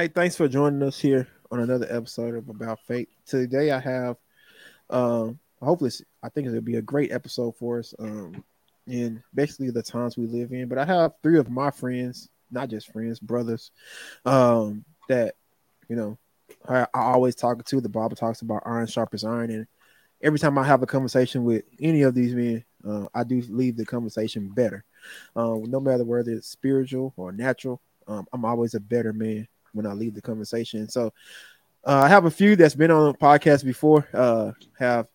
[0.00, 3.08] Hey, thanks for joining us here on another episode of About Faith.
[3.26, 4.16] Today I have
[4.88, 5.90] um hopefully
[6.22, 7.92] I think it'll be a great episode for us.
[7.98, 8.42] Um
[8.86, 10.68] in basically the times we live in.
[10.68, 13.72] But I have three of my friends, not just friends, brothers,
[14.24, 15.34] um, that
[15.90, 16.16] you know
[16.66, 17.80] I, I always talk to.
[17.82, 19.66] The Bible talks about iron sharpens iron, and
[20.22, 23.76] every time I have a conversation with any of these men, uh, I do leave
[23.76, 24.82] the conversation better.
[25.36, 29.86] Um, no matter whether it's spiritual or natural, um, I'm always a better man when
[29.86, 30.88] I leave the conversation.
[30.88, 31.12] So
[31.84, 34.06] uh, I have a few that's been on the podcast before.
[34.12, 35.06] Uh, have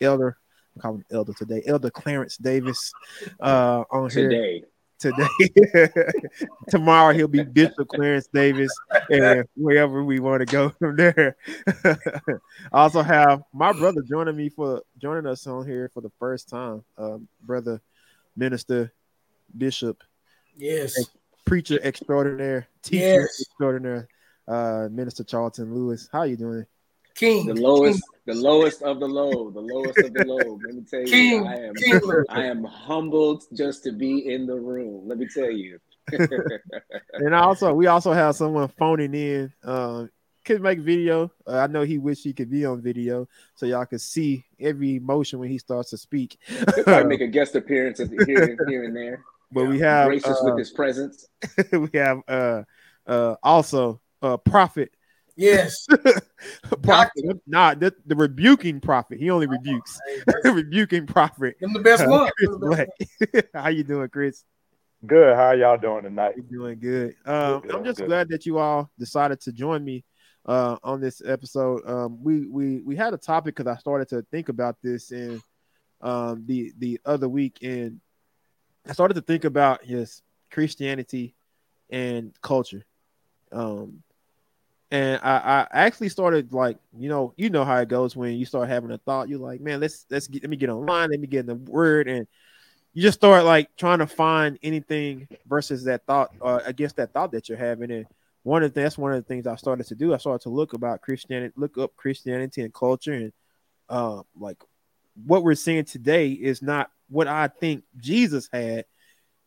[0.00, 0.36] Elder,
[0.74, 2.92] I'm calling him Elder today, Elder Clarence Davis
[3.40, 4.58] uh, on today.
[4.58, 5.28] here today.
[6.68, 8.70] Tomorrow he'll be Bishop Clarence Davis,
[9.08, 11.36] and wherever we want to go from there.
[11.84, 11.92] I
[12.72, 16.84] also have my brother joining me for joining us on here for the first time.
[16.96, 17.80] Um, brother,
[18.36, 18.92] minister,
[19.56, 20.02] bishop,
[20.56, 20.96] yes,
[21.48, 23.40] preacher extraordinaire, teacher yes.
[23.40, 24.08] extraordinaire,
[24.46, 26.08] uh, Minister Charlton Lewis.
[26.12, 26.66] How you doing?
[27.14, 28.36] King, the lowest, King.
[28.36, 30.58] the lowest of the low, the lowest of the low.
[30.64, 31.46] Let me tell you, King.
[31.48, 32.00] I am, King.
[32.28, 35.08] I am humbled just to be in the room.
[35.08, 35.80] Let me tell you.
[37.12, 39.52] and also, we also have someone phoning in.
[39.64, 40.06] Uh,
[40.44, 41.30] could make video.
[41.46, 44.96] Uh, I know he wish he could be on video so y'all could see every
[44.96, 46.38] emotion when he starts to speak.
[46.46, 49.24] He'll probably make a guest appearance here, here and there.
[49.50, 49.68] But yeah.
[49.68, 51.26] we have gracious uh, with his presence.
[51.72, 52.62] we have uh
[53.06, 54.90] uh also uh prophet
[55.38, 55.86] Yes.
[56.82, 57.40] prophet.
[57.46, 59.20] Nah, the, the rebuking prophet.
[59.20, 59.96] He only rebukes.
[60.26, 61.54] The rebuking prophet.
[61.62, 62.28] I'm the best one.
[63.54, 64.42] How you doing, Chris?
[65.06, 65.36] Good.
[65.36, 66.34] How y'all doing tonight?
[66.36, 67.14] You're doing good.
[67.24, 68.08] Um, good, I'm just good.
[68.08, 70.04] glad that you all decided to join me
[70.44, 71.88] uh, on this episode.
[71.88, 75.40] Um, we we we had a topic because I started to think about this in
[76.00, 78.00] um, the the other week, and
[78.88, 81.34] I started to think about yes Christianity
[81.90, 82.84] and culture.
[83.52, 84.02] Um,
[84.90, 88.46] and I, I actually started like you know you know how it goes when you
[88.46, 89.28] start having a thought.
[89.28, 91.10] You're like man let's let's get let me get online.
[91.10, 92.08] Let me get in the word.
[92.08, 92.26] And
[92.94, 97.32] you just start like trying to find anything versus that thought uh, against that thought
[97.32, 97.90] that you're having.
[97.90, 98.06] And
[98.42, 100.14] one of the, that's one of the things I started to do.
[100.14, 103.12] I started to look about Christianity look up Christianity and culture.
[103.12, 103.32] And
[103.90, 104.56] uh, like
[105.26, 108.84] what we're seeing today is not what I think Jesus had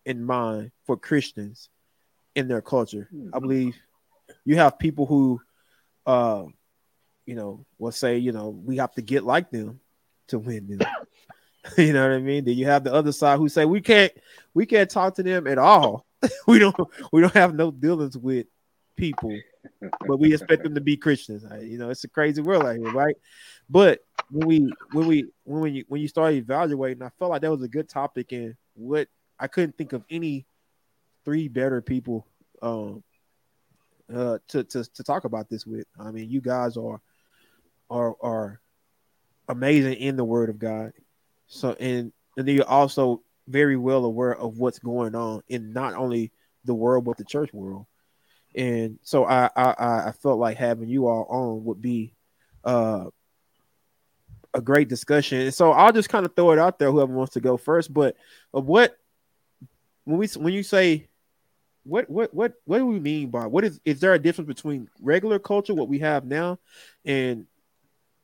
[0.05, 1.69] in mind for Christians
[2.35, 3.07] in their culture.
[3.11, 3.39] I mm-hmm.
[3.39, 3.75] believe
[4.45, 5.41] you have people who
[6.05, 6.45] uh
[7.25, 9.79] you know will say you know we have to get like them
[10.27, 10.79] to win them.
[11.77, 12.44] You know what i mean?
[12.44, 14.11] Then you have the other side who say we can't
[14.55, 16.07] we can't talk to them at all.
[16.47, 16.75] We don't
[17.11, 18.47] we don't have no dealings with
[18.97, 19.38] people
[20.07, 21.44] but we expect them to be christians.
[21.61, 23.16] You know it's a crazy world out here right
[23.71, 23.99] but
[24.29, 27.63] when we when we when you when you start evaluating i felt like that was
[27.63, 29.07] a good topic and what
[29.39, 30.45] i couldn't think of any
[31.25, 32.27] three better people
[32.61, 33.03] um
[34.13, 35.85] uh, to, to to talk about this with.
[35.99, 37.01] I mean, you guys are
[37.89, 38.61] are are
[39.47, 40.93] amazing in the Word of God.
[41.47, 46.31] So and and you're also very well aware of what's going on in not only
[46.65, 47.85] the world but the church world.
[48.55, 52.13] And so I I, I felt like having you all on would be
[52.63, 53.05] uh
[54.53, 55.41] a great discussion.
[55.41, 57.94] And so I'll just kind of throw it out there, whoever wants to go first.
[57.94, 58.16] But
[58.51, 58.97] what
[60.06, 61.07] when we when you say
[61.84, 64.88] what what what what do we mean by what is is there a difference between
[65.01, 66.59] regular culture what we have now
[67.06, 67.45] and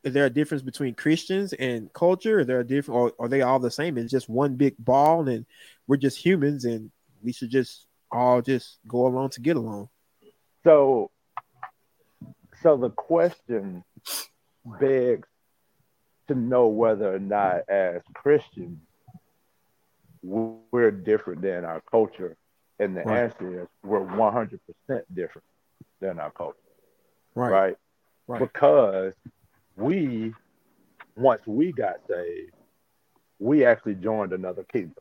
[0.03, 3.59] is there a difference between christians and culture there a different or are they all
[3.59, 5.45] the same it's just one big ball and
[5.87, 6.91] we're just humans and
[7.23, 9.89] we should just all just go along to get along
[10.63, 11.09] so
[12.61, 13.83] so the question
[14.79, 15.27] begs
[16.27, 18.79] to know whether or not as christians
[20.23, 22.35] we're different than our culture
[22.79, 23.23] and the right.
[23.23, 24.59] answer is we're 100%
[25.13, 25.47] different
[25.99, 26.57] than our culture.
[27.35, 27.51] Right.
[27.51, 27.75] right.
[28.27, 28.39] Right.
[28.39, 29.13] Because
[29.75, 30.33] we,
[31.15, 32.51] once we got saved,
[33.39, 34.95] we actually joined another kingdom.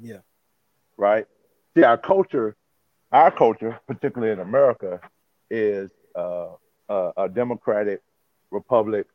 [0.00, 0.18] Yeah.
[0.96, 1.26] Right.
[1.74, 2.56] See, our culture,
[3.10, 5.00] our culture, particularly in America,
[5.50, 6.48] is uh,
[6.88, 8.02] a, a democratic
[8.50, 9.06] republic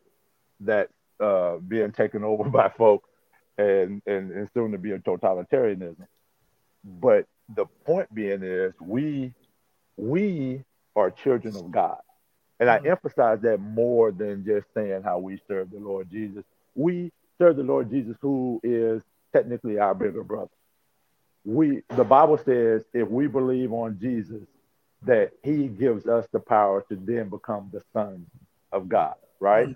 [0.59, 3.09] that's uh, being taken over by folks
[3.57, 6.07] and, and, and soon to be a totalitarianism.
[6.83, 7.25] But
[7.55, 9.33] the point being is we
[9.97, 10.63] we
[10.95, 11.97] are children of God.
[12.59, 12.87] And I mm-hmm.
[12.87, 16.43] emphasize that more than just saying how we serve the Lord Jesus.
[16.75, 19.01] We serve the Lord Jesus, who is
[19.33, 20.49] technically our bigger brother.
[21.45, 24.43] We the Bible says if we believe on Jesus,
[25.03, 28.27] that he gives us the power to then become the sons
[28.71, 29.69] of God, right?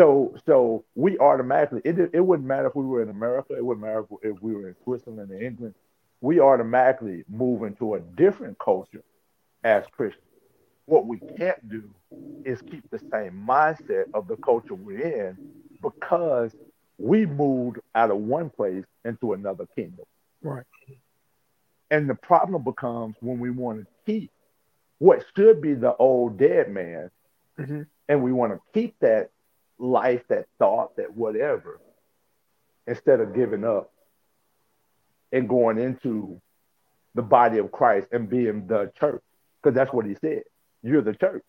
[0.00, 0.36] Mm-hmm.
[0.36, 3.84] So so we automatically it, it wouldn't matter if we were in America, it wouldn't
[3.86, 5.74] matter if, we were in Switzerland or England,
[6.20, 9.02] we automatically move into a different culture
[9.64, 10.24] as Christians.
[10.86, 11.84] What we can't do
[12.44, 15.38] is keep the same mindset of the culture we're in
[15.82, 16.54] because
[16.98, 20.04] we moved out of one place into another kingdom.
[20.42, 20.66] Right.
[21.90, 24.30] And the problem becomes when we want to keep
[24.98, 27.10] what should be the old dead man,
[27.58, 27.86] Mhm.
[28.08, 29.30] and we want to keep that
[29.80, 31.80] life, that thought, that whatever,
[32.86, 33.92] instead of giving up
[35.32, 36.40] and going into
[37.14, 39.22] the body of Christ and being the church.
[39.62, 40.42] Because that's what he said.
[40.82, 41.42] You're the church.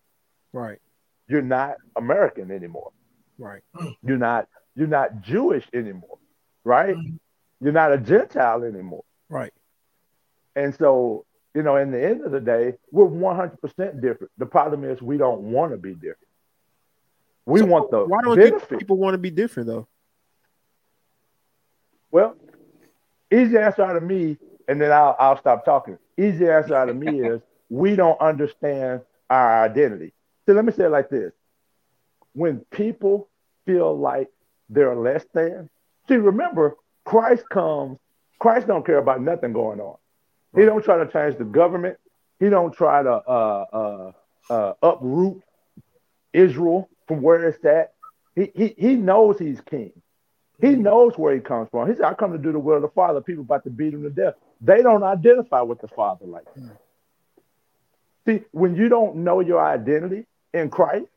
[0.54, 0.80] Right.
[1.28, 2.92] You're not American anymore.
[3.38, 3.62] Right.
[4.04, 6.18] You're not you're not Jewish anymore,
[6.64, 6.96] right?
[6.96, 7.20] Mhm.
[7.60, 9.04] You're not a Gentile anymore.
[9.30, 9.54] Right.
[10.56, 14.32] And so, you know, in the end of the day, we're 100% different.
[14.38, 16.28] The problem is we don't want to be different.
[17.46, 18.80] We So want the Why don't benefit.
[18.80, 19.88] people want to be different though?
[22.12, 22.36] Well,
[23.32, 25.98] easy answer out of me, and then I'll, I'll stop talking.
[26.18, 30.14] Easy answer out of me is we don't understand our identity.
[30.46, 31.32] So let me say it like this.
[32.34, 33.30] When people
[33.66, 34.30] feel like
[34.70, 35.70] they're less than,
[36.08, 37.98] see, remember, Christ comes,
[38.40, 39.98] Christ don't care about nothing going on.
[40.56, 41.98] He don't try to change the government.
[42.40, 44.12] He don't try to uh, uh,
[44.54, 45.42] uh, uproot
[46.34, 47.94] Israel from where it's at.
[48.36, 49.92] He, he, he knows he's king.
[50.62, 50.84] He mm-hmm.
[50.84, 51.90] knows where he comes from.
[51.90, 53.20] He said, I come to do the will of the Father.
[53.20, 54.36] People about to beat him to death.
[54.62, 56.64] They don't identify with the Father like that.
[56.64, 56.74] Mm-hmm.
[58.28, 61.08] See, when you don't know your identity in Christ,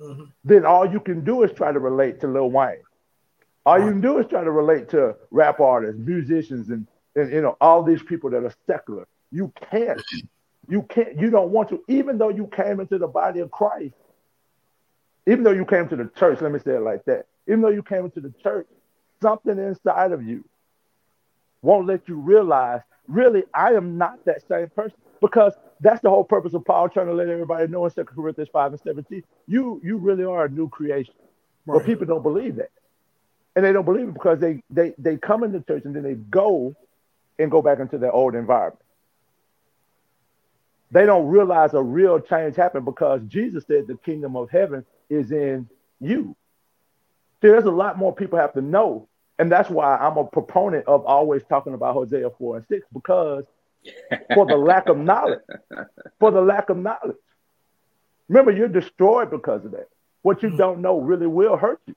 [0.00, 0.30] Mhm.
[0.44, 2.82] then all you can do is try to relate to Lil Wayne.
[3.64, 7.40] All you can do is try to relate to rap artists, musicians, and, and you
[7.40, 9.06] know all these people that are secular.
[9.32, 9.98] You can't.
[9.98, 10.72] Mm-hmm.
[10.72, 11.18] You can't.
[11.18, 11.82] You don't want to.
[11.88, 13.94] Even though you came into the body of Christ,
[15.26, 16.40] even though you came to the church.
[16.40, 17.26] Let me say it like that.
[17.48, 18.66] Even though you came into the church,
[19.20, 20.44] something inside of you
[21.62, 22.80] won't let you realize.
[23.08, 27.06] Really, I am not that same person because that's the whole purpose of Paul trying
[27.06, 29.22] to let everybody know in 2 Corinthians 5 and 17.
[29.46, 31.14] You you really are a new creation.
[31.66, 32.70] But people don't believe that.
[33.56, 36.14] And they don't believe it because they they they come into church and then they
[36.14, 36.74] go
[37.38, 38.82] and go back into their old environment.
[40.90, 45.30] They don't realize a real change happened because Jesus said the kingdom of heaven is
[45.30, 45.68] in
[46.00, 46.36] you.
[47.40, 49.08] There's a lot more people have to know.
[49.38, 53.44] And that's why I'm a proponent of always talking about Hosea 4 and 6, because
[54.34, 55.40] for the lack of knowledge,
[56.18, 57.16] for the lack of knowledge.
[58.28, 59.88] Remember, you're destroyed because of that.
[60.22, 60.56] What you hmm.
[60.56, 61.94] don't know really will hurt you.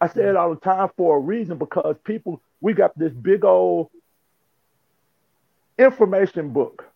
[0.00, 0.36] I say it hmm.
[0.36, 3.90] all the time for a reason because people, we got this big old
[5.78, 6.86] information book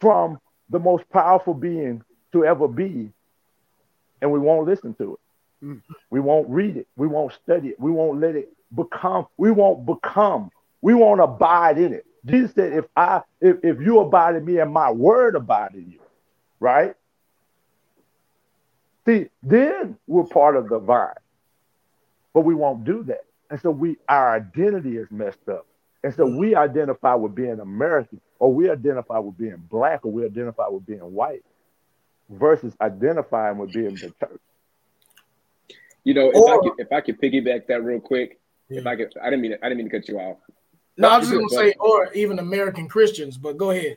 [0.00, 3.10] from the most powerful being to ever be,
[4.24, 5.66] and we won't listen to it.
[5.66, 5.82] Mm.
[6.08, 6.88] We won't read it.
[6.96, 7.78] We won't study it.
[7.78, 9.26] We won't let it become.
[9.36, 10.50] We won't become.
[10.80, 12.06] We won't abide in it.
[12.24, 15.90] Jesus said, "If I, if, if you abide in me, and my word abide in
[15.90, 16.00] you,
[16.58, 16.94] right?
[19.04, 21.12] See, then we're part of the vine,
[22.32, 25.66] but we won't do that, and so we, our identity is messed up,
[26.02, 30.24] and so we identify with being American, or we identify with being black, or we
[30.24, 31.44] identify with being white,
[32.28, 34.40] versus identifying with being the church.
[36.04, 38.38] You know, if I could if I could piggyback that real quick,
[38.68, 40.38] if I could, I didn't mean to, I didn't mean to cut you off.
[40.96, 43.96] No, I was just gonna did, say, or even American Christians, but go ahead.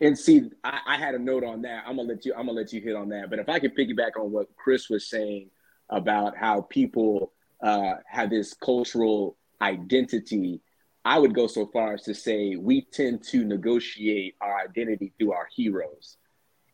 [0.00, 1.84] And see, I, I had a note on that.
[1.86, 2.32] I'm gonna let you.
[2.34, 3.30] I'm gonna let you hit on that.
[3.30, 5.50] But if I could piggyback on what Chris was saying
[5.88, 10.60] about how people uh, have this cultural identity,
[11.04, 15.32] I would go so far as to say we tend to negotiate our identity through
[15.32, 16.16] our heroes,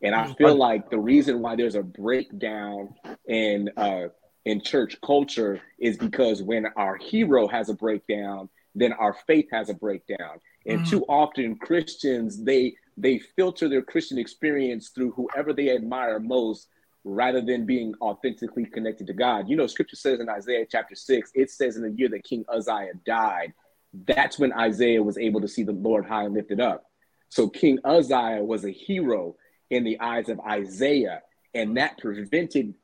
[0.02, 2.94] and I feel like the reason why there's a breakdown
[3.26, 4.08] in uh,
[4.44, 9.70] in church culture is because when our hero has a breakdown, then our faith has
[9.70, 10.40] a breakdown.
[10.66, 10.86] And Mhm.
[10.86, 16.68] too often Christians they they filter their Christian experience through whoever they admire most
[17.04, 19.48] rather than being authentically connected to God.
[19.48, 22.44] You know, scripture says in Isaiah chapter 6, it says in the year that King
[22.48, 23.52] Uzziah died,
[24.06, 26.84] that's when Isaiah was able to see the Lord high and lifted up.
[27.28, 29.36] So King Uzziah was a hero
[29.70, 31.22] in the eyes of Isaiah,
[31.54, 32.74] and that prevented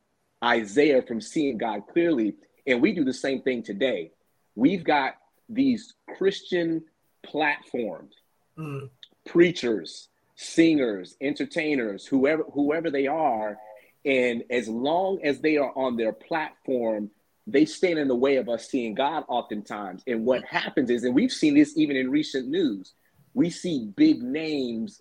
[0.42, 2.34] Isaiah from seeing God clearly.
[2.66, 4.12] And we do the same thing today.
[4.54, 5.14] We've got
[5.48, 6.84] these Christian
[7.22, 8.14] platforms
[8.58, 8.90] Mm.
[9.24, 13.58] preachers, singers, entertainers, whoever whoever they are,
[14.04, 17.10] and as long as they are on their platform,
[17.46, 20.02] they stand in the way of us seeing God oftentimes.
[20.06, 22.92] And what happens is, and we've seen this even in recent news,
[23.34, 25.00] we see big names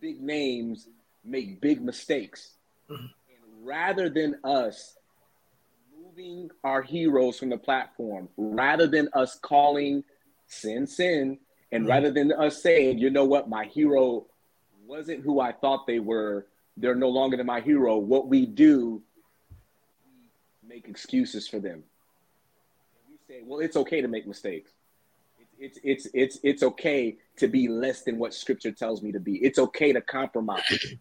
[0.00, 0.88] big names
[1.22, 2.56] make big mistakes.
[2.88, 2.98] Mhm.
[2.98, 4.96] And rather than us
[5.94, 10.04] moving our heroes from the platform, rather than us calling
[10.46, 11.38] sin sin
[11.72, 11.90] And mm-hmm.
[11.90, 14.26] rather than us saying, you know what, my hero
[14.86, 16.48] wasn't who I thought they were,
[16.80, 17.96] they're no longer than my hero.
[17.98, 19.02] What we do,
[20.62, 21.84] we make excuses for them.
[23.08, 24.72] We say, well, it's okay to make mistakes.
[25.58, 29.36] It's it's it's it's okay to be less than what Scripture tells me to be.
[29.36, 30.94] It's okay to compromise.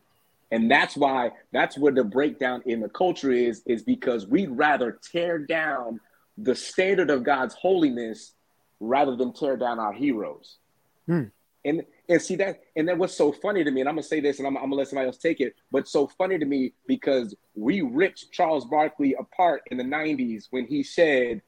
[0.51, 4.99] And that's why that's where the breakdown in the culture is, is because we'd rather
[5.11, 6.01] tear down
[6.37, 8.33] the standard of God's holiness
[8.79, 10.57] rather than tear down our heroes.
[11.05, 11.25] Hmm.
[11.63, 14.19] And and see that, and then what's so funny to me, and I'm gonna say
[14.19, 16.73] this, and I'm, I'm, gonna let somebody else take it, but so funny to me
[16.87, 21.41] because we ripped Charles Barkley apart in the '90s when he said,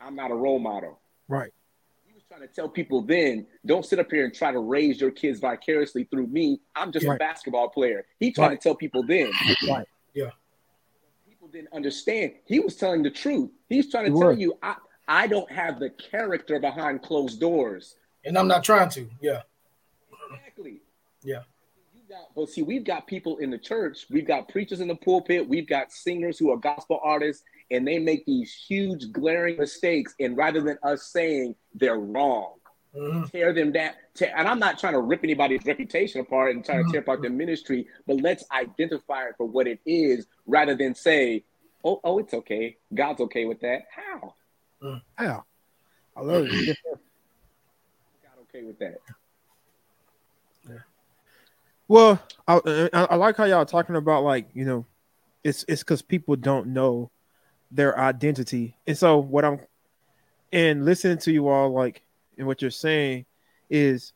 [0.00, 1.52] "I'm not a role model." Right.
[2.04, 5.00] He was trying to tell people then, don't sit up here and try to raise
[5.00, 6.60] your kids vicariously through me.
[6.74, 7.14] I'm just right.
[7.14, 8.04] a basketball player.
[8.18, 8.60] He tried right.
[8.60, 9.30] to tell people then.
[9.68, 9.86] Right.
[10.14, 10.30] Yeah.
[11.28, 12.32] People didn't understand.
[12.44, 13.50] He was telling the truth.
[13.68, 14.38] He's trying to he tell was.
[14.38, 17.96] you, I, I don't have the character behind closed doors.
[18.24, 19.08] And I'm not trying to.
[19.20, 19.42] Yeah.
[20.32, 20.80] Exactly.
[21.22, 21.42] Yeah.
[22.08, 25.46] Got, but see, we've got people in the church, we've got preachers in the pulpit,
[25.46, 30.14] we've got singers who are gospel artists, and they make these huge glaring mistakes.
[30.18, 32.54] And rather than us saying they're wrong,
[32.96, 33.24] mm-hmm.
[33.24, 33.90] tear them down.
[34.14, 36.88] Tear, and I'm not trying to rip anybody's reputation apart and trying mm-hmm.
[36.88, 40.94] to tear apart their ministry, but let's identify it for what it is rather than
[40.94, 41.44] say,
[41.84, 42.78] oh, oh, it's okay.
[42.94, 43.82] God's okay with that.
[43.94, 44.34] How?
[44.82, 45.02] Mm.
[45.14, 45.44] How?
[46.16, 46.78] I love it.
[48.22, 48.96] God okay with that.
[51.88, 54.86] Well, I, I like how y'all talking about like you know,
[55.42, 57.10] it's it's because people don't know
[57.70, 59.60] their identity, and so what I'm
[60.52, 62.02] and listening to you all like
[62.36, 63.24] and what you're saying
[63.70, 64.12] is,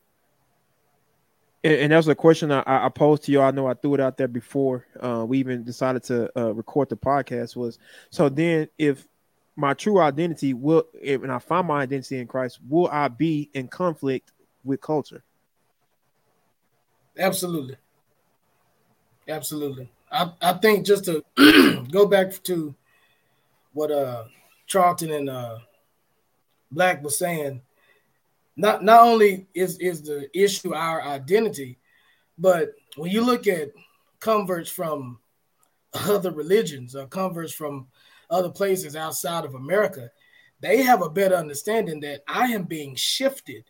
[1.64, 3.40] and, and that was a question I, I posed to you.
[3.40, 6.90] I know I threw it out there before uh, we even decided to uh, record
[6.90, 7.56] the podcast.
[7.56, 7.78] Was
[8.10, 9.08] so then if
[9.56, 13.48] my true identity will, if, and I find my identity in Christ, will I be
[13.54, 15.24] in conflict with culture?
[17.18, 17.76] Absolutely.
[19.28, 19.90] Absolutely.
[20.10, 21.22] I, I think just to
[21.90, 22.74] go back to
[23.72, 24.24] what uh
[24.66, 25.58] Charlton and uh
[26.70, 27.60] Black was saying,
[28.56, 31.78] not not only is is the issue our identity,
[32.38, 33.72] but when you look at
[34.20, 35.18] converts from
[35.94, 37.86] other religions or converts from
[38.30, 40.10] other places outside of America,
[40.60, 43.64] they have a better understanding that I am being shifted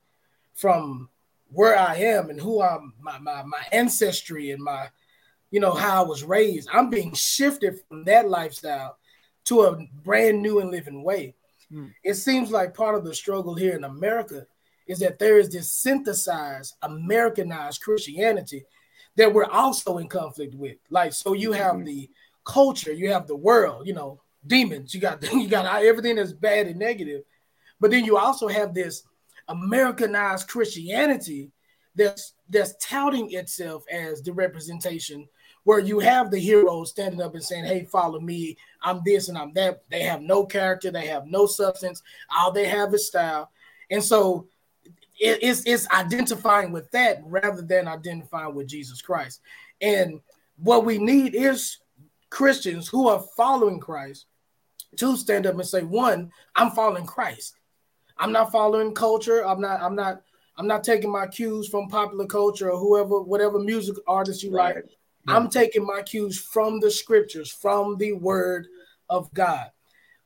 [0.54, 1.08] from
[1.52, 4.88] where I am and who I'm, my, my, my ancestry and my,
[5.50, 6.68] you know, how I was raised.
[6.72, 8.96] I'm being shifted from that lifestyle
[9.44, 11.34] to a brand new and living way.
[11.72, 11.92] Mm.
[12.04, 14.46] It seems like part of the struggle here in America
[14.86, 18.64] is that there is this synthesized, Americanized Christianity
[19.16, 20.76] that we're also in conflict with.
[20.90, 21.84] Like, so you have mm-hmm.
[21.84, 22.10] the
[22.44, 26.66] culture, you have the world, you know, demons, you got you got everything that's bad
[26.66, 27.22] and negative,
[27.80, 29.04] but then you also have this
[29.52, 31.50] Americanized Christianity
[31.94, 35.28] that's that's touting itself as the representation
[35.64, 39.38] where you have the heroes standing up and saying, Hey, follow me, I'm this and
[39.38, 39.82] I'm that.
[39.90, 42.02] They have no character, they have no substance,
[42.34, 43.50] all they have is style.
[43.90, 44.48] And so
[45.20, 49.40] it, it's, it's identifying with that rather than identifying with Jesus Christ.
[49.80, 50.20] And
[50.56, 51.78] what we need is
[52.30, 54.26] Christians who are following Christ
[54.96, 57.56] to stand up and say, one, I'm following Christ.
[58.22, 59.44] I'm not following culture.
[59.44, 59.82] I'm not.
[59.82, 60.22] I'm not.
[60.56, 64.76] I'm not taking my cues from popular culture or whoever, whatever music artist you right.
[64.76, 64.84] like.
[65.26, 65.36] Yeah.
[65.36, 68.68] I'm taking my cues from the scriptures, from the Word
[69.08, 69.70] of God.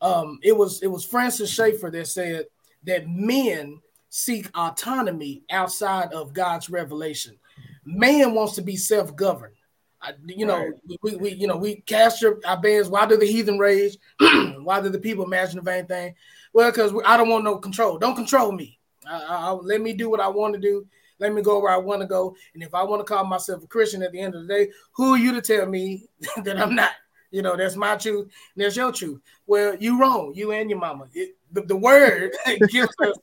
[0.02, 2.46] Um, it was it was Francis Schaeffer that said
[2.84, 7.38] that men seek autonomy outside of God's revelation.
[7.86, 9.54] Man wants to be self-governed.
[10.02, 10.98] I, you know, right.
[11.02, 12.90] we, we you know we cast your, our bands.
[12.90, 13.96] Why do the heathen rage?
[14.18, 16.14] why do the people imagine the vain thing?
[16.56, 17.98] Well, because I don't want no control.
[17.98, 18.78] Don't control me.
[19.06, 20.86] I, I, let me do what I want to do.
[21.18, 22.34] Let me go where I want to go.
[22.54, 24.70] And if I want to call myself a Christian at the end of the day,
[24.92, 26.06] who are you to tell me
[26.44, 26.92] that I'm not?
[27.30, 28.30] You know, that's my truth.
[28.56, 29.20] That's your truth.
[29.46, 30.32] Well, you wrong.
[30.34, 31.08] You and your mama.
[31.12, 32.32] It, the, the word
[32.70, 33.18] gives us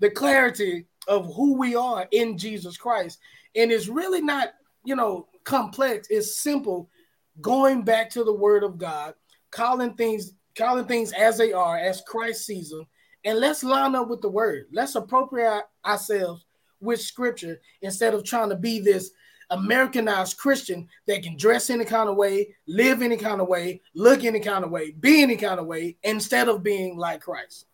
[0.00, 3.20] the clarity of who we are in Jesus Christ.
[3.54, 4.54] And it's really not,
[4.84, 6.08] you know, complex.
[6.10, 6.90] It's simple.
[7.40, 9.14] Going back to the word of God,
[9.52, 12.86] calling things calling things as they are, as Christ sees them,
[13.24, 14.66] and let's line up with the word.
[14.72, 16.44] Let's appropriate ourselves
[16.80, 19.10] with scripture instead of trying to be this
[19.50, 24.24] Americanized Christian that can dress any kind of way, live any kind of way, look
[24.24, 27.66] any kind of way, be any kind of way, instead of being like Christ.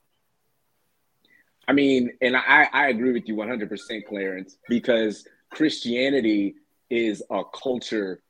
[1.69, 6.57] I mean, and I, I agree with you 100%, Clarence, because Christianity
[6.91, 8.23] is a culture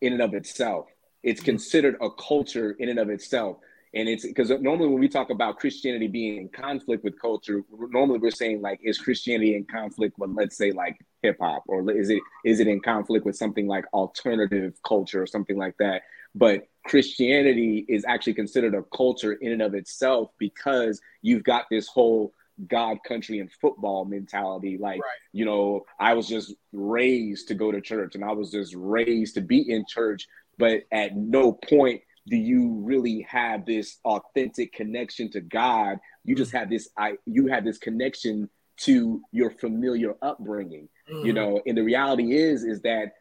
[0.00, 0.86] in and of itself.
[1.22, 3.58] It's considered a culture in and of itself.
[3.94, 8.18] and it's because normally when we talk about Christianity being in conflict with culture, normally
[8.18, 12.10] we're saying like, is Christianity in conflict with, let's say, like hip hop, or is
[12.10, 16.02] it is it in conflict with something like alternative culture or something like that?
[16.34, 21.88] But Christianity is actually considered a culture in and of itself because you've got this
[21.88, 22.32] whole
[22.66, 24.78] God, country, and football mentality.
[24.78, 25.10] Like, right.
[25.32, 29.34] you know, I was just raised to go to church and I was just raised
[29.34, 30.26] to be in church,
[30.58, 35.98] but at no point do you really have this authentic connection to God.
[36.24, 38.50] You just have this I you have this connection
[38.80, 40.88] to your familiar upbringing.
[41.10, 41.26] Mm-hmm.
[41.26, 43.14] You know, and the reality is is that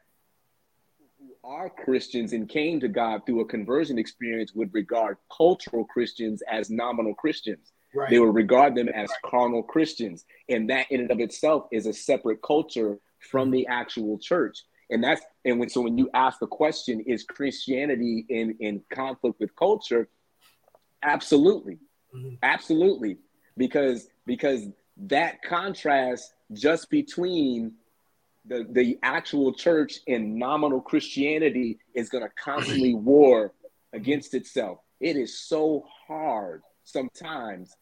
[1.43, 6.69] are Christians and came to God through a conversion experience would regard cultural Christians as
[6.69, 7.71] nominal Christians.
[7.95, 8.09] Right.
[8.09, 9.31] They would regard them as right.
[9.31, 10.25] carnal Christians.
[10.49, 14.57] And that in and of itself is a separate culture from the actual church.
[14.89, 19.39] And that's and when so when you ask the question, is Christianity in, in conflict
[19.39, 20.09] with culture?
[21.01, 21.79] Absolutely.
[22.13, 22.35] Mm-hmm.
[22.43, 23.17] Absolutely.
[23.55, 27.73] Because because that contrast just between
[28.45, 33.53] the, the actual church and nominal Christianity is going to constantly war
[33.93, 34.79] against itself.
[34.99, 37.73] It is so hard sometimes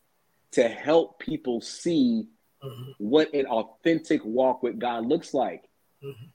[0.51, 2.27] to help people see
[2.63, 2.91] mm-hmm.
[2.99, 5.63] what an authentic walk with God looks like.
[6.03, 6.25] Mm-hmm.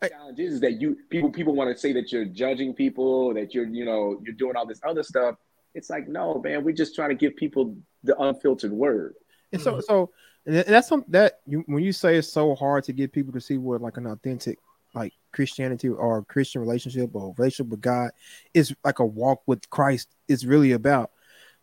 [0.00, 3.34] The challenge is, is that you people people want to say that you're judging people,
[3.34, 5.36] that you're you know you're doing all this other stuff.
[5.74, 9.14] It's like no, man, we're just trying to give people the unfiltered word.
[9.52, 10.10] And so so
[10.46, 13.40] and that's something that you when you say it's so hard to get people to
[13.40, 14.58] see what like an authentic
[14.94, 18.10] like Christianity or Christian relationship or relationship with God
[18.54, 21.10] is like a walk with Christ is really about.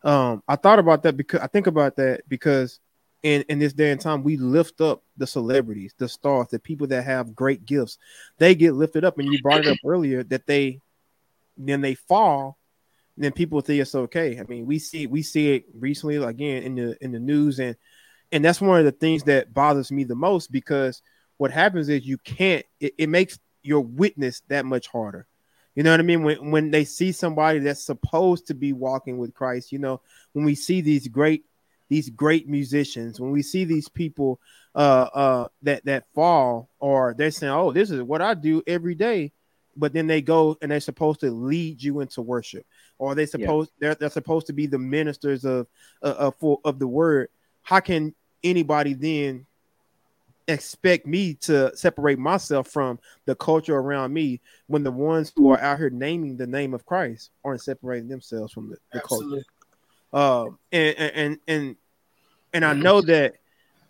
[0.04, 2.80] Um, I thought about that because I think about that because
[3.25, 6.88] in in this day and time we lift up the celebrities, the stars, the people
[6.88, 7.97] that have great gifts.
[8.38, 10.79] They get lifted up, and you brought it up earlier that they
[11.57, 12.57] then they fall
[13.17, 14.39] then people think it's okay.
[14.39, 17.75] I mean, we see we see it recently again in the in the news and
[18.31, 21.01] and that's one of the things that bothers me the most because
[21.38, 25.27] what happens is you can't it, it, makes your witness that much harder
[25.75, 29.17] you know what i mean when when they see somebody that's supposed to be walking
[29.17, 30.01] with christ you know
[30.33, 31.45] when we see these great
[31.89, 34.39] these great musicians when we see these people
[34.76, 38.95] uh uh that that fall or they're saying oh this is what i do every
[38.95, 39.32] day
[39.78, 42.65] but then they go and they're supposed to lead you into worship
[42.98, 43.89] or they supposed yeah.
[43.89, 45.67] they're, they're supposed to be the ministers of
[46.02, 47.30] uh, of, of the word
[47.63, 49.45] how can anybody then
[50.48, 55.60] expect me to separate myself from the culture around me when the ones who are
[55.60, 59.43] out here naming the name of Christ aren't separating themselves from the, the culture?
[60.15, 61.75] Uh, and and and
[62.54, 63.36] and I know that,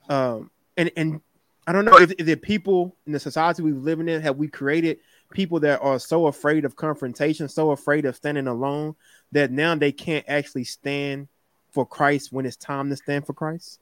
[0.10, 1.22] um, and and
[1.68, 4.48] I don't know if, if the people in the society we live in have we
[4.48, 4.98] created
[5.30, 8.96] people that are so afraid of confrontation, so afraid of standing alone
[9.34, 11.28] that now they can't actually stand
[11.70, 13.80] for Christ when it's time to stand for Christ?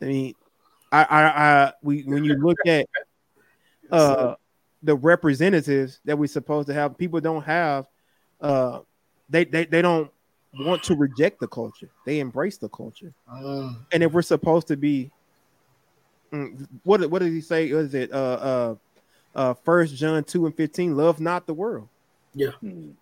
[0.00, 0.34] I mean,
[0.90, 2.86] I, I, I we when you look at
[3.90, 4.36] uh
[4.82, 7.86] the representatives that we're supposed to have, people don't have
[8.40, 8.78] uh
[9.28, 10.10] they they, they don't
[10.58, 11.88] want to reject the culture.
[12.04, 13.12] They embrace the culture.
[13.30, 15.10] Um, and if we're supposed to be
[16.32, 17.72] mm, what what did he say?
[17.72, 18.12] What is it?
[18.12, 18.74] Uh uh
[19.34, 21.88] uh first John 2 and 15, love not the world.
[22.34, 22.50] Yeah.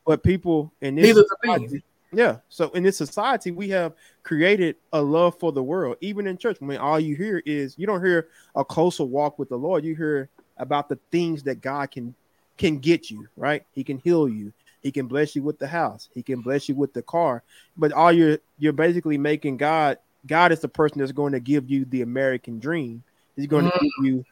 [0.06, 1.82] But people in this Neither society,
[2.12, 2.38] yeah.
[2.48, 6.58] So in this society, we have created a love for the world, even in church.
[6.60, 9.84] I mean, all you hear is you don't hear a closer walk with the Lord.
[9.84, 12.14] You hear about the things that God can
[12.56, 13.64] can get you, right?
[13.72, 14.52] He can heal you.
[14.82, 16.08] He can bless you with the house.
[16.14, 17.42] He can bless you with the car.
[17.76, 21.70] But all you're you're basically making God God is the person that's going to give
[21.70, 23.02] you the American dream.
[23.36, 23.78] He's going mm-hmm.
[23.78, 24.24] to give you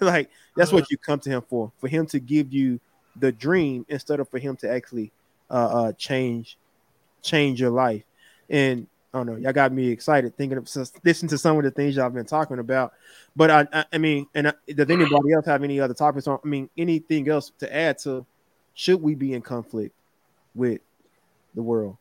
[0.00, 2.80] like that's what you come to him for, for him to give you
[3.16, 5.12] the dream instead of for him to actually
[5.50, 6.58] uh, uh change
[7.22, 8.04] change your life.
[8.48, 10.68] And I don't know, y'all got me excited thinking of
[11.04, 12.94] listening to some of the things y'all been talking about.
[13.36, 16.40] But I, I, I mean, and I, does anybody else have any other topics on?
[16.44, 18.26] I mean, anything else to add to?
[18.74, 19.94] Should we be in conflict
[20.54, 20.80] with
[21.54, 21.96] the world?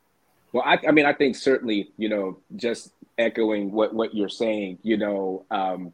[0.52, 4.80] Well, I, I mean, I think certainly, you know, just echoing what what you're saying,
[4.84, 5.94] you know, um,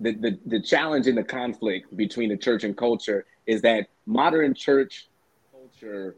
[0.00, 4.54] the, the the challenge in the conflict between the church and culture is that modern
[4.54, 5.08] church
[5.52, 6.16] culture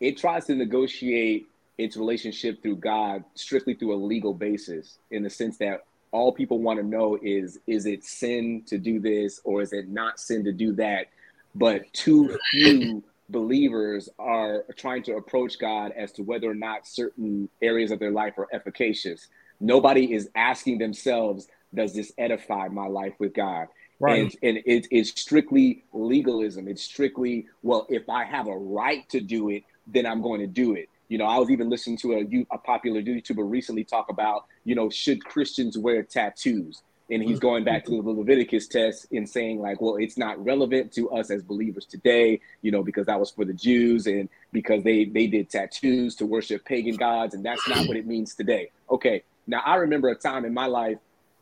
[0.00, 1.46] it tries to negotiate
[1.78, 6.58] its relationship through God strictly through a legal basis, in the sense that all people
[6.58, 10.44] want to know is is it sin to do this or is it not sin
[10.44, 11.06] to do that?
[11.54, 17.48] But too few believers are trying to approach God as to whether or not certain
[17.60, 19.28] areas of their life are efficacious.
[19.58, 23.68] Nobody is asking themselves, does this edify my life with God?
[23.98, 24.22] Right.
[24.22, 26.68] And, and it, it's strictly legalism.
[26.68, 30.46] It's strictly, well, if I have a right to do it, then I'm going to
[30.46, 34.08] do it You know, I was even listening to a, a popular YouTuber recently talk
[34.08, 36.80] about, you know, should Christians wear tattoos?
[37.12, 40.92] And he's going back to the Leviticus test and saying, like, well, it's not relevant
[40.94, 44.82] to us as believers today, you know, because that was for the Jews and because
[44.82, 48.70] they they did tattoos to worship pagan gods, and that's not what it means today.
[48.90, 50.96] Okay, now I remember a time in my life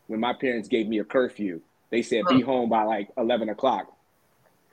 [0.08, 1.60] when my parents gave me a curfew.
[1.90, 3.96] They said be home by like eleven o'clock,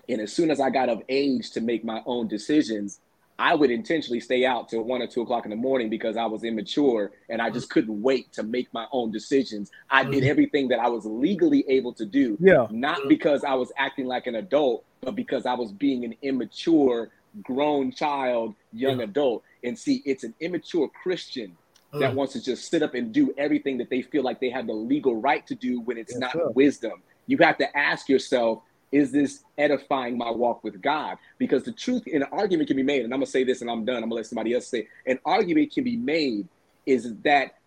[0.09, 2.99] and as soon as I got of age to make my own decisions,
[3.39, 6.25] I would intentionally stay out till one or two o'clock in the morning because I
[6.25, 9.69] was immature and I just couldn't wait to make my own decisions.
[9.89, 10.29] I did mm-hmm.
[10.29, 12.65] everything that I was legally able to do, yeah.
[12.71, 17.11] not because I was acting like an adult, but because I was being an immature,
[17.43, 19.05] grown child, young yeah.
[19.05, 19.43] adult.
[19.63, 21.55] And see, it's an immature Christian
[21.93, 22.15] that mm.
[22.15, 24.73] wants to just sit up and do everything that they feel like they have the
[24.73, 26.49] legal right to do when it's yes, not sir.
[26.49, 27.03] wisdom.
[27.27, 31.17] You have to ask yourself, is this edifying my walk with God?
[31.37, 33.85] Because the truth, an argument can be made, and I'm gonna say this and I'm
[33.85, 33.97] done.
[33.97, 34.87] I'm gonna let somebody else say.
[35.05, 36.47] An argument can be made
[36.85, 37.57] is that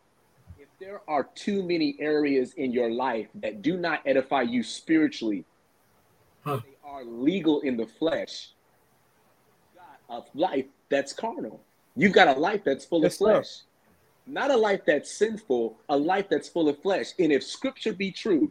[0.58, 5.44] if there are too many areas in your life that do not edify you spiritually,
[6.44, 6.60] huh.
[6.64, 8.50] they are legal in the flesh.
[10.08, 11.60] A life that's carnal.
[11.96, 13.60] You've got a life that's full of flesh.
[14.26, 17.12] Not a life that's sinful, a life that's full of flesh.
[17.18, 18.50] And if scripture be true,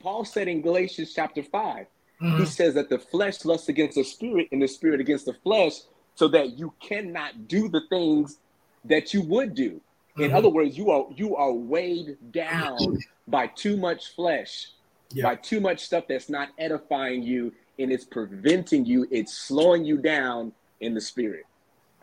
[0.00, 1.86] Paul said in Galatians chapter 5,
[2.22, 2.38] Mm-hmm.
[2.40, 5.80] He says that the flesh lusts against the spirit and the spirit against the flesh,
[6.14, 8.38] so that you cannot do the things
[8.84, 9.80] that you would do.
[10.16, 10.36] In mm-hmm.
[10.36, 14.72] other words, you are you are weighed down by too much flesh,
[15.12, 15.22] yeah.
[15.22, 19.96] by too much stuff that's not edifying you, and it's preventing you, it's slowing you
[19.96, 21.44] down in the spirit.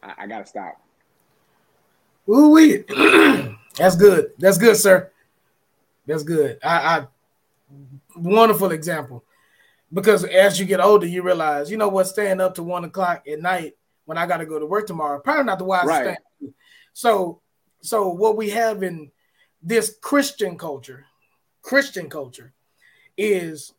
[0.02, 0.82] I, I gotta stop.
[2.28, 2.78] Ooh, we
[3.76, 4.32] that's good.
[4.40, 5.12] That's good, sir.
[6.08, 6.58] That's good.
[6.64, 7.08] I, I
[8.16, 9.24] wonderful example
[9.94, 13.26] because as you get older, you realize, you know what, staying up to one o'clock
[13.28, 13.74] at night
[14.06, 16.18] when I got to go to work tomorrow, probably not the wisest right.
[16.40, 16.54] thing.
[16.94, 17.42] So,
[17.82, 19.12] so what we have in
[19.62, 21.06] this Christian culture,
[21.62, 22.54] Christian culture,
[23.18, 23.74] is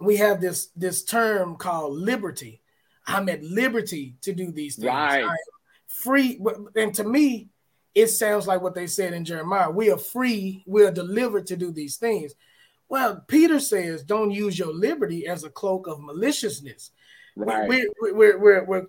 [0.00, 2.60] we have this this term called liberty.
[3.06, 4.88] I'm at liberty to do these things.
[4.88, 5.26] Right.
[5.86, 6.40] free,
[6.74, 7.48] and to me,
[7.94, 9.70] it sounds like what they said in Jeremiah.
[9.70, 10.64] We are free.
[10.66, 12.34] We are delivered to do these things.
[12.88, 16.90] Well, Peter says, don't use your liberty as a cloak of maliciousness.
[17.36, 17.68] Right.
[17.68, 18.86] We're, we're, we're, we're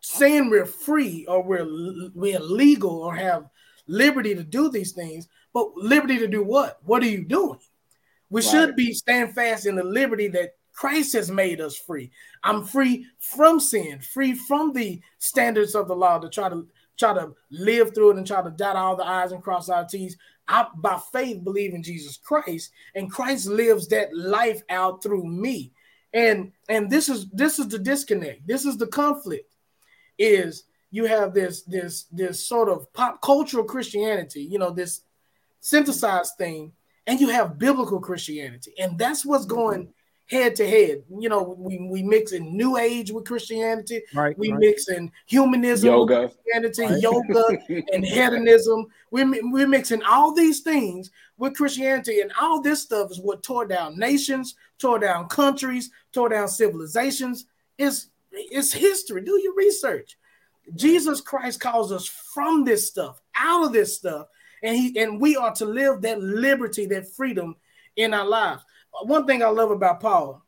[0.00, 1.66] saying we're free or we're,
[2.14, 3.48] we're legal or have
[3.86, 6.78] liberty to do these things, but liberty to do what?
[6.84, 7.58] What are you doing?
[8.30, 8.50] We right.
[8.50, 12.10] should be stand fast in the liberty that Christ has made us free.
[12.42, 17.14] I'm free from sin, free from the standards of the law to try to try
[17.14, 20.16] to live through it and try to dot all the I's and cross our T's.
[20.48, 25.72] I by faith believe in Jesus Christ, and Christ lives that life out through me.
[26.12, 28.46] And and this is this is the disconnect.
[28.46, 29.54] This is the conflict.
[30.18, 35.00] Is you have this this this sort of pop cultural Christianity, you know, this
[35.60, 36.72] synthesized thing,
[37.06, 39.92] and you have biblical Christianity, and that's what's going
[40.26, 41.02] head to head.
[41.18, 44.02] You know, we, we mix in New Age with Christianity.
[44.14, 44.36] Right.
[44.38, 44.60] We right.
[44.60, 47.02] mix in humanism, yoga, Christianity, right.
[47.02, 47.58] yoga,
[47.92, 48.86] and hedonism.
[49.10, 53.66] We, we're mixing all these things with Christianity, and all this stuff is what tore
[53.66, 57.46] down nations, tore down countries, tore down civilizations.
[57.78, 59.22] It's it's history.
[59.22, 60.16] Do your research.
[60.74, 64.28] Jesus Christ calls us from this stuff, out of this stuff,
[64.62, 67.56] and he and we are to live that liberty, that freedom
[67.96, 68.62] in our lives
[69.02, 70.44] one thing I love about Paul,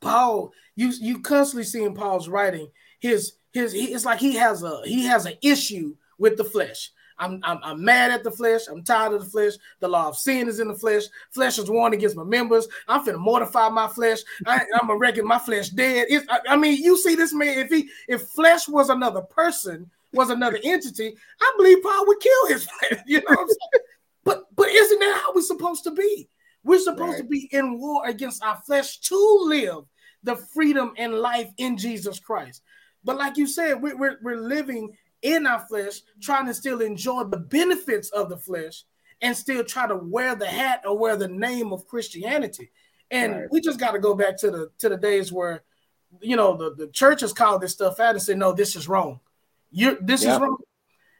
[0.00, 4.62] Paul, you you constantly see in Paul's writing his his he, it's like he has
[4.62, 6.90] a he has an issue with the flesh.
[7.20, 8.62] I'm, I'm, I'm mad at the flesh.
[8.66, 9.52] I'm tired of the flesh.
[9.80, 11.02] The law of sin is in the flesh.
[11.30, 12.66] Flesh is warned against my members.
[12.88, 14.20] I'm finna mortify my flesh.
[14.46, 16.08] I, am gonna reckon my flesh dead.
[16.30, 17.58] I, I, mean, you see this man.
[17.58, 22.46] If he if flesh was another person, was another entity, I believe Paul would kill
[22.48, 23.00] his flesh.
[23.06, 23.46] You know,
[24.24, 26.28] but but isn't that how we're supposed to be?
[26.62, 27.22] We're supposed right.
[27.22, 29.84] to be in war against our flesh to live
[30.22, 32.62] the freedom and life in Jesus Christ.
[33.02, 37.24] But like you said, we're, we're, we're living in our flesh, trying to still enjoy
[37.24, 38.84] the benefits of the flesh
[39.22, 42.70] and still try to wear the hat or wear the name of Christianity.
[43.10, 43.48] And right.
[43.50, 45.62] we just got to go back to the to the days where,
[46.20, 49.20] you know, the, the churches called this stuff out and said, no, this is wrong.
[49.70, 50.34] You this yeah.
[50.34, 50.58] is wrong.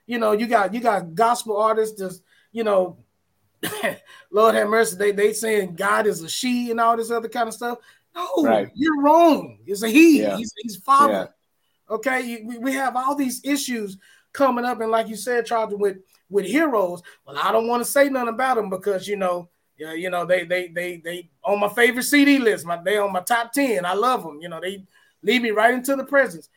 [0.07, 2.23] You know, you got you got gospel artists just,
[2.53, 2.99] you know,
[4.31, 7.49] Lord have mercy, they they saying God is a she and all this other kind
[7.49, 7.79] of stuff.
[8.15, 8.69] No, right.
[8.75, 9.59] you're wrong.
[9.67, 10.23] It's a he.
[10.23, 10.37] Yeah.
[10.37, 11.13] He's, he's father.
[11.13, 11.95] Yeah.
[11.95, 13.99] Okay, we, we have all these issues
[14.33, 17.03] coming up, and like you said, Charles, with with heroes.
[17.27, 20.25] Well, I don't want to say nothing about them because you know, yeah, you know,
[20.25, 22.67] they they they they on my favorite CD list.
[22.67, 23.85] My they on my top ten.
[23.85, 24.41] I love them.
[24.41, 24.85] You know, they
[25.23, 26.49] lead me right into the presence.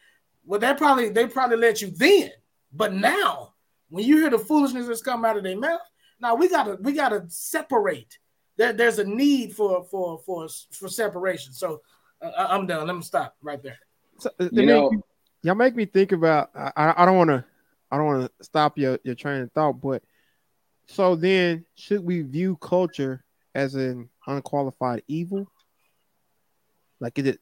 [0.45, 2.31] Well, that probably they probably let you then,
[2.71, 3.53] But now,
[3.89, 5.81] when you hear the foolishness that's come out of their mouth,
[6.23, 8.17] now we gotta we gotta separate.
[8.57, 11.53] There, there's a need for for for for separation.
[11.53, 11.81] So
[12.21, 12.87] uh, I'm done.
[12.87, 13.77] Let me stop right there.
[14.19, 15.03] So, uh, you know,
[15.43, 16.49] y'all make me think about.
[16.55, 17.43] I, I don't want to.
[17.91, 20.01] I don't want to stop your your train of thought, but
[20.87, 25.51] so then should we view culture as an unqualified evil?
[27.01, 27.39] Like is it?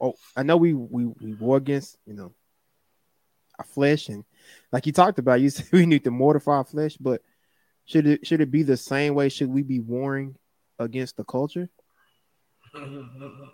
[0.00, 2.34] Oh, I know we we we war against you know
[3.56, 4.24] our flesh and
[4.72, 7.22] like you talked about, you said we need to mortify our flesh, but
[7.90, 9.28] should it should it be the same way?
[9.28, 10.36] Should we be warring
[10.78, 11.68] against the culture?
[12.74, 13.50] I'm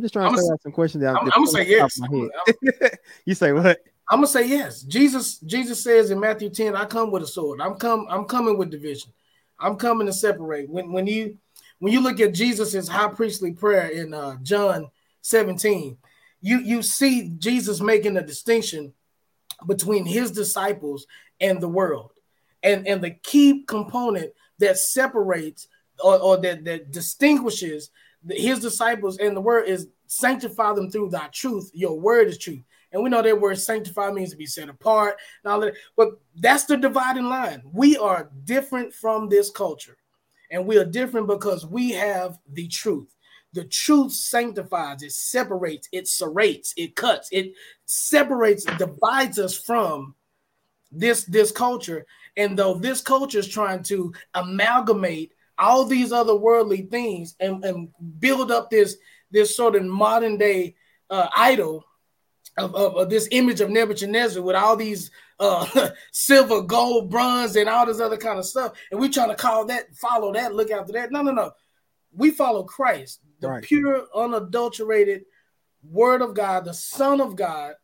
[0.00, 1.16] just trying to ask some questions out.
[1.16, 1.98] I'm, I'm gonna say yes.
[3.26, 3.80] you say what?
[4.08, 4.82] I'm gonna say yes.
[4.82, 7.60] Jesus, Jesus says in Matthew 10, I come with a sword.
[7.60, 9.12] I'm come, I'm coming with division.
[9.58, 10.70] I'm coming to separate.
[10.70, 11.38] When when you
[11.80, 14.88] when you look at Jesus's high priestly prayer in uh, John
[15.22, 15.98] 17,
[16.40, 18.92] you you see Jesus making a distinction
[19.66, 21.06] between his disciples
[21.40, 22.12] and the world.
[22.62, 25.68] And and the key component that separates
[26.02, 27.90] or, or that, that distinguishes
[28.30, 31.70] his disciples and the word is sanctify them through thy truth.
[31.74, 32.62] Your word is truth.
[32.92, 35.16] And we know that word sanctify means to be set apart.
[35.44, 35.62] Now,
[35.96, 37.62] but that's the dividing line.
[37.72, 39.96] We are different from this culture,
[40.50, 43.14] and we are different because we have the truth.
[43.54, 47.54] The truth sanctifies, it separates, it serrates, it cuts, it
[47.86, 50.14] separates, divides us from
[50.90, 52.04] this this culture.
[52.36, 57.88] And though this culture is trying to amalgamate all these other worldly things and, and
[58.18, 58.96] build up this
[59.30, 60.74] this sort of modern day
[61.10, 61.84] uh, idol
[62.58, 67.68] of, of, of, this image of Nebuchadnezzar with all these uh, silver, gold, bronze, and
[67.68, 70.70] all this other kind of stuff, and we're trying to call that, follow that, look
[70.70, 71.10] after that.
[71.10, 71.52] No, no, no.
[72.14, 73.64] We follow Christ, the right.
[73.64, 75.24] pure, unadulterated
[75.82, 77.74] Word of God, the Son of God,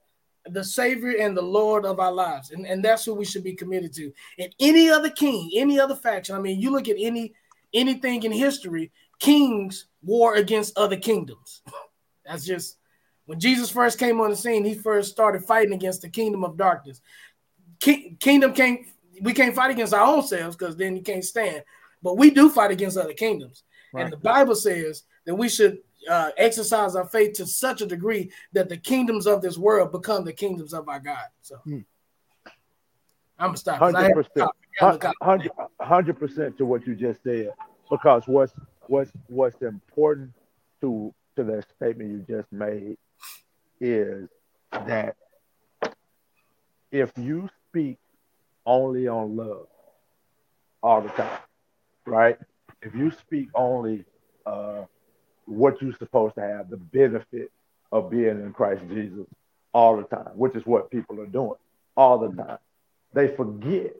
[0.52, 3.54] the Savior and the Lord of our lives, and, and that's who we should be
[3.54, 4.12] committed to.
[4.38, 6.34] And any other king, any other faction.
[6.34, 7.34] I mean, you look at any
[7.74, 11.62] anything in history, kings war against other kingdoms.
[12.24, 12.78] That's just
[13.26, 16.56] when Jesus first came on the scene, he first started fighting against the kingdom of
[16.56, 17.00] darkness.
[17.80, 18.87] King, kingdom can't
[19.20, 21.62] we can't fight against our own selves because then you can't stand.
[22.02, 23.64] But we do fight against other kingdoms.
[23.92, 24.04] Right.
[24.04, 28.30] And the Bible says that we should uh, exercise our faith to such a degree
[28.52, 31.26] that the kingdoms of this world become the kingdoms of our God.
[31.42, 31.80] So hmm.
[33.38, 33.78] I'm gonna stop.
[33.78, 34.50] Hundred percent.
[35.80, 37.50] Hundred percent to what you just said.
[37.90, 38.52] Because what's
[38.86, 40.32] what's what's important
[40.80, 42.96] to to that statement you just made
[43.80, 44.28] is
[44.72, 45.16] that
[46.90, 47.98] if you speak
[48.66, 49.66] only on love
[50.82, 51.38] all the time,
[52.06, 52.38] right?
[52.82, 54.04] If you speak only
[54.46, 54.84] uh,
[55.48, 57.50] what you're supposed to have, the benefit
[57.90, 59.26] of being in Christ Jesus
[59.72, 61.58] all the time, which is what people are doing
[61.96, 62.58] all the time,
[63.12, 63.94] they forget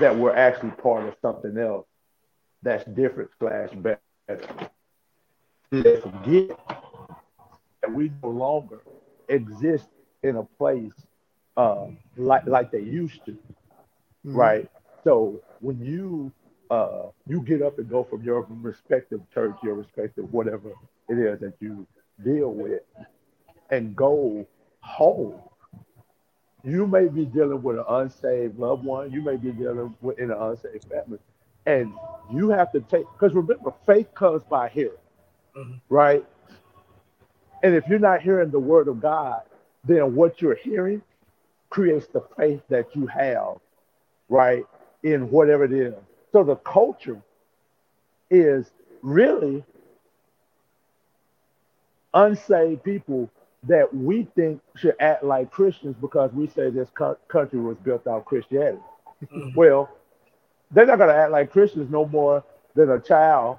[0.00, 1.86] that we're actually part of something else
[2.62, 4.70] that's different slash better.
[5.70, 6.58] They forget
[7.82, 8.80] that we no longer
[9.28, 9.86] exist
[10.22, 10.92] in a place
[11.56, 11.86] uh,
[12.16, 14.34] like like they used to, mm-hmm.
[14.34, 14.70] right?
[15.04, 16.32] So when you
[16.70, 20.72] uh, you get up and go from your respective church, your respective whatever
[21.08, 21.86] it is that you
[22.24, 22.82] deal with,
[23.70, 24.46] and go
[24.80, 25.40] home,
[26.62, 29.12] you may be dealing with an unsaved loved one.
[29.12, 31.18] You may be dealing with in an unsaved family,
[31.66, 31.92] and
[32.32, 34.92] you have to take because remember, faith comes by hearing,
[35.56, 35.74] mm-hmm.
[35.88, 36.24] right?
[37.62, 39.42] And if you're not hearing the word of God,
[39.84, 41.02] then what you're hearing
[41.70, 43.56] creates the faith that you have,
[44.28, 44.64] right,
[45.02, 45.94] in whatever it is.
[46.34, 47.22] So the culture
[48.28, 48.68] is
[49.02, 49.62] really
[52.12, 53.30] unsaved people
[53.68, 56.90] that we think should act like Christians because we say this
[57.28, 58.82] country was built out Christianity.
[59.22, 59.50] Mm-hmm.
[59.54, 59.88] Well,
[60.72, 62.42] they're not going to act like Christians no more
[62.74, 63.58] than a child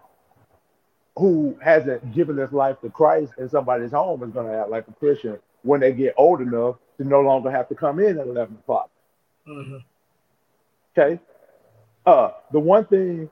[1.15, 4.85] who hasn't given his life to Christ in somebody's home is going to act like
[4.89, 8.27] a Christian when they get old enough to no longer have to come in at
[8.27, 8.89] 11 o'clock.
[9.47, 9.77] Mm-hmm.
[10.97, 11.21] Okay.
[12.05, 13.29] Uh, the one thing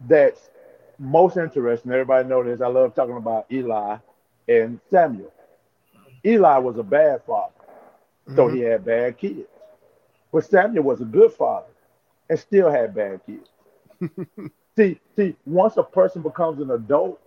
[0.00, 0.50] that's
[0.98, 3.96] most interesting, everybody knows I love talking about Eli
[4.48, 5.32] and Samuel.
[6.24, 7.52] Eli was a bad father,
[8.26, 8.36] mm-hmm.
[8.36, 9.48] so he had bad kids.
[10.32, 11.66] But Samuel was a good father
[12.28, 13.48] and still had bad kids.
[14.76, 17.20] See, see, once a person becomes an adult,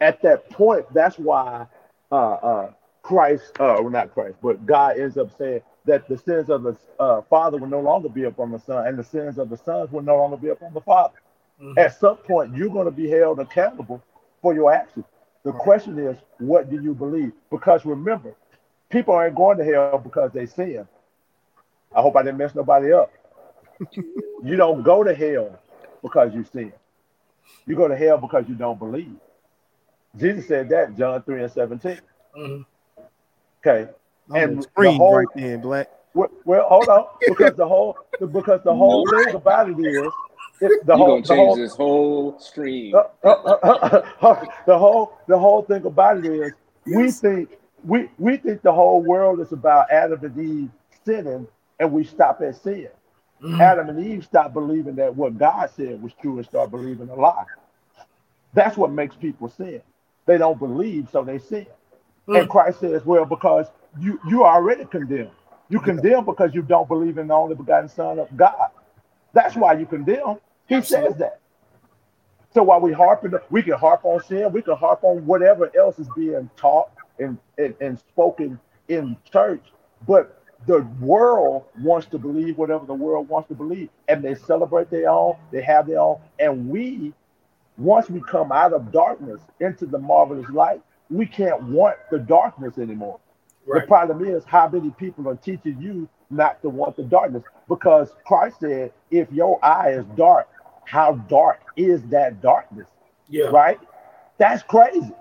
[0.00, 1.66] at that point, that's why
[2.12, 2.70] uh, uh,
[3.02, 6.76] Christ, uh, well, not Christ, but God ends up saying that the sins of the
[7.00, 9.90] uh, father will no longer be upon the son, and the sins of the sons
[9.90, 11.14] will no longer be upon the father.
[11.60, 11.78] Mm-hmm.
[11.78, 14.02] At some point, you're going to be held accountable
[14.40, 15.06] for your actions.
[15.44, 17.32] The question is, what do you believe?
[17.50, 18.34] Because remember,
[18.90, 20.86] people aren't going to hell because they sin.
[21.94, 23.10] I hope I didn't mess nobody up.
[23.92, 25.58] you don't go to hell
[26.02, 26.72] because you sin.
[27.66, 29.16] You go to hell because you don't believe.
[30.16, 32.00] Jesus said that John 3 and 17.
[32.36, 32.62] Mm-hmm.
[33.66, 33.90] Okay.
[34.34, 35.90] And the whole, right there, black.
[36.14, 40.12] Well, well, hold on, because the whole because the whole thing about it is
[40.60, 42.94] it, the You're whole, gonna change whole, this whole stream.
[42.94, 46.52] Uh, uh, uh, the whole the whole thing about it is
[46.86, 50.70] we think we we think the whole world is about Adam and Eve
[51.04, 51.46] sinning,
[51.78, 52.88] and we stop at sin.
[53.42, 53.60] Mm-hmm.
[53.60, 57.14] Adam and Eve stop believing that what God said was true and start believing a
[57.14, 57.44] lie.
[58.52, 59.80] That's what makes people sin.
[60.26, 61.66] They don't believe, so they sin.
[62.26, 62.34] Mm-hmm.
[62.34, 63.66] And Christ says, "Well, because
[64.00, 65.30] you you are already condemned.
[65.68, 68.70] You condemn because you don't believe in the only begotten Son of God.
[69.34, 70.38] That's why you condemn.
[70.66, 71.10] He Absolutely.
[71.10, 71.40] says that.
[72.54, 75.98] So while we harping, we can harp on sin, we can harp on whatever else
[75.98, 79.62] is being taught and, and, and spoken in church,
[80.06, 84.90] but the world wants to believe whatever the world wants to believe, and they celebrate
[84.90, 87.12] their own, they have their own, and we,
[87.76, 92.78] once we come out of darkness into the marvelous light, we can't want the darkness
[92.78, 93.20] anymore.
[93.68, 93.82] Right.
[93.82, 98.10] The problem is how many people are teaching you not to want the darkness because
[98.26, 100.48] Christ said, if your eye is dark,
[100.86, 102.86] how dark is that darkness?
[103.28, 103.46] Yeah.
[103.46, 103.78] Right?
[104.38, 105.12] That's crazy.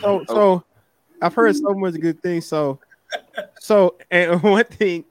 [0.02, 0.24] oh.
[0.26, 0.64] so
[1.22, 2.46] I've heard so much good things.
[2.46, 2.80] So,
[3.60, 5.04] so, and one thing,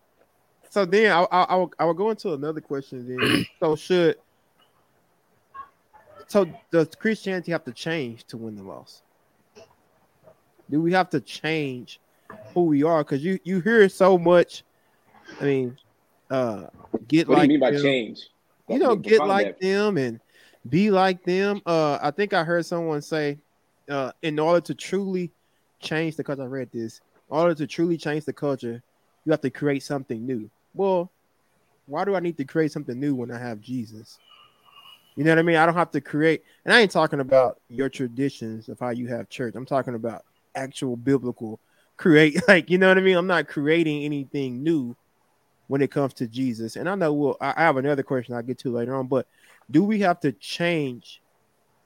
[0.69, 3.45] so then I, I, I, will, I will go into another question then.
[3.62, 4.17] So, should,
[6.28, 9.04] so does Christianity have to change to win the loss?
[10.69, 12.00] Do we have to change
[12.54, 14.63] who we are because you you hear so much.
[15.39, 15.78] I mean,
[16.30, 16.67] uh,
[17.08, 18.30] get what like do you mean by change?
[18.67, 19.62] You know, get like that.
[19.62, 20.19] them and
[20.67, 21.62] be like them.
[21.65, 23.38] Uh, I think I heard someone say,
[23.89, 25.32] uh, in order to truly
[25.80, 27.02] change the culture, I read this.
[27.30, 28.82] In order to truly change the culture,
[29.24, 30.50] you have to create something new.
[30.74, 31.12] Well,
[31.86, 34.17] why do I need to create something new when I have Jesus?
[35.15, 35.56] You know what I mean?
[35.56, 39.08] I don't have to create, and I ain't talking about your traditions of how you
[39.08, 39.56] have church.
[39.56, 41.60] I'm talking about actual biblical
[41.97, 43.17] create like you know what I mean.
[43.17, 44.95] I'm not creating anything new
[45.67, 46.75] when it comes to Jesus.
[46.75, 49.27] And I know we'll I have another question I'll get to later on, but
[49.69, 51.21] do we have to change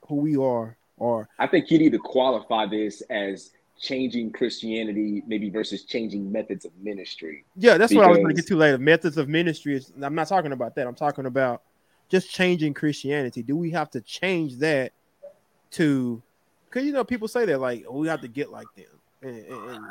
[0.06, 5.48] who we are or I think you need to qualify this as changing Christianity maybe
[5.48, 7.44] versus changing methods of ministry.
[7.56, 8.02] Yeah, that's because...
[8.02, 8.78] what I was going to get to later.
[8.78, 10.86] Methods of ministry is I'm not talking about that.
[10.86, 11.62] I'm talking about
[12.10, 13.42] just changing Christianity.
[13.42, 14.92] Do we have to change that
[15.72, 16.22] to
[16.68, 18.86] because you know people say that like oh, we have to get like them
[19.22, 19.84] and, and,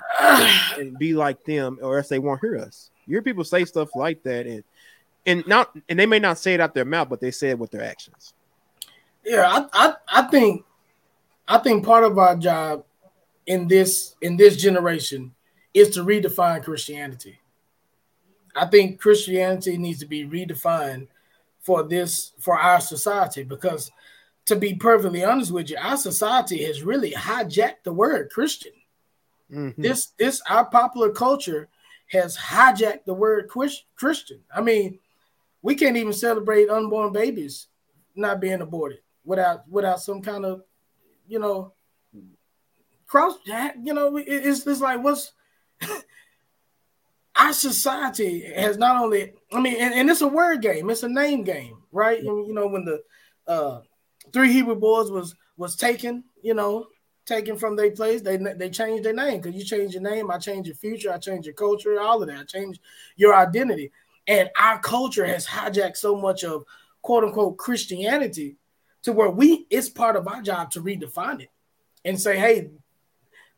[0.77, 2.89] and, be like them, or else they won't hear us.
[3.05, 4.63] You hear people say stuff like that, and
[5.25, 7.59] and not and they may not say it out their mouth, but they say it
[7.59, 8.33] with their actions.
[9.23, 10.65] Yeah, I, I, I think
[11.47, 12.85] I think part of our job
[13.45, 15.33] in this in this generation
[15.73, 17.39] is to redefine Christianity.
[18.55, 21.07] I think Christianity needs to be redefined
[21.61, 23.91] for this for our society because
[24.45, 28.71] to be perfectly honest with you, our society has really hijacked the word Christian.
[29.51, 29.81] Mm-hmm.
[29.81, 31.69] This this our popular culture
[32.11, 33.49] has hijacked the word
[33.95, 34.41] Christian.
[34.53, 34.99] I mean,
[35.61, 37.67] we can't even celebrate unborn babies
[38.15, 40.63] not being aborted without without some kind of
[41.27, 41.73] you know
[43.07, 43.35] cross
[43.81, 45.33] you know it's, it's like what's
[47.35, 51.09] our society has not only i mean and, and, it's a word game it's a
[51.09, 53.01] name game right and, you know when the
[53.47, 53.81] uh
[54.33, 56.87] three hebrew boys was was taken you know
[57.29, 58.21] taken from their place.
[58.21, 61.17] They they changed their name because you change your name, I change your future, I
[61.17, 62.39] change your culture, all of that.
[62.39, 62.81] I change
[63.15, 63.91] your identity.
[64.27, 66.65] And our culture has hijacked so much of
[67.01, 68.57] quote unquote Christianity
[69.03, 71.51] to where we it's part of our job to redefine it
[72.03, 72.71] and say, hey,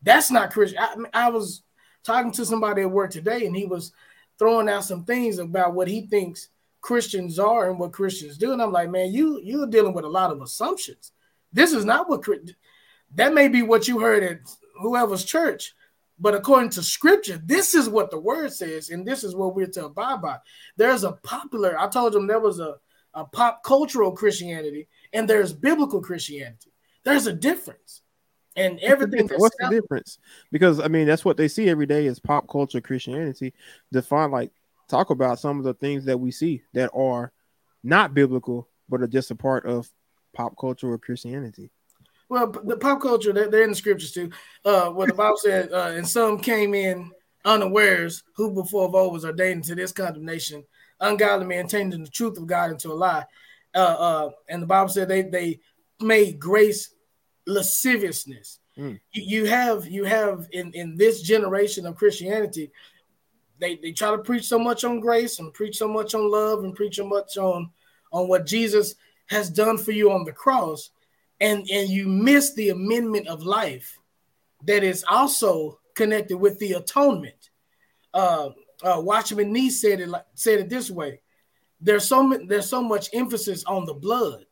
[0.04, 0.80] that's not Christian.
[0.80, 1.64] I, I was
[2.04, 3.94] talking to somebody at work today, and he was
[4.38, 6.50] throwing out some things about what he thinks
[6.82, 8.54] Christians are and what Christians do.
[8.54, 11.12] And I'm like, man, you you're dealing with a lot of assumptions.
[11.54, 12.24] This is not what
[13.16, 14.40] that may be what you heard at
[14.80, 15.74] whoever's church,
[16.20, 19.68] but according to scripture, this is what the word says, and this is what we're
[19.68, 20.38] to abide by.
[20.78, 22.76] There's a popular, I told them there was a,
[23.14, 26.72] a pop cultural Christianity, and there's biblical Christianity.
[27.04, 28.02] There's a difference.
[28.58, 29.30] And everything.
[29.38, 30.20] What's the difference?
[30.52, 33.54] Because I mean, that's what they see every day is pop culture Christianity.
[33.94, 34.52] Define like
[34.90, 37.32] talk about some of the things that we see that are
[37.82, 39.90] not biblical, but are just a part of
[40.34, 41.72] pop culture or Christianity.
[42.32, 44.32] Well, the pop culture, they're, they're in the scriptures too.
[44.64, 47.12] Uh, what the Bible said, uh, and some came in
[47.44, 50.64] unawares, who before of old was ordained to this condemnation,
[51.02, 53.26] ungodly men changing the truth of God into a lie.
[53.76, 55.60] Uh, uh, and the Bible said they they
[56.00, 56.96] made grace
[57.48, 58.60] lasciviousness.
[58.78, 59.02] Mm.
[59.12, 62.72] You, you have you have in in this generation of Christianity,
[63.60, 66.64] they they try to preach so much on grace and preach so much on love
[66.64, 67.72] and preach so much on
[68.14, 68.96] on what Jesus
[69.28, 70.92] has done for you on the cross,
[71.42, 74.00] and and you miss the amendment of life
[74.64, 77.50] that is also connected with the atonement.
[78.14, 78.50] Uh,
[78.84, 81.20] uh, Watchman Nee said it said it this way:
[81.82, 84.46] there's so there's so much emphasis on the blood,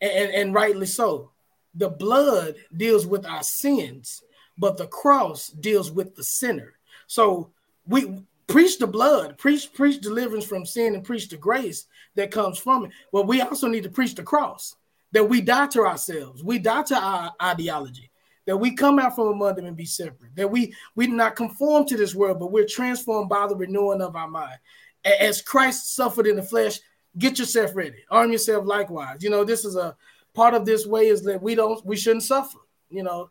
[0.00, 1.30] and, and, and rightly so.
[1.76, 4.22] The blood deals with our sins,
[4.56, 6.74] but the cross deals with the sinner.
[7.06, 7.50] So
[7.86, 12.58] we preach the blood, preach preach deliverance from sin, and preach the grace that comes
[12.58, 12.92] from it.
[13.12, 14.76] But we also need to preach the cross
[15.14, 18.10] that we die to ourselves, we die to our ideology,
[18.46, 21.86] that we come out from among them and be separate, that we we not conform
[21.86, 24.58] to this world, but we're transformed by the renewing of our mind.
[25.04, 26.80] As Christ suffered in the flesh,
[27.16, 29.22] get yourself ready, arm yourself likewise.
[29.22, 29.96] You know, this is a
[30.34, 32.58] part of this way is that we don't we shouldn't suffer.
[32.90, 33.30] You know,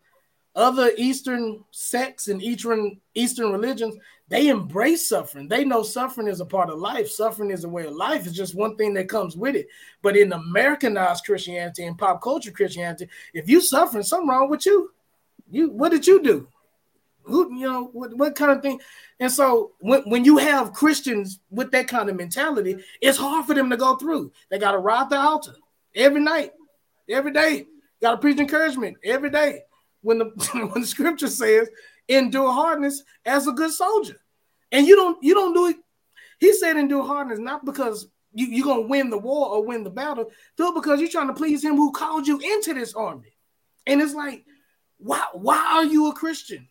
[0.56, 3.96] other Eastern sects and Eastern Eastern religions,
[4.30, 5.48] they embrace suffering.
[5.48, 7.10] They know suffering is a part of life.
[7.10, 8.26] Suffering is a way of life.
[8.26, 9.68] It's just one thing that comes with it.
[10.02, 14.92] But in Americanized Christianity and pop culture Christianity, if you suffering, something wrong with you.
[15.50, 16.48] You what did you do?
[17.24, 18.80] Who you know what, what kind of thing?
[19.20, 23.54] And so when, when you have Christians with that kind of mentality, it's hard for
[23.54, 24.32] them to go through.
[24.50, 25.54] They got to ride the altar
[25.96, 26.52] every night,
[27.10, 27.66] every day.
[28.02, 29.62] Got to preach encouragement every day.
[30.04, 30.26] When the
[30.72, 31.70] when the scripture says,
[32.08, 34.20] "Endure hardness as a good soldier,"
[34.72, 35.78] and you don't you don't do it.
[36.40, 39.90] He said, "Endure hardness," not because you, you're gonna win the war or win the
[39.90, 43.36] battle, do it because you're trying to please Him who called you into this army.
[43.88, 44.46] And it's like
[45.04, 46.68] why, why are you a Christian?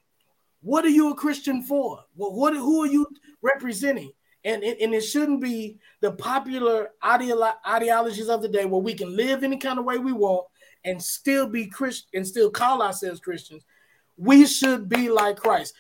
[0.62, 2.05] What are you a Christian for?
[2.16, 3.07] Well, what who are you
[3.43, 4.12] representing?
[4.45, 9.14] And, and it shouldn't be the popular ideolo- ideologies of the day where we can
[9.14, 10.47] live any kind of way we want
[10.85, 13.64] and still be Christian and still call ourselves Christians.
[14.16, 15.74] We should be like Christ.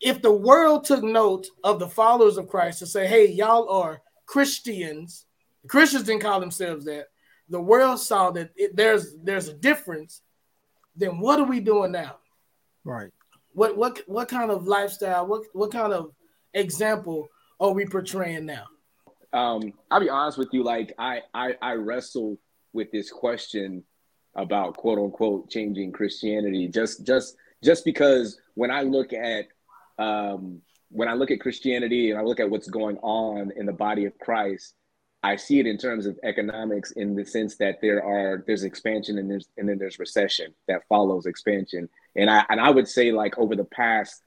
[0.00, 4.00] If the world took note of the followers of Christ to say, hey, y'all are
[4.26, 5.26] Christians,
[5.68, 7.08] Christians didn't call themselves that.
[7.48, 10.22] The world saw that it, there's there's a difference
[10.96, 12.16] then what are we doing now?
[12.84, 13.10] Right.
[13.52, 15.26] What what what kind of lifestyle?
[15.26, 16.12] What what kind of
[16.54, 17.28] example
[17.60, 18.64] are we portraying now?
[19.32, 20.62] Um, I'll be honest with you.
[20.62, 22.38] Like I I, I wrestle
[22.76, 23.82] with this question
[24.36, 26.68] about quote unquote changing Christianity.
[26.68, 29.46] Just just just because when I look at
[29.98, 30.60] um,
[30.90, 34.04] when I look at Christianity and I look at what's going on in the body
[34.04, 34.74] of Christ,
[35.22, 39.18] I see it in terms of economics in the sense that there are there's expansion
[39.18, 41.88] and there's and then there's recession that follows expansion.
[42.14, 44.22] And I and I would say like over the past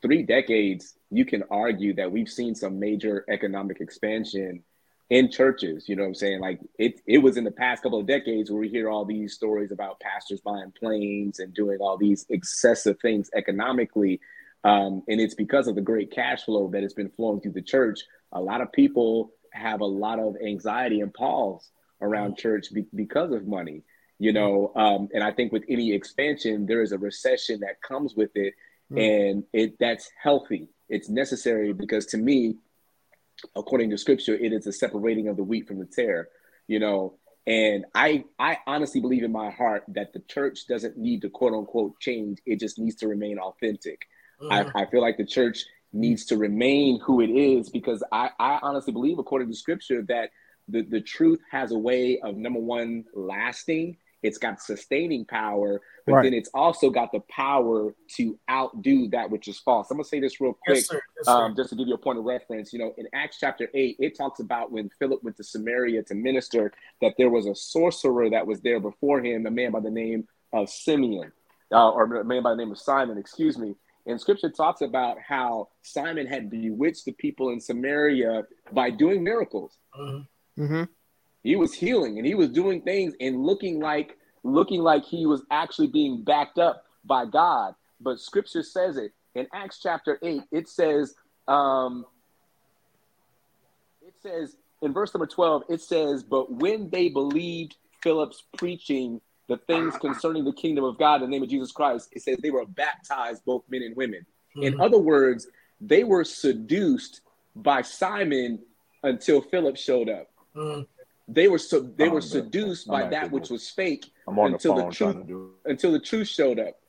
[0.00, 4.62] three decades, you can argue that we've seen some major economic expansion
[5.10, 5.88] in churches.
[5.88, 6.40] You know what I'm saying?
[6.40, 9.34] Like it it was in the past couple of decades where we hear all these
[9.34, 14.20] stories about pastors buying planes and doing all these excessive things economically.
[14.64, 17.62] Um, and it's because of the great cash flow that has been flowing through the
[17.62, 18.00] church.
[18.32, 22.38] A lot of people have a lot of anxiety and pause around mm.
[22.38, 23.82] church be- because of money
[24.18, 28.14] you know um, and i think with any expansion there is a recession that comes
[28.14, 28.54] with it
[28.92, 28.98] mm.
[29.00, 32.56] and it that's healthy it's necessary because to me
[33.56, 36.28] according to scripture it is a separating of the wheat from the tare
[36.66, 37.14] you know
[37.46, 41.52] and i i honestly believe in my heart that the church doesn't need to quote
[41.52, 44.06] unquote change it just needs to remain authentic
[44.42, 44.52] mm.
[44.52, 48.58] I, I feel like the church needs to remain who it is because I, I
[48.62, 50.30] honestly believe, according to scripture, that
[50.68, 53.96] the, the truth has a way of number one, lasting.
[54.22, 56.22] It's got sustaining power, but right.
[56.24, 59.90] then it's also got the power to outdo that which is false.
[59.90, 61.00] I'm gonna say this real quick, yes, sir.
[61.18, 62.72] Yes, um, just to give you a point of reference.
[62.72, 66.14] You know, in Acts chapter eight, it talks about when Philip went to Samaria to
[66.14, 69.90] minister, that there was a sorcerer that was there before him, a man by the
[69.90, 71.32] name of Simeon,
[71.72, 73.74] uh, or a man by the name of Simon, excuse me.
[74.06, 79.76] And scripture talks about how Simon had bewitched the people in Samaria by doing miracles.
[79.98, 80.62] Mm-hmm.
[80.62, 80.84] mm-hmm.
[81.48, 85.40] He was healing and he was doing things and looking like looking like he was
[85.50, 87.74] actually being backed up by God.
[88.02, 91.14] But scripture says it in Acts chapter 8, it says,
[91.48, 92.04] um,
[94.06, 99.56] it says in verse number 12, it says, But when they believed Philip's preaching the
[99.56, 102.50] things concerning the kingdom of God in the name of Jesus Christ, it says they
[102.50, 104.26] were baptized, both men and women.
[104.54, 104.64] Mm-hmm.
[104.64, 105.46] In other words,
[105.80, 107.22] they were seduced
[107.56, 108.58] by Simon
[109.02, 110.28] until Philip showed up.
[110.54, 110.82] Mm-hmm.
[111.28, 115.16] They were so they were seduced by that which was fake until the, the truth
[115.66, 116.80] until the truth showed up.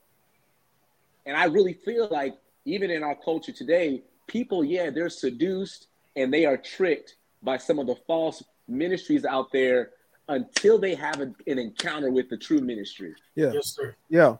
[1.25, 6.33] And I really feel like even in our culture today, people, yeah, they're seduced and
[6.33, 9.91] they are tricked by some of the false ministries out there
[10.29, 13.13] until they have a, an encounter with the true ministry.
[13.35, 13.51] Yeah.
[13.53, 13.95] Yes, sir.
[14.09, 14.37] Yeah.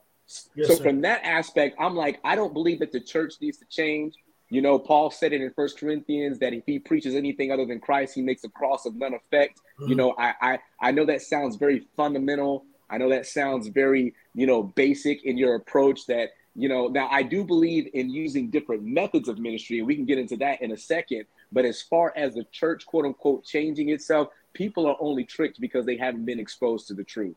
[0.55, 0.83] Yes, so sir.
[0.83, 4.15] from that aspect, I'm like, I don't believe that the church needs to change.
[4.49, 7.79] You know, Paul said it in First Corinthians that if he preaches anything other than
[7.79, 9.59] Christ, he makes a cross of none effect.
[9.79, 9.89] Mm-hmm.
[9.89, 12.65] You know, I, I I know that sounds very fundamental.
[12.89, 17.07] I know that sounds very, you know, basic in your approach that, you know, now
[17.11, 20.61] I do believe in using different methods of ministry, and we can get into that
[20.63, 21.25] in a second.
[21.51, 25.85] But as far as the church, quote unquote, changing itself, people are only tricked because
[25.85, 27.35] they haven't been exposed to the truth.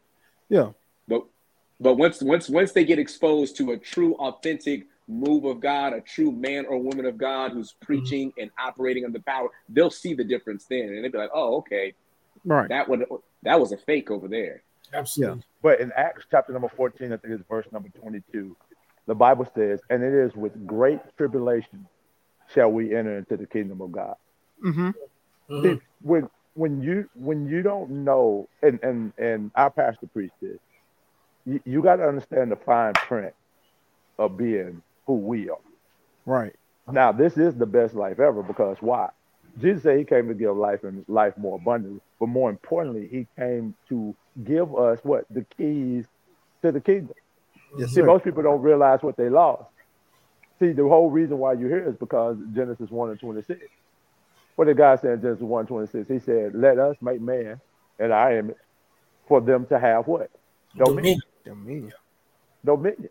[0.48, 0.70] Yeah.
[1.06, 1.26] But
[1.78, 6.00] but once once once they get exposed to a true, authentic move of God, a
[6.00, 7.84] true man or woman of God who's mm-hmm.
[7.84, 8.40] preaching mm-hmm.
[8.40, 11.94] and operating under power, they'll see the difference then, and they'll be like, "Oh, okay,
[12.44, 13.04] right, that one
[13.42, 14.62] that was a fake over there."
[14.94, 15.38] Absolutely.
[15.38, 15.42] Yeah.
[15.62, 18.56] But in Acts chapter number fourteen, I think it's verse number twenty-two,
[19.06, 21.86] the Bible says, "And it is with great tribulation
[22.54, 24.16] shall we enter into the kingdom of God."
[24.64, 24.90] Mm-hmm.
[25.50, 25.62] Mm-hmm.
[25.62, 30.58] See, when when you when you don't know, and and and our pastor preached this,
[31.46, 33.34] you, you got to understand the fine print
[34.18, 35.58] of being who we are.
[36.26, 36.54] Right.
[36.90, 39.10] Now, this is the best life ever because why?
[39.60, 43.26] Jesus said he came to give life and life more abundantly, but more importantly, he
[43.36, 45.26] came to give us what?
[45.30, 46.06] The keys
[46.62, 47.14] to the kingdom.
[47.76, 48.06] Yes, See, sir.
[48.06, 49.64] most people don't realize what they lost.
[50.58, 53.60] See, the whole reason why you're here is because Genesis 1 and 26.
[54.56, 56.08] What did God say in Genesis 1 26?
[56.08, 57.60] He said, Let us make man
[57.98, 58.54] and I am
[59.26, 60.30] for them to have what?
[60.76, 61.20] Dominion.
[61.44, 61.92] Dominion.
[62.64, 63.08] Dominion.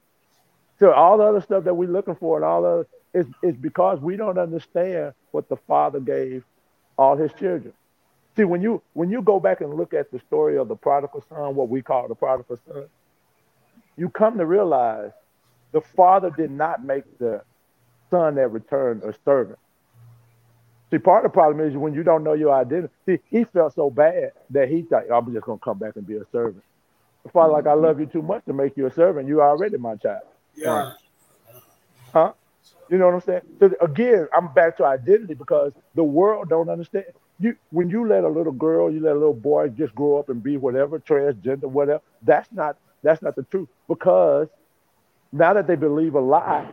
[0.82, 4.18] So all the other stuff that we're looking for and all the is because we
[4.18, 6.44] don't understand what the Father gave
[6.98, 7.74] all his children.
[8.36, 11.24] See, when you when you go back and look at the story of the prodigal
[11.30, 12.86] son, what we call the prodigal son,
[13.96, 15.12] you come to realize
[15.72, 17.44] the father did not make the
[18.10, 19.60] son that returned a servant.
[20.90, 22.94] See, part of the problem is when you don't know your identity.
[23.06, 26.16] See, he felt so bad that he thought, I'm just gonna come back and be
[26.16, 26.64] a servant.
[27.24, 29.28] The father, like, I love you too much to make you a servant.
[29.28, 30.24] You're already my child.
[30.56, 30.94] Yeah.
[32.14, 32.34] Huh?
[32.90, 33.42] You know what I'm saying?
[33.60, 37.06] So again, I'm back to identity because the world don't understand.
[37.40, 40.30] You when you let a little girl, you let a little boy just grow up
[40.30, 43.70] and be whatever, transgender, whatever, that's not that's not the truth.
[43.88, 44.50] Because
[45.32, 46.70] now that they believe a lie,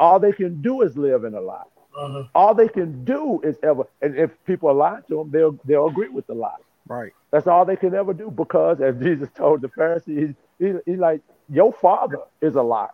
[0.00, 1.62] all they can do is live in a lie.
[1.96, 2.24] Uh-huh.
[2.34, 5.88] All they can do is ever, and if people are lying to them, they'll they'll
[5.88, 6.56] agree with the lie.
[6.86, 7.12] Right.
[7.30, 11.20] That's all they can ever do because, as Jesus told the Pharisees, he's he, like,
[11.50, 12.88] your father is a liar.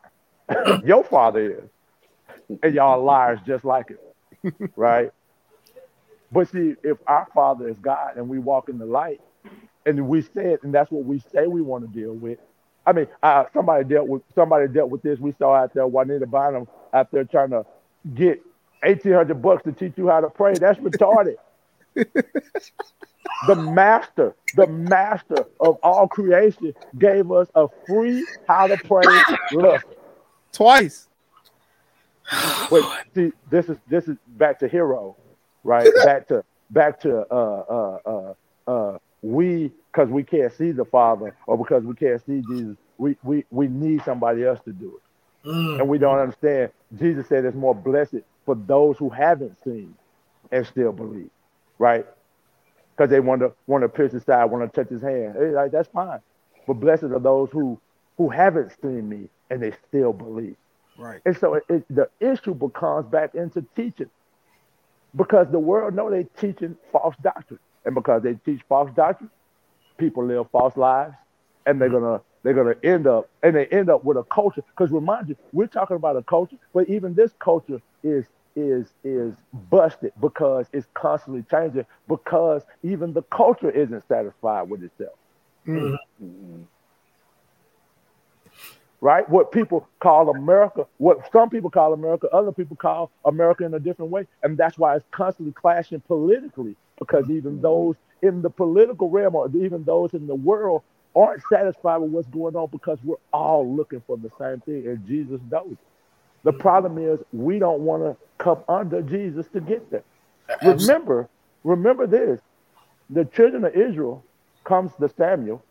[0.84, 1.70] Your father is.
[2.62, 4.55] And y'all liars just like it.
[4.76, 5.11] right?
[6.30, 9.20] But see, if our father is God and we walk in the light
[9.86, 12.38] and we say it, and that's what we say we want to deal with.
[12.86, 15.18] I mean, uh, somebody dealt with somebody dealt with this.
[15.18, 17.64] We saw out there Juanita Bynum out there trying to
[18.14, 18.42] get
[18.82, 20.55] eighteen hundred bucks to teach you how to pray.
[20.59, 21.36] That's retarded.
[21.95, 29.93] the master, the master of all creation, gave us a free how to pray lesson
[30.55, 31.09] twice.
[32.70, 32.84] Wait,
[33.14, 35.16] see, this is this is back to hero,
[35.62, 35.88] right?
[36.05, 41.36] back to back to uh uh uh uh we because we can't see the Father
[41.46, 44.98] or because we can't see Jesus, we we we need somebody else to do
[45.44, 45.80] it, mm.
[45.80, 46.70] and we don't understand.
[46.98, 49.94] Jesus said it's more blessed for those who haven't seen
[50.52, 51.30] and still believe,
[51.78, 52.07] right?
[52.96, 55.34] Because they want to want to pierce his side, want to touch his hand.
[55.38, 56.20] Hey, like that's fine,
[56.66, 57.78] but blessed are those who
[58.16, 60.57] who haven't seen me and they still believe.
[60.98, 61.22] Right.
[61.24, 64.11] And so it, it, the issue becomes back into teaching
[65.16, 67.61] because the world know they're teaching false doctrine.
[67.84, 69.30] And because they teach false doctrine,
[69.98, 71.14] people live false lives
[71.66, 74.62] and they're gonna they're gonna end up and they end up with a culture.
[74.70, 78.26] Because remind you, we're talking about a culture, but even this culture is
[78.57, 79.34] is is
[79.70, 85.14] busted because it's constantly changing because even the culture isn't satisfied with itself.
[85.66, 85.94] Mm-hmm.
[86.24, 86.62] Mm-hmm
[89.05, 89.28] right?
[89.28, 93.78] What people call America, what some people call America, other people call America in a
[93.78, 94.26] different way.
[94.42, 99.50] And that's why it's constantly clashing politically, because even those in the political realm or
[99.55, 100.84] even those in the world
[101.14, 105.07] aren't satisfied with what's going on because we're all looking for the same thing, and
[105.07, 105.76] Jesus knows.
[106.42, 110.05] The problem is we don't want to come under Jesus to get there.
[110.62, 111.28] Remember,
[111.62, 112.40] remember this:
[113.11, 114.24] the children of Israel
[114.64, 115.62] comes to Samuel,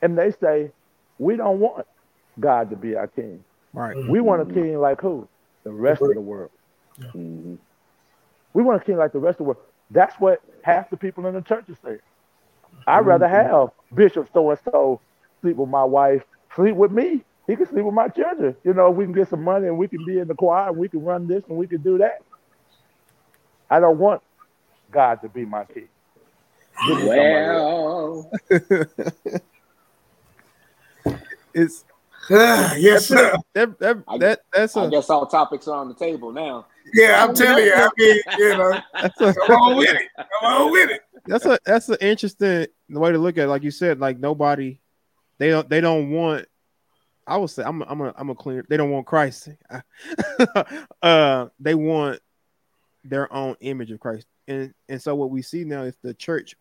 [0.00, 0.70] and they say,
[1.18, 1.84] "We don't want
[2.40, 3.44] God to be our king.
[3.72, 3.96] Right.
[4.08, 5.28] We want a king like who?
[5.64, 6.50] The rest of the world.
[6.98, 7.06] Yeah.
[7.08, 7.54] Mm-hmm.
[8.54, 9.62] We want a king like the rest of the world.
[9.90, 11.98] That's what half the people in the churches say.
[12.86, 13.08] I'd mm-hmm.
[13.08, 15.00] rather have Bishop so and so
[15.40, 16.22] sleep with my wife,
[16.54, 17.22] sleep with me.
[17.46, 18.56] He can sleep with my children.
[18.62, 20.76] You know, we can get some money and we can be in the choir and
[20.76, 22.18] we can run this and we can do that.
[23.70, 24.22] I don't want
[24.90, 25.88] God to be my king.
[26.88, 28.30] Well,
[31.54, 31.84] it's
[32.30, 33.36] yes, sir.
[33.54, 36.66] That, that, that, that's a, I guess all topics are on the table now.
[36.92, 37.72] Yeah, I'm telling you.
[37.74, 40.08] I mean, you know, that's a, come on with it.
[40.16, 41.02] Come on with it.
[41.26, 43.48] That's a that's an interesting way to look at it.
[43.48, 44.80] Like you said, like nobody,
[45.38, 46.46] they don't they don't want.
[47.26, 48.64] I would say I'm a, I'm a I'm a clear.
[48.68, 49.50] They don't want Christ.
[51.02, 52.20] uh, they want
[53.04, 56.56] their own image of Christ, and and so what we see now is the church.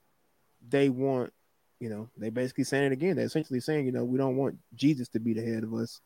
[0.70, 1.32] They want,
[1.80, 3.16] you know, they basically saying it again.
[3.16, 6.02] They're essentially saying, you know, we don't want Jesus to be the head of us.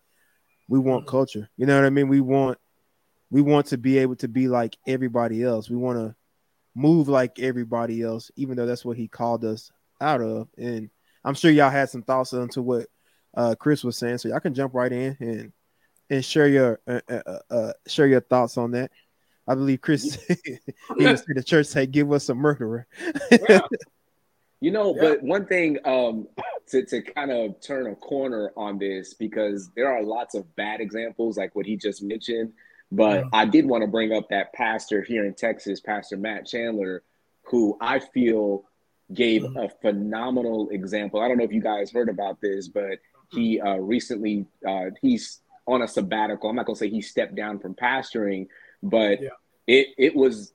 [0.68, 1.12] We want mm-hmm.
[1.12, 1.50] culture.
[1.58, 2.08] You know what I mean?
[2.08, 2.58] We want
[3.30, 5.70] we want to be able to be like everybody else.
[5.70, 6.16] We want to
[6.76, 10.50] move like everybody else, even though that's what he called us out of.
[10.58, 10.90] And
[11.24, 12.88] I'm sure y'all had some thoughts onto what
[13.36, 15.54] uh, Chris was saying, so y'all can jump right in and
[16.10, 18.92] and share your uh, uh, uh, uh share your thoughts on that.
[19.48, 22.88] I believe Chris he was the church say, "Give us a murderer."
[23.50, 23.62] yeah.
[24.62, 25.02] You know, yeah.
[25.02, 26.28] but one thing um,
[26.68, 30.80] to to kind of turn a corner on this because there are lots of bad
[30.80, 32.54] examples, like what he just mentioned
[32.92, 37.04] but I did want to bring up that pastor here in Texas, Pastor Matt Chandler,
[37.44, 38.66] who I feel
[39.14, 39.58] gave mm-hmm.
[39.58, 41.22] a phenomenal example.
[41.22, 43.00] I don't know if you guys heard about this, but
[43.30, 46.50] he uh, recently uh, he's on a sabbatical.
[46.50, 48.48] I'm not gonna say he stepped down from pastoring,
[48.84, 49.30] but yeah.
[49.68, 50.54] it it was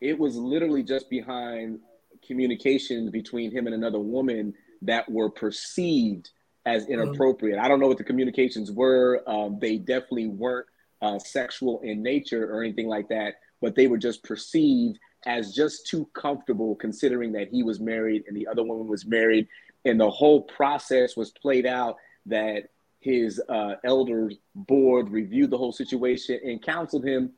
[0.00, 1.80] it was literally just behind
[2.30, 6.30] communications between him and another woman that were perceived
[6.64, 6.92] as mm-hmm.
[6.92, 7.56] inappropriate.
[7.56, 7.64] Mm-hmm.
[7.64, 9.22] I don't know what the communications were.
[9.26, 10.66] Um, they definitely weren't
[11.02, 15.88] uh, sexual in nature or anything like that, but they were just perceived as just
[15.88, 19.48] too comfortable considering that he was married and the other woman was married.
[19.84, 22.68] And the whole process was played out that
[23.00, 27.32] his uh, elder board reviewed the whole situation and counseled him.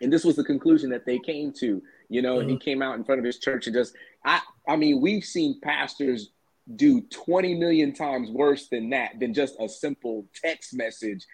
[0.00, 1.82] And this was the conclusion that they came to.
[2.08, 2.50] You know, mm-hmm.
[2.50, 3.94] he came out in front of his church and just,
[4.24, 6.30] I, I mean, we've seen pastors
[6.76, 11.24] do 20 million times worse than that, than just a simple text message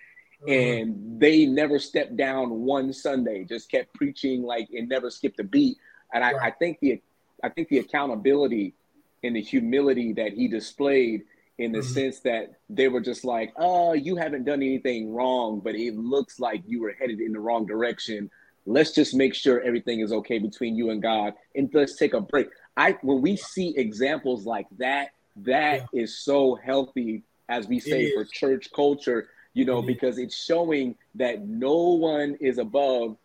[0.47, 0.83] Mm-hmm.
[0.83, 5.45] and they never stepped down one Sunday, just kept preaching like and never skipped a
[5.45, 5.79] beat.
[6.13, 6.43] And I, right.
[6.43, 7.01] I think the
[7.43, 8.75] I think the accountability
[9.23, 11.23] and the humility that he displayed
[11.57, 11.95] in the mm-hmm.
[11.95, 16.39] sense that they were just like, oh, you haven't done anything wrong, but it looks
[16.39, 18.31] like you were headed in the wrong direction.
[18.67, 22.21] Let's just make sure everything is okay between you and God and let's take a
[22.21, 22.49] break.
[22.77, 26.03] I when we see examples like that, that yeah.
[26.03, 29.87] is so healthy, as we say, for church culture you know, mm-hmm.
[29.87, 33.17] because it's showing that no one is above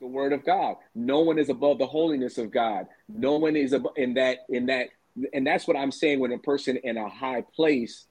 [0.00, 0.76] the word of God.
[0.94, 2.86] No one is above the holiness of God.
[3.08, 4.88] No one is above in that in that
[5.32, 8.06] and that's what I'm saying when a person in a high place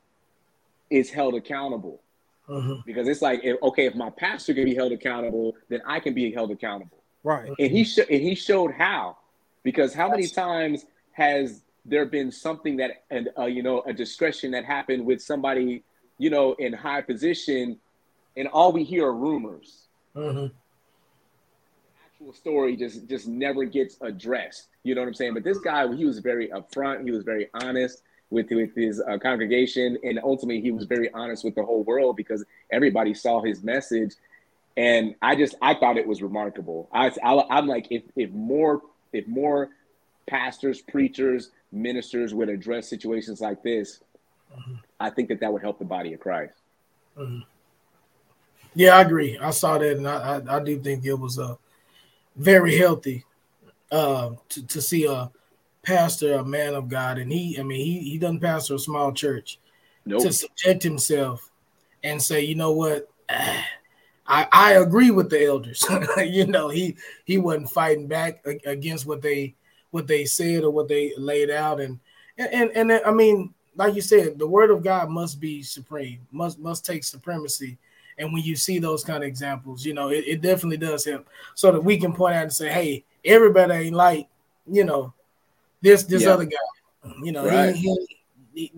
[0.90, 2.02] is held accountable.
[2.50, 2.82] Mm-hmm.
[2.86, 6.14] Because it's like, if, okay, if my pastor can be held accountable, then I can
[6.14, 6.98] be held accountable.
[7.24, 7.52] Right.
[7.58, 9.18] And he sh- and he showed how.
[9.64, 14.52] Because how many times has there been something that and uh, you know a discretion
[14.52, 15.84] that happened with somebody
[16.18, 17.80] you know, in high position,
[18.38, 19.88] and all we hear are rumors.
[20.16, 20.48] Mm-hmm.
[22.06, 24.68] Actual story just just never gets addressed.
[24.84, 25.34] You know what I'm saying?
[25.34, 27.04] But this guy, he was very upfront.
[27.04, 28.02] He was very honest
[28.36, 32.16] with with his uh, congregation, and ultimately, he was very honest with the whole world
[32.18, 34.14] because everybody saw his message.
[34.78, 36.90] And I just I thought it was remarkable.
[36.94, 38.82] I, I am like if if more
[39.14, 39.70] if more
[40.28, 44.02] pastors, preachers, ministers would address situations like this,
[44.54, 44.76] mm-hmm.
[45.00, 46.56] I think that that would help the body of Christ.
[47.18, 47.40] Mm-hmm.
[48.74, 49.38] Yeah, I agree.
[49.40, 51.56] I saw that, and I, I, I do think it was a uh,
[52.36, 53.24] very healthy
[53.92, 55.32] uh, to to see a
[55.86, 59.14] pastor, a man of God, and he, I mean, he he doesn't pastor a small
[59.14, 59.60] church
[60.06, 60.24] nope.
[60.24, 61.50] to subject himself
[62.04, 63.10] and say, you know what,
[64.28, 65.86] I I agree with the elders.
[66.18, 69.56] you know, he he wasn't fighting back against what they
[69.92, 72.00] what they said or what they laid out, and
[72.38, 76.20] and and, and I mean, like you said, the word of God must be supreme,
[76.32, 77.78] must must take supremacy.
[78.18, 81.28] And when you see those kind of examples, you know, it, it definitely does help.
[81.54, 84.30] So that we can point out and say, hey, everybody ain't like,
[84.72, 85.14] you know,
[85.86, 86.30] this this yeah.
[86.30, 86.58] other guy.
[87.24, 87.76] You know, right.
[87.76, 87.96] he,
[88.54, 88.74] he, he,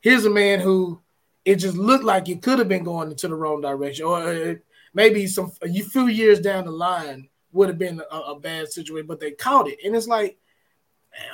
[0.00, 1.00] here's a man who
[1.44, 4.54] it just looked like it could have been going into the wrong direction, or uh,
[4.94, 9.06] maybe some a few years down the line would have been a, a bad situation,
[9.06, 9.78] but they caught it.
[9.84, 10.38] And it's like,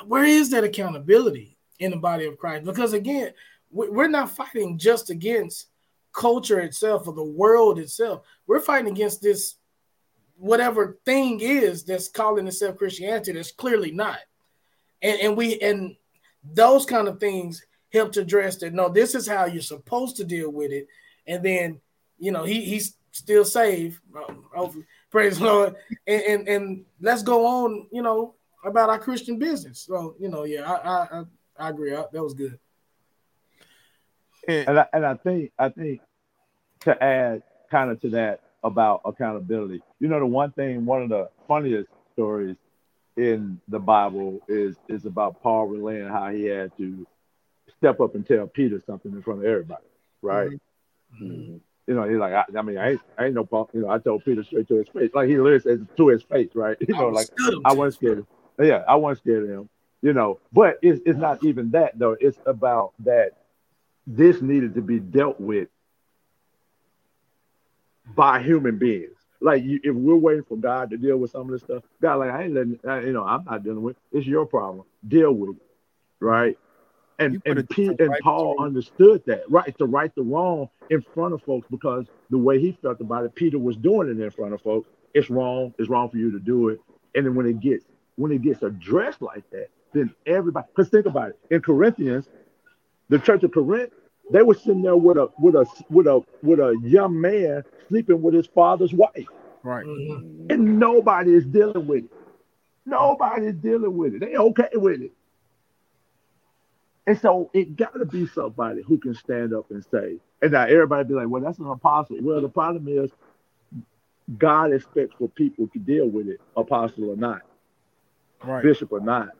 [0.06, 1.58] where is that accountability?
[1.78, 2.64] in the body of Christ.
[2.64, 3.32] Because again,
[3.70, 5.66] we're not fighting just against
[6.12, 8.22] culture itself or the world itself.
[8.46, 9.56] We're fighting against this
[10.36, 14.18] whatever thing is that's calling itself Christianity that's clearly not.
[15.02, 15.96] And and we and
[16.44, 18.74] those kind of things help to address that.
[18.74, 20.88] No, this is how you're supposed to deal with it.
[21.26, 21.80] And then
[22.18, 24.00] you know he he's still saved.
[24.56, 25.76] Um, praise the Lord.
[26.06, 27.86] And, and and let's go on.
[27.92, 28.34] You know
[28.64, 29.80] about our Christian business.
[29.80, 31.24] So you know, yeah, I I,
[31.58, 31.94] I agree.
[31.94, 32.58] I, that was good.
[34.46, 36.00] and I, and I think I think
[36.80, 39.82] to add kind of to that about accountability.
[40.00, 42.56] You know, the one thing, one of the funniest stories
[43.18, 47.06] in the Bible is is about Paul relaying how he had to
[47.76, 49.84] step up and tell Peter something in front of everybody,
[50.22, 50.50] right?
[50.50, 51.24] Mm-hmm.
[51.24, 51.56] Mm-hmm.
[51.88, 53.70] You know, he's like, I, I, mean, I ain't, I ain't no Paul.
[53.72, 56.22] You know, I told Peter straight to his face, like he literally says to his
[56.22, 56.76] face, right?
[56.86, 57.28] You know, like
[57.64, 58.18] I wasn't scared.
[58.18, 58.26] Of,
[58.64, 59.68] yeah, I wasn't scared of him.
[60.00, 62.16] You know, but it's it's not even that though.
[62.20, 63.32] It's about that
[64.06, 65.68] this needed to be dealt with
[68.14, 69.17] by human beings.
[69.40, 72.16] Like you, if we're waiting for God to deal with some of this stuff, God,
[72.16, 73.96] like I ain't letting, I, you know, I'm not dealing with.
[74.12, 74.84] It's your problem.
[75.06, 75.62] Deal with it,
[76.20, 76.58] right?
[77.18, 79.76] And and Pete and right Paul understood that, right?
[79.78, 83.34] To right the wrong in front of folks because the way he felt about it,
[83.34, 84.88] Peter was doing it in front of folks.
[85.14, 85.74] It's wrong.
[85.78, 86.80] It's wrong for you to do it.
[87.14, 87.84] And then when it gets
[88.16, 90.66] when it gets addressed like that, then everybody.
[90.74, 91.38] Because think about it.
[91.50, 92.28] In Corinthians,
[93.08, 93.92] the church of Corinth,
[94.30, 98.22] they were sitting there with a with a with a with a young man sleeping
[98.22, 99.26] with his father's wife.
[99.62, 99.84] Right.
[99.84, 100.50] Mm-hmm.
[100.50, 102.12] And nobody is dealing with it.
[102.86, 104.20] Nobody is dealing with it.
[104.20, 105.12] They okay with it.
[107.06, 110.64] And so it got to be somebody who can stand up and say, and now
[110.64, 112.18] everybody be like, well, that's an apostle.
[112.20, 113.10] Well, the problem is
[114.36, 117.40] God expects for people to deal with it, apostle or not,
[118.44, 118.62] right.
[118.62, 119.30] bishop or not.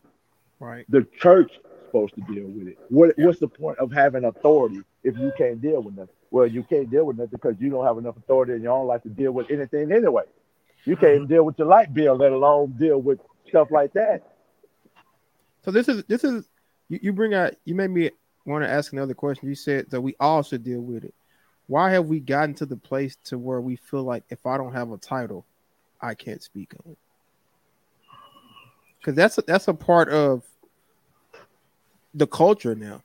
[0.61, 0.87] Right.
[0.89, 1.53] The church
[1.89, 2.79] supposed to deal with it.
[2.89, 3.15] What.
[3.17, 6.15] What's the point of having authority if you can't deal with nothing?
[6.31, 8.87] Well, you can't deal with nothing because you don't have enough authority in your own
[8.87, 10.25] life to deal with anything anyway.
[10.85, 14.23] You can't even deal with your light bill, let alone deal with stuff like that.
[15.65, 16.49] So this is this is
[16.89, 18.11] you, you bring out you made me
[18.45, 19.49] want to ask another question.
[19.49, 21.15] You said that we all should deal with it.
[21.67, 24.73] Why have we gotten to the place to where we feel like if I don't
[24.73, 25.45] have a title,
[26.01, 26.99] I can't speak on it?
[28.99, 30.45] Because that's a, that's a part of
[32.19, 33.03] the culture now,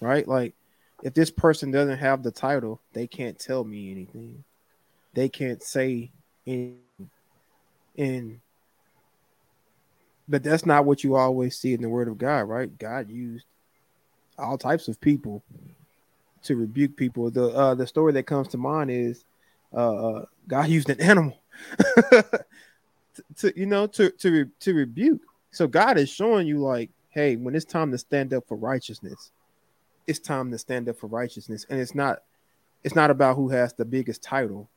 [0.00, 0.26] right?
[0.26, 0.54] Like,
[1.02, 4.42] if this person doesn't have the title, they can't tell me anything.
[5.12, 6.10] They can't say
[6.46, 6.78] anything.
[7.96, 8.40] And
[10.26, 12.76] but that's not what you always see in the word of God, right?
[12.78, 13.44] God used
[14.38, 15.44] all types of people
[16.44, 17.30] to rebuke people.
[17.30, 19.24] The uh the story that comes to mind is
[19.72, 21.36] uh, uh God used an animal
[22.10, 22.44] to,
[23.36, 25.20] to, you know to to to rebuke.
[25.50, 29.30] So God is showing you like hey, when it's time to stand up for righteousness,
[30.06, 32.22] it's time to stand up for righteousness, and it's not
[32.82, 34.68] it's not about who has the biggest title.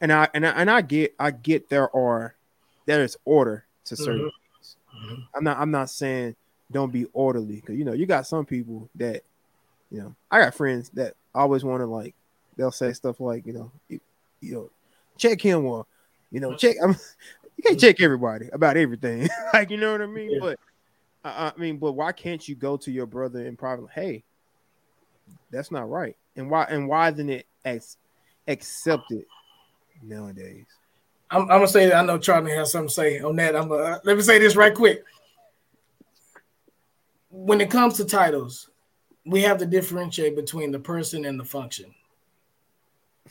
[0.00, 2.34] And I and I, and I get I get there are
[2.86, 4.28] there is order to certain mm-hmm.
[4.54, 4.76] things.
[4.96, 5.22] Mm-hmm.
[5.34, 6.36] I'm not I'm not saying
[6.72, 9.22] don't be orderly because you know you got some people that
[9.90, 12.14] you know I got friends that always want to like
[12.56, 14.00] they'll say stuff like you know you,
[14.40, 14.70] you know
[15.18, 15.84] check him or
[16.30, 16.90] you know check I'm
[17.56, 20.38] you can't check everybody about everything like you know what I mean yeah.
[20.40, 20.60] but
[21.24, 23.90] I, I mean, but why can't you go to your brother in private?
[23.90, 24.24] Hey,
[25.50, 26.16] that's not right.
[26.36, 26.64] And why?
[26.64, 27.96] And why isn't it ex-
[28.48, 29.24] accepted
[30.02, 30.66] nowadays?
[31.30, 33.54] I'm, I'm, gonna say I know Charlie has something to say on that.
[33.54, 35.04] I'm gonna, uh, let me say this right quick.
[37.30, 38.70] When it comes to titles,
[39.24, 41.94] we have to differentiate between the person and the function.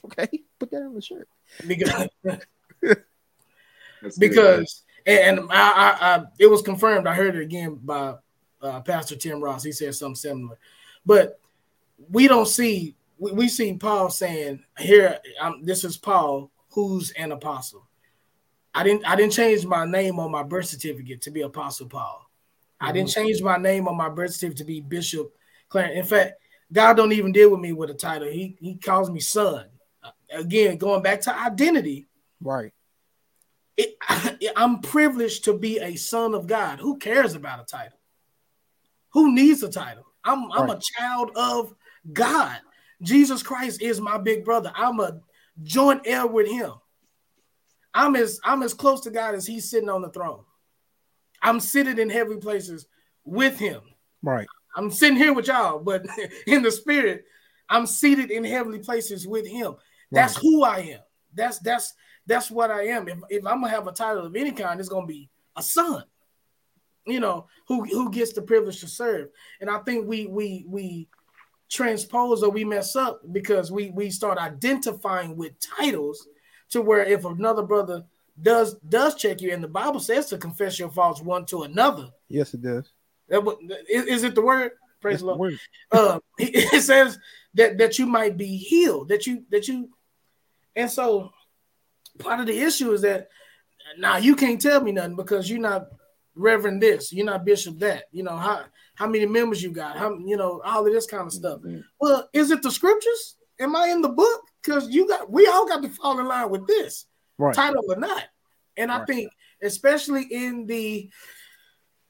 [0.05, 0.27] Okay,
[0.59, 1.27] put that on the shirt.
[1.67, 2.07] Because
[4.17, 7.07] because and, I, I, I, it was confirmed.
[7.07, 8.15] I heard it again by
[8.61, 9.63] uh, Pastor Tim Ross.
[9.63, 10.57] He said something similar,
[11.05, 11.39] but
[12.09, 12.95] we don't see.
[13.17, 17.87] We, we see Paul saying, "Here, I'm, this is Paul, who's an apostle."
[18.73, 19.05] I didn't.
[19.07, 22.29] I didn't change my name on my birth certificate to be Apostle Paul.
[22.79, 23.25] I didn't mm-hmm.
[23.25, 25.35] change my name on my birth certificate to be Bishop
[25.67, 25.97] Clarence.
[25.97, 26.33] In fact,
[26.71, 28.29] God don't even deal with me with a title.
[28.29, 29.65] He He calls me son.
[30.31, 32.07] Again, going back to identity.
[32.41, 32.71] Right
[33.79, 36.79] it, I'm privileged to be a son of God.
[36.79, 37.97] Who cares about a title?
[39.13, 40.05] Who needs a title?
[40.23, 40.77] I'm, I'm right.
[40.77, 41.73] a child of
[42.11, 42.57] God.
[43.01, 44.71] Jesus Christ is my big brother.
[44.75, 45.21] I'm a
[45.63, 46.73] joint heir with him.
[47.93, 50.43] I'm as I'm as close to God as he's sitting on the throne.
[51.41, 52.85] I'm sitting in heavy places
[53.23, 53.81] with him.
[54.21, 54.47] Right.
[54.75, 56.05] I'm sitting here with y'all, but
[56.47, 57.25] in the spirit,
[57.69, 59.75] I'm seated in heavenly places with him.
[60.11, 60.41] That's right.
[60.41, 60.99] who I am.
[61.33, 61.93] That's that's
[62.29, 63.07] that's what I am.
[63.07, 66.03] If, if I'm gonna have a title of any kind, it's gonna be a son.
[67.05, 69.29] You know, who who gets the privilege to serve.
[69.59, 71.07] And I think we we we
[71.69, 76.27] transpose or we mess up because we we start identifying with titles
[76.69, 78.03] to where if another brother
[78.41, 82.09] does does check you and the bible says to confess your faults one to another
[82.27, 82.91] yes it does
[83.87, 84.71] is, is it the word
[85.01, 85.59] praise the lord
[85.91, 87.19] uh, it says
[87.53, 89.89] that that you might be healed that you that you
[90.75, 91.31] and so
[92.19, 93.29] part of the issue is that
[93.97, 95.87] now you can't tell me nothing because you're not
[96.35, 98.05] Reverend this, you're not Bishop that.
[98.11, 98.63] You know how
[98.95, 101.59] how many members you got, how you know all of this kind of stuff.
[101.59, 101.79] Mm-hmm.
[101.99, 103.35] Well, is it the scriptures?
[103.59, 104.41] Am I in the book?
[104.63, 107.05] Because you got we all got to fall in line with this,
[107.37, 107.53] right.
[107.53, 108.23] title or not.
[108.77, 109.01] And right.
[109.01, 111.09] I think, especially in the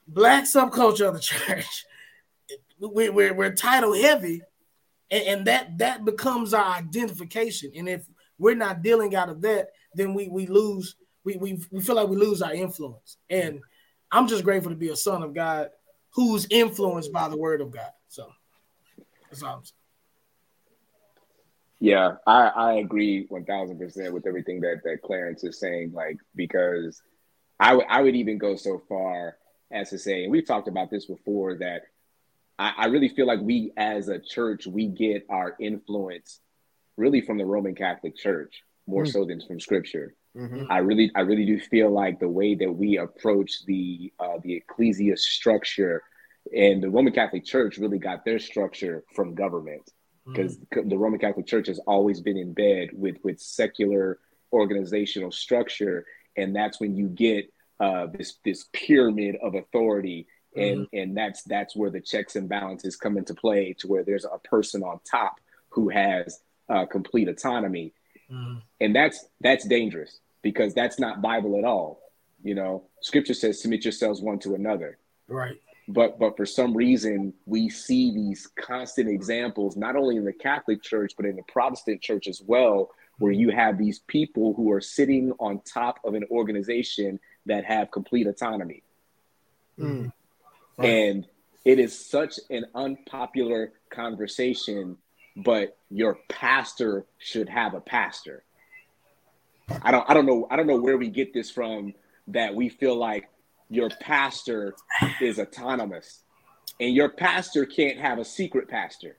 [0.08, 1.86] black subculture of the church,
[2.80, 4.42] we, we're, we're title heavy,
[5.10, 7.72] and, and that that becomes our identification.
[7.76, 8.06] And if
[8.38, 10.96] we're not dealing out of that, then we we lose.
[11.26, 13.18] We, we, we feel like we lose our influence.
[13.30, 13.60] And
[14.10, 15.70] I'm just grateful to be a son of God
[16.14, 17.92] who's influenced by the word of God.
[18.08, 18.32] So
[19.30, 19.76] that's all I'm saying.
[21.82, 26.18] Yeah, I, I agree one thousand percent with everything that, that Clarence is saying, like,
[26.36, 27.02] because
[27.60, 29.36] I would I would even go so far
[29.72, 31.82] as to say, and we've talked about this before, that
[32.58, 36.40] I, I really feel like we as a church, we get our influence
[36.96, 39.12] really from the Roman Catholic Church more mm-hmm.
[39.12, 40.14] so than from scripture.
[40.36, 40.66] Mm-hmm.
[40.70, 44.54] I really, I really do feel like the way that we approach the uh, the
[44.56, 46.04] ecclesia structure,
[46.56, 49.86] and the Roman Catholic Church really got their structure from government,
[50.26, 50.90] because mm-hmm.
[50.90, 54.20] the Roman Catholic Church has always been in bed with with secular
[54.52, 56.06] organizational structure,
[56.38, 60.98] and that's when you get uh, this this pyramid of authority, and mm-hmm.
[61.00, 64.40] and that's that's where the checks and balances come into play, to where there's a
[64.48, 65.36] person on top
[65.70, 67.94] who has uh, complete autonomy
[68.32, 68.62] Mm.
[68.80, 72.02] And that's that's dangerous because that's not Bible at all.
[72.44, 74.98] You know, scripture says submit yourselves one to another.
[75.28, 75.58] Right.
[75.88, 80.82] But but for some reason we see these constant examples not only in the Catholic
[80.82, 84.80] Church but in the Protestant church as well where you have these people who are
[84.80, 88.82] sitting on top of an organization that have complete autonomy.
[89.78, 90.12] Mm.
[90.78, 90.88] Right.
[90.88, 91.28] And
[91.66, 94.98] it is such an unpopular conversation
[95.44, 98.44] but your pastor should have a pastor.
[99.82, 101.94] I don't I don't know I don't know where we get this from
[102.28, 103.30] that we feel like
[103.70, 104.76] your pastor
[105.22, 106.24] is autonomous
[106.80, 109.18] and your pastor can't have a secret pastor.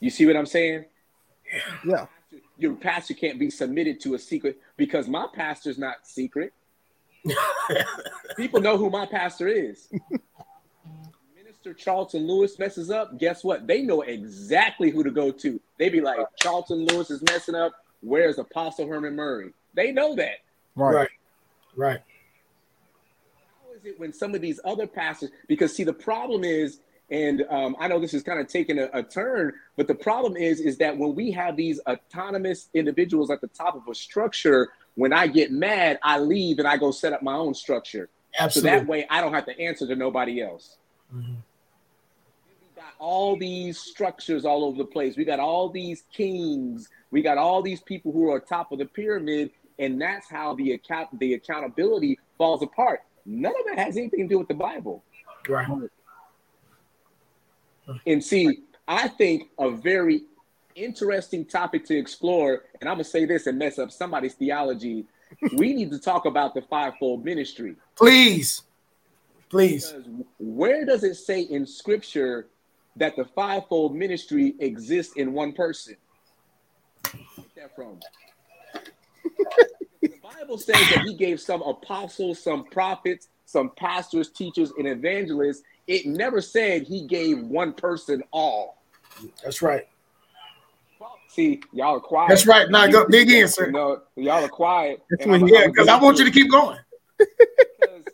[0.00, 0.84] You see what I'm saying?
[1.86, 2.06] Yeah.
[2.58, 6.52] Your pastor can't be submitted to a secret because my pastor's not secret.
[8.36, 9.88] People know who my pastor is.
[11.64, 11.76] Mr.
[11.76, 13.66] Charlton Lewis messes up, guess what?
[13.66, 15.60] They know exactly who to go to.
[15.78, 17.72] They be like, Charlton Lewis is messing up.
[18.00, 19.52] Where's Apostle Herman Murray?
[19.74, 20.40] They know that.
[20.76, 20.94] Right.
[20.94, 21.08] Right.
[21.76, 22.00] right.
[23.62, 27.44] How is it when some of these other pastors, because see, the problem is, and
[27.50, 30.60] um, I know this is kind of taking a, a turn, but the problem is,
[30.60, 35.12] is that when we have these autonomous individuals at the top of a structure, when
[35.12, 38.08] I get mad, I leave and I go set up my own structure.
[38.38, 38.70] Absolutely.
[38.70, 40.76] So that way I don't have to answer to nobody else.
[41.14, 41.34] Mm-hmm
[43.04, 45.14] all these structures all over the place.
[45.14, 46.88] We got all these kings.
[47.10, 50.72] We got all these people who are top of the pyramid, and that's how the
[50.72, 53.00] account the accountability falls apart.
[53.26, 55.04] None of it has anything to do with the Bible.
[55.46, 55.68] Right.
[58.06, 60.22] And see, I think a very
[60.74, 65.04] interesting topic to explore, and I'm gonna say this and mess up somebody's theology.
[65.56, 67.76] we need to talk about the fivefold ministry.
[67.96, 68.62] Please.
[69.50, 69.92] Please.
[69.92, 72.48] Because where does it say in scripture
[72.96, 75.96] that the fivefold ministry exists in one person.
[77.56, 77.98] that from?
[80.02, 85.62] the Bible says that he gave some apostles, some prophets, some pastors, teachers, and evangelists.
[85.86, 88.82] It never said he gave one person all.
[89.42, 89.86] That's right.
[91.28, 92.28] See, y'all are quiet.
[92.28, 92.70] That's right.
[92.70, 93.66] Now go dig in, sir.
[93.66, 95.02] You know, y'all are quiet.
[95.18, 96.78] yeah, because I want you to keep going.
[97.18, 98.04] because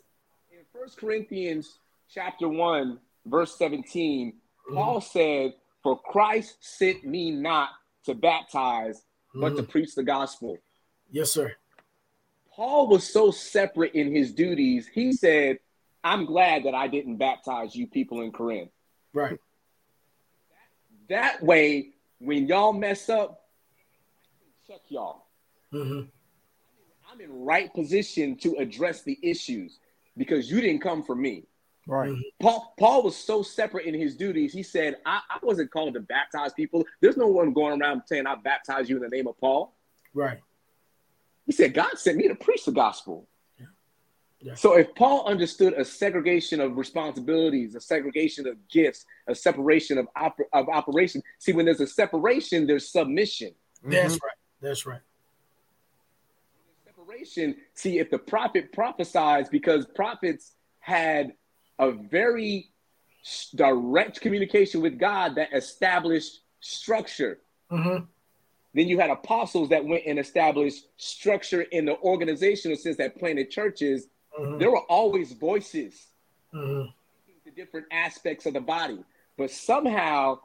[0.51, 1.77] in First Corinthians
[2.11, 4.33] chapter 1, verse 17,
[4.73, 5.53] Paul said,
[5.83, 7.69] For Christ sent me not
[8.05, 9.03] to baptize,
[9.33, 10.57] but mm to preach the gospel.
[11.09, 11.53] Yes, sir.
[12.53, 14.87] Paul was so separate in his duties.
[14.87, 15.57] He said,
[16.03, 18.71] I'm glad that I didn't baptize you people in Corinth.
[19.13, 19.37] Right.
[21.09, 21.89] That way,
[22.19, 23.41] when y'all mess up,
[24.67, 25.25] check y'all.
[25.73, 26.07] Mm-hmm.
[27.11, 29.79] I'm in right position to address the issues
[30.17, 31.43] because you didn't come for me.
[31.87, 32.13] Right.
[32.39, 34.53] Paul Paul was so separate in his duties.
[34.53, 36.85] He said, I, I wasn't called to baptize people.
[37.01, 39.73] There's no one going around saying I baptize you in the name of Paul.
[40.13, 40.39] Right.
[41.45, 43.27] He said, God sent me to preach the gospel.
[43.59, 43.65] Yeah.
[44.41, 44.55] Yeah.
[44.55, 50.07] So if Paul understood a segregation of responsibilities, a segregation of gifts, a separation of,
[50.15, 53.53] oper- of operation, see, when there's a separation, there's submission.
[53.83, 54.25] That's mm-hmm.
[54.25, 54.37] right.
[54.61, 55.01] That's right.
[56.85, 57.55] Separation.
[57.73, 61.33] See, if the prophet prophesies, because prophets had
[61.81, 62.69] a very
[63.55, 67.39] direct communication with God that established structure.
[67.71, 68.05] Mm-hmm.
[68.73, 73.49] Then you had apostles that went and established structure in the organizational sense that planted
[73.51, 74.07] churches.
[74.39, 74.59] mm-hmm.
[74.59, 76.07] there were always voices
[76.53, 76.89] mm-hmm.
[77.43, 79.03] the different aspects of the body.
[79.37, 80.39] But somehow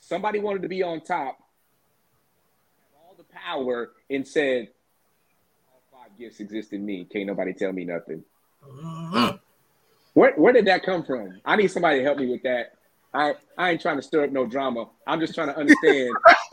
[0.00, 1.38] somebody wanted to be on top,
[2.96, 4.68] all the power, and said,
[5.70, 7.04] All five gifts exist in me.
[7.04, 8.24] Can't nobody tell me nothing.
[8.66, 9.36] Mm-hmm.
[10.14, 11.40] Where, where did that come from?
[11.44, 12.72] I need somebody to help me with that.
[13.14, 14.88] I, I ain't trying to stir up no drama.
[15.06, 16.14] I'm just trying to understand.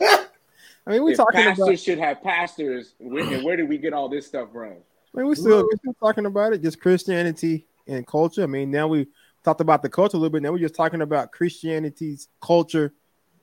[0.86, 2.94] I mean, we talking pastors about should have pastors.
[2.98, 4.72] Where, where did we get all this stuff from?
[5.14, 8.42] I mean, we still, we're still talking about it, just Christianity and culture.
[8.42, 9.06] I mean, now we
[9.44, 10.42] talked about the culture a little bit.
[10.42, 12.92] Now we're just talking about Christianity's culture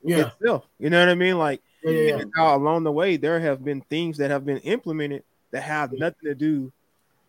[0.03, 0.28] yeah.
[0.28, 0.65] itself.
[0.80, 1.38] You know what I mean?
[1.38, 2.55] Like, yeah, yeah, yeah.
[2.55, 6.36] along the way, there have been things that have been implemented that have nothing to
[6.36, 6.72] do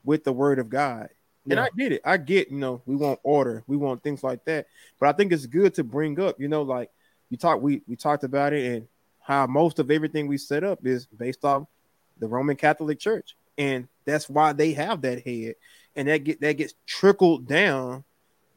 [0.05, 1.09] with the word of God.
[1.51, 2.03] And I get it.
[2.05, 4.67] I get, you know, we want order, we want things like that.
[4.99, 6.91] But I think it's good to bring up, you know, like
[7.31, 8.89] you talk, we we talked about it and
[9.21, 11.67] how most of everything we set up is based off
[12.19, 15.55] the Roman Catholic Church, and that's why they have that head,
[15.95, 18.05] and that get that gets trickled down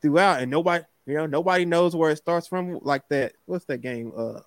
[0.01, 2.79] throughout, and nobody, you know, nobody knows where it starts from.
[2.81, 4.13] Like that, what's that game?
[4.15, 4.39] Uh,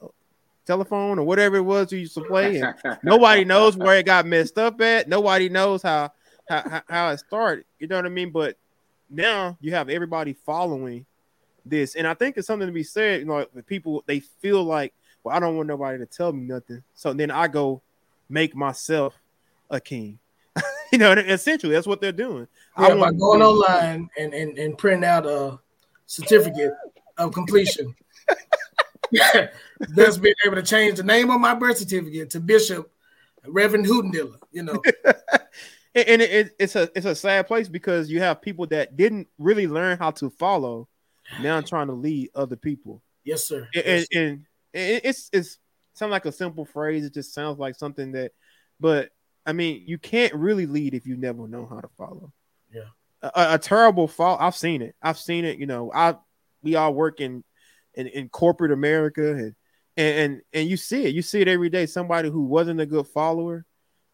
[0.67, 4.27] telephone or whatever it was you used to play, and nobody knows where it got
[4.27, 5.09] messed up at.
[5.09, 6.13] Nobody knows how
[6.49, 7.65] how, how it started.
[7.79, 8.31] You know what I mean?
[8.31, 8.57] But
[9.11, 11.07] now you have everybody following
[11.65, 13.21] this, and I think it's something to be said.
[13.21, 14.93] You know, the people they feel like,
[15.23, 17.83] well, I don't want nobody to tell me nothing, so then I go
[18.29, 19.15] make myself
[19.71, 20.19] a king.
[20.93, 22.47] you know, essentially that's what they're doing.
[22.79, 25.59] Yeah, I by going online and, and and print out a
[26.07, 26.73] certificate
[27.19, 27.95] of completion.
[29.91, 32.91] That's being able to change the name of my birth certificate to Bishop
[33.47, 34.83] Reverend Hootendiller, you know.
[35.95, 39.29] and it, it, it's a it's a sad place because you have people that didn't
[39.39, 40.89] really learn how to follow
[41.41, 43.03] now trying to lead other people.
[43.25, 43.69] Yes, sir.
[43.75, 44.21] And, yes, sir.
[44.21, 45.59] and, and it's it's
[45.95, 47.05] sounds like a simple phrase.
[47.05, 48.33] It just sounds like something that,
[48.81, 49.11] but
[49.47, 52.33] I mean, you can't really lead if you never know how to follow.
[52.73, 52.89] Yeah,
[53.23, 54.37] a, a terrible fall.
[54.41, 54.97] I've seen it.
[55.01, 55.59] I've seen it.
[55.59, 56.17] You know, I
[56.63, 57.45] we all work in
[57.95, 59.55] in, in corporate America and
[59.97, 61.15] and and you see it.
[61.15, 61.87] You see it every day.
[61.87, 63.65] Somebody who wasn't a good follower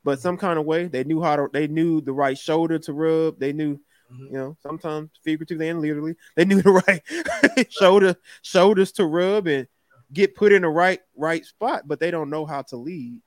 [0.05, 2.93] but some kind of way they knew how to they knew the right shoulder to
[2.93, 3.75] rub they knew
[4.13, 4.27] mm-hmm.
[4.27, 9.67] you know sometimes figuratively and literally they knew the right shoulder shoulders to rub and
[10.13, 13.21] get put in the right right spot but they don't know how to lead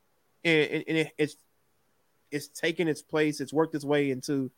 [0.43, 1.35] and, and, and it, it's
[2.31, 4.51] it's taken its place it's worked its way into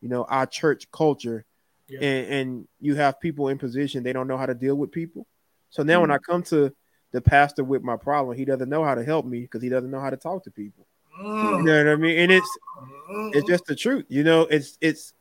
[0.00, 1.44] you know our church culture
[1.88, 2.00] yeah.
[2.00, 5.26] and, and you have people in position they don't know how to deal with people
[5.70, 6.02] so now mm-hmm.
[6.02, 6.74] when i come to
[7.12, 9.90] the pastor with my problem he doesn't know how to help me because he doesn't
[9.90, 10.87] know how to talk to people
[11.20, 11.58] Mm.
[11.58, 12.18] you know what I mean?
[12.18, 12.58] And it's
[13.10, 13.34] mm.
[13.34, 14.04] it's just the truth.
[14.08, 15.14] You know, it's it's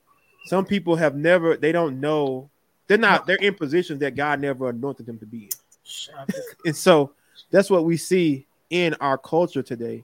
[0.45, 2.49] some people have never they don't know
[2.87, 6.33] they're not they're in positions that God never anointed them to be in.
[6.65, 7.13] and so
[7.51, 10.03] that's what we see in our culture today.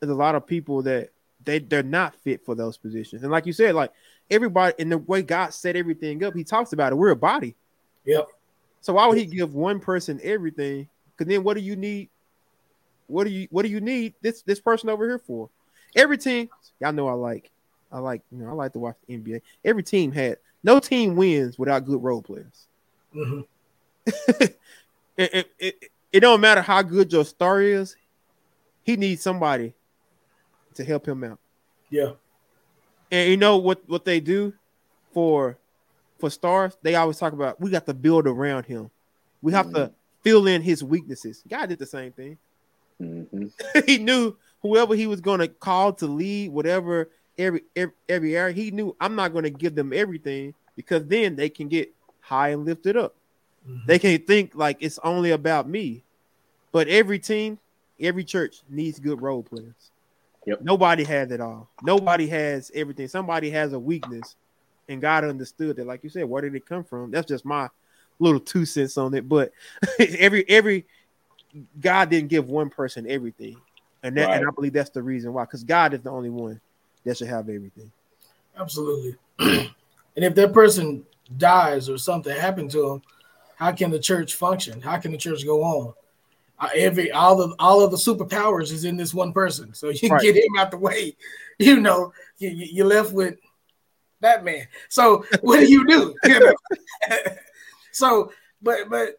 [0.00, 1.10] There's a lot of people that
[1.44, 3.22] they they're not fit for those positions.
[3.22, 3.92] And like you said, like
[4.30, 6.96] everybody in the way God set everything up, he talks about it.
[6.96, 7.54] We're a body.
[8.04, 8.28] Yep.
[8.80, 10.88] So why would he give one person everything?
[11.16, 12.10] Because then what do you need
[13.08, 15.50] what do you what do you need this this person over here for?
[15.96, 16.48] Every team,
[16.80, 17.50] y'all know I like,
[17.90, 19.40] I like, you know, I like to watch the NBA.
[19.64, 22.66] Every team had no team wins without good role players.
[23.14, 23.40] Mm-hmm.
[25.16, 27.96] it, it, it, it don't matter how good your star is,
[28.82, 29.74] he needs somebody
[30.74, 31.38] to help him out.
[31.90, 32.12] Yeah.
[33.10, 34.52] And you know what what they do
[35.12, 35.56] for
[36.18, 36.76] for stars?
[36.82, 38.90] They always talk about we got to build around him.
[39.40, 39.76] We have mm-hmm.
[39.76, 39.92] to
[40.22, 41.42] fill in his weaknesses.
[41.48, 42.38] God did the same thing.
[43.00, 43.46] Mm-hmm.
[43.86, 48.54] he knew whoever he was going to call to lead whatever every, every every area.
[48.54, 52.50] He knew I'm not going to give them everything because then they can get high
[52.50, 53.14] and lifted up.
[53.68, 53.86] Mm-hmm.
[53.86, 56.02] They can think like it's only about me.
[56.72, 57.58] But every team,
[57.98, 59.90] every church needs good role players.
[60.46, 60.62] Yep.
[60.62, 61.68] Nobody has it all.
[61.82, 63.08] Nobody has everything.
[63.08, 64.36] Somebody has a weakness,
[64.88, 65.86] and God understood that.
[65.86, 67.10] Like you said, where did it come from?
[67.10, 67.68] That's just my
[68.18, 69.28] little two cents on it.
[69.28, 69.52] But
[69.98, 70.86] every every
[71.80, 73.56] God didn't give one person everything,
[74.02, 74.38] and that, right.
[74.38, 75.44] and I believe that's the reason why.
[75.44, 76.60] Because God is the only one
[77.04, 77.90] that should have everything.
[78.58, 79.16] Absolutely.
[79.38, 79.70] and
[80.16, 81.04] if that person
[81.36, 83.02] dies or something happened to him,
[83.56, 84.80] how can the church function?
[84.80, 85.94] How can the church go on?
[86.60, 90.08] Uh, every all of all of the superpowers is in this one person, so you
[90.08, 90.22] right.
[90.22, 91.16] get him out the way.
[91.60, 93.34] You know, you, you're left with
[94.20, 94.68] that man.
[94.88, 96.14] So what do you do?
[96.24, 96.54] You know?
[97.92, 98.30] so,
[98.62, 99.18] but but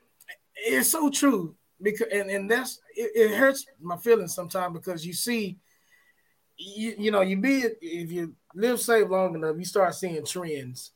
[0.55, 5.13] it's so true because and, and that's it, it hurts my feelings sometimes because you
[5.13, 5.57] see
[6.57, 10.91] you, you know you be if you live safe long enough you start seeing trends.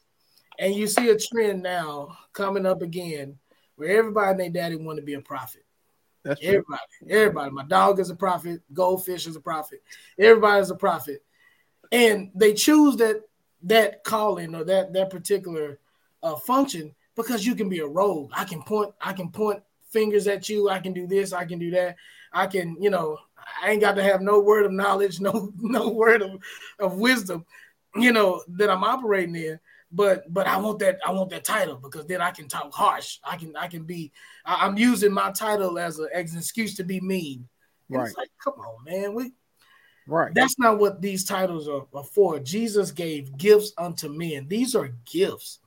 [0.59, 3.39] And you see a trend now coming up again
[3.75, 5.65] where everybody and their daddy want to be a prophet.
[6.23, 7.09] That's everybody true.
[7.09, 7.51] everybody.
[7.51, 8.61] My dog is a prophet.
[8.71, 9.81] Goldfish is a prophet.
[10.17, 11.23] Everybody's a prophet.
[11.91, 13.21] And they choose that
[13.63, 15.79] that calling or that that particular
[16.21, 18.31] uh, function because you can be a rogue.
[18.33, 19.61] I can point I can point
[19.93, 20.69] fingers at you.
[20.69, 21.31] I can do this.
[21.31, 21.95] I can do that.
[22.33, 23.17] I can you know
[23.61, 26.41] I ain't got to have no word of knowledge, no no word of,
[26.79, 27.45] of wisdom,
[27.95, 29.59] you know that I'm operating in.
[29.91, 33.19] But but I want that I want that title because then I can talk harsh.
[33.23, 34.11] I can I can be
[34.43, 37.47] I, am using my title as, a, as an excuse to be mean.
[37.89, 38.17] And right.
[38.17, 39.13] Like, come on, man.
[39.13, 39.33] We
[40.07, 40.33] right.
[40.33, 42.39] That's not what these titles are, are for.
[42.39, 44.47] Jesus gave gifts unto men.
[44.47, 45.59] These are gifts,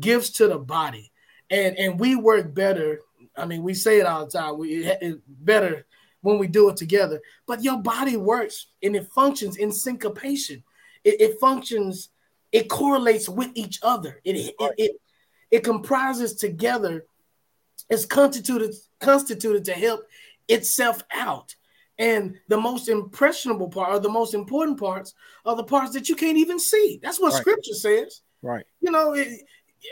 [0.00, 1.12] gifts to the body,
[1.48, 2.98] and and we work better.
[3.36, 4.58] I mean, we say it all the time.
[4.58, 5.86] We it, it better
[6.22, 7.20] when we do it together.
[7.46, 10.62] But your body works and it functions in syncopation.
[11.04, 12.10] It, it functions,
[12.52, 14.20] it correlates with each other.
[14.24, 14.92] It, it, it,
[15.50, 17.04] it comprises together,
[17.90, 20.06] it's constituted constituted to help
[20.48, 21.54] itself out.
[21.98, 25.14] And the most impressionable part, or the most important parts,
[25.44, 26.98] are the parts that you can't even see.
[27.02, 27.40] That's what right.
[27.40, 28.22] Scripture says.
[28.40, 28.64] Right.
[28.80, 29.42] You know, it,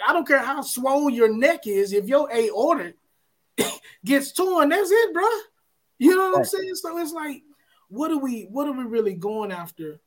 [0.06, 1.92] I don't care how swollen your neck is.
[1.92, 2.94] If your aorta
[4.04, 5.24] gets torn, that's it, bro.
[5.98, 6.38] You know what right.
[6.38, 6.74] I'm saying?
[6.76, 7.42] So it's like,
[7.88, 10.00] what are we what are we really going after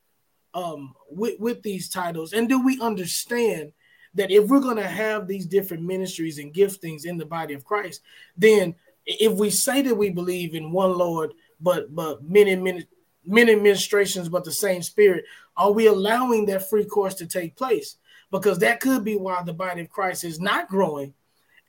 [0.54, 2.32] um with, with these titles?
[2.32, 3.72] And do we understand
[4.14, 8.02] that if we're gonna have these different ministries and giftings in the body of Christ,
[8.36, 8.74] then
[9.06, 12.86] if we say that we believe in one Lord, but but many many
[13.24, 15.24] many administrations, but the same spirit,
[15.56, 17.96] are we allowing that free course to take place?
[18.30, 21.14] Because that could be why the body of Christ is not growing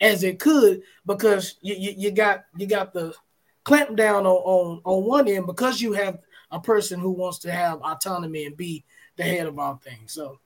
[0.01, 3.13] as it could, because you, you, you got you got the
[3.63, 6.19] clamp down on, on on one end because you have
[6.51, 8.83] a person who wants to have autonomy and be
[9.17, 10.13] the head of all things.
[10.13, 10.39] So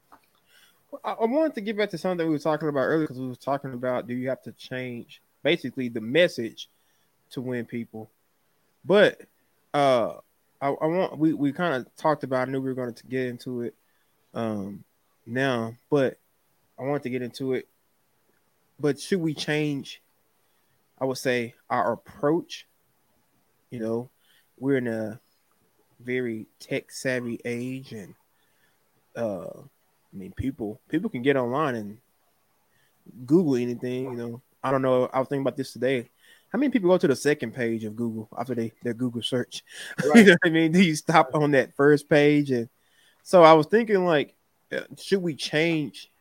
[1.04, 3.28] I, I wanted to get back to something we were talking about earlier because we
[3.28, 6.70] were talking about do you have to change basically the message
[7.32, 8.10] to win people.
[8.86, 9.22] But
[9.74, 10.16] uh
[10.62, 13.08] I, I want we, we kind of talked about I knew we were going to
[13.08, 13.76] get into it
[14.34, 14.84] um
[15.26, 16.18] now, but
[16.80, 17.68] I want to get into it.
[18.80, 20.02] But should we change
[21.02, 22.68] I would say our approach
[23.70, 24.10] you know,
[24.58, 25.20] we're in a
[26.00, 28.16] very tech savvy age, and
[29.16, 31.98] uh, I mean, people people can get online and
[33.26, 34.06] Google anything.
[34.06, 35.10] You know, I don't know.
[35.14, 36.10] I was thinking about this today.
[36.52, 39.64] How many people go to the second page of Google after they their Google search?
[40.04, 40.18] Right.
[40.26, 40.72] you know what I mean?
[40.72, 42.50] Do you stop on that first page?
[42.50, 42.70] And
[43.22, 44.36] so I was thinking, like,
[44.72, 46.12] uh, should we change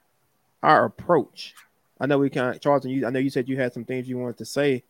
[0.63, 1.55] our approach?
[2.01, 2.91] I know we can, Charlton.
[2.91, 4.85] You, I know you said you had some things you wanted to say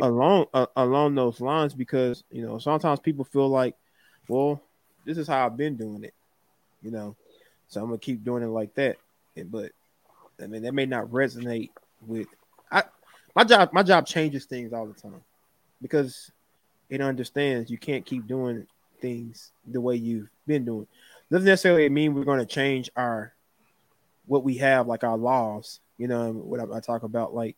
[0.00, 3.74] along uh, along those lines because you know sometimes people feel like,
[4.28, 4.62] well,
[5.04, 6.14] this is how I've been doing it,
[6.82, 7.16] you know,
[7.68, 8.96] so I'm gonna keep doing it like that.
[9.36, 9.72] And, but
[10.42, 11.70] I mean that may not resonate
[12.06, 12.28] with
[12.70, 12.84] I
[13.34, 13.70] my job.
[13.72, 15.22] My job changes things all the time
[15.80, 16.30] because
[16.88, 18.66] it understands you can't keep doing
[19.00, 20.86] things the way you've been doing.
[21.30, 23.32] Doesn't necessarily mean we're going to change our
[24.26, 25.80] what we have, like our laws.
[25.98, 27.56] You know what I, I talk about, like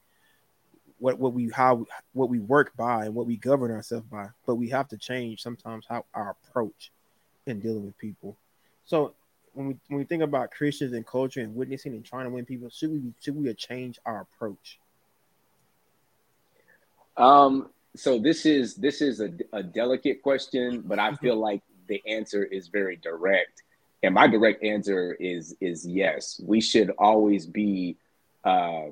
[0.99, 4.57] what what we how what we work by and what we govern ourselves by, but
[4.57, 6.93] we have to change sometimes how our approach
[7.47, 8.37] in dealing with people.
[8.85, 9.15] So
[9.55, 12.45] when we when we think about Christians and culture and witnessing and trying to win
[12.45, 14.79] people, should we should we change our approach?
[17.17, 17.71] Um.
[17.97, 22.45] So this is this is a, a delicate question, but I feel like the answer
[22.45, 23.63] is very direct,
[24.03, 26.41] and my direct answer is is yes.
[26.45, 27.97] We should always be
[28.45, 28.91] uh,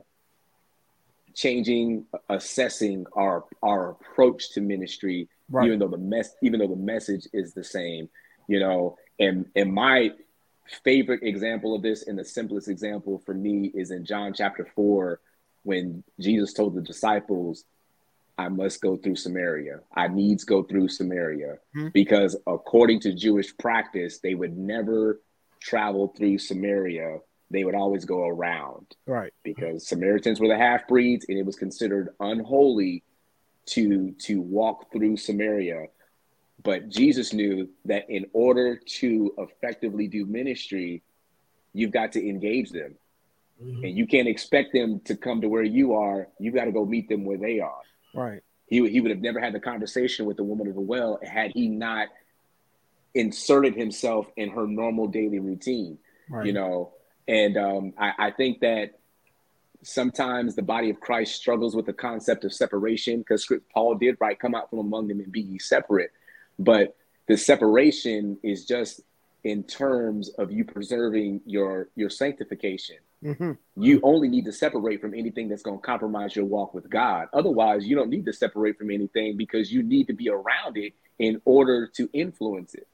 [1.35, 5.67] changing, assessing our our approach to ministry, right.
[5.67, 8.09] even though the mess, even though the message is the same,
[8.49, 8.97] you know.
[9.19, 10.13] And and my
[10.85, 15.21] favorite example of this, and the simplest example for me, is in John chapter four,
[15.63, 17.65] when Jesus told the disciples,
[18.39, 19.81] "I must go through Samaria.
[19.95, 21.89] I needs go through Samaria," mm-hmm.
[21.93, 25.21] because according to Jewish practice, they would never
[25.61, 27.21] travel through Samaria
[27.53, 28.87] they would always go around.
[29.07, 29.33] Right.
[29.43, 33.05] Because Samaritans were the half breeds and it was considered unholy
[33.67, 35.87] to to walk through Samaria.
[36.63, 41.03] But Jesus knew that in order to effectively do ministry,
[41.73, 42.95] you've got to engage them.
[43.63, 43.85] Mm-hmm.
[43.85, 46.29] And you can't expect them to come to where you are.
[46.39, 47.83] You've got to go meet them where they are.
[48.15, 48.43] Right.
[48.67, 51.51] He, he would have never had the conversation with the woman of the well had
[51.51, 52.09] he not
[53.15, 55.99] inserted himself in her normal daily routine.
[56.31, 56.47] Right.
[56.47, 56.93] You know,
[57.29, 58.99] and um, I, I think that
[59.83, 64.39] sometimes the body of Christ struggles with the concept of separation because Paul did write,
[64.41, 66.11] "Come out from among them and be ye separate,"
[66.59, 66.97] but
[67.27, 69.01] the separation is just
[69.45, 72.97] in terms of you preserving your your sanctification.
[73.25, 73.53] Mm-hmm.
[73.77, 77.29] You only need to separate from anything that's going to compromise your walk with God.
[77.33, 80.93] Otherwise, you don't need to separate from anything because you need to be around it
[81.21, 82.89] in order to influence it,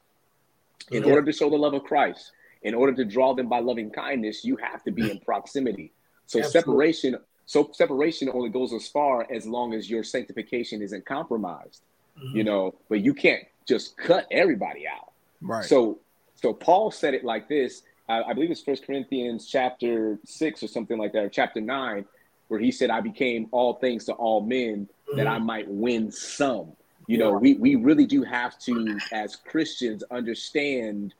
[0.90, 1.08] in yeah.
[1.08, 2.32] order to show the love of Christ
[2.62, 5.92] in order to draw them by loving kindness, you have to be in proximity.
[6.26, 6.60] So Absolutely.
[6.60, 7.16] separation,
[7.46, 11.82] so separation only goes as far as long as your sanctification isn't compromised.
[12.18, 12.36] Mm-hmm.
[12.36, 15.12] You know, but you can't just cut everybody out.
[15.40, 15.64] Right.
[15.64, 16.00] So
[16.34, 17.82] so Paul said it like this.
[18.08, 22.04] I, I believe it's First Corinthians chapter six or something like that, or chapter nine,
[22.48, 25.16] where he said, "I became all things to all men mm-hmm.
[25.16, 26.72] that I might win some."
[27.06, 27.24] You yeah.
[27.24, 31.14] know, we we really do have to, as Christians, understand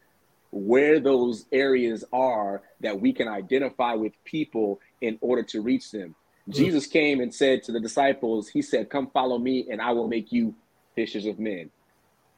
[0.50, 6.14] where those areas are that we can identify with people in order to reach them.
[6.48, 6.52] Mm-hmm.
[6.52, 10.08] Jesus came and said to the disciples, He said, Come follow me, and I will
[10.08, 10.54] make you
[10.94, 11.70] fishers of men.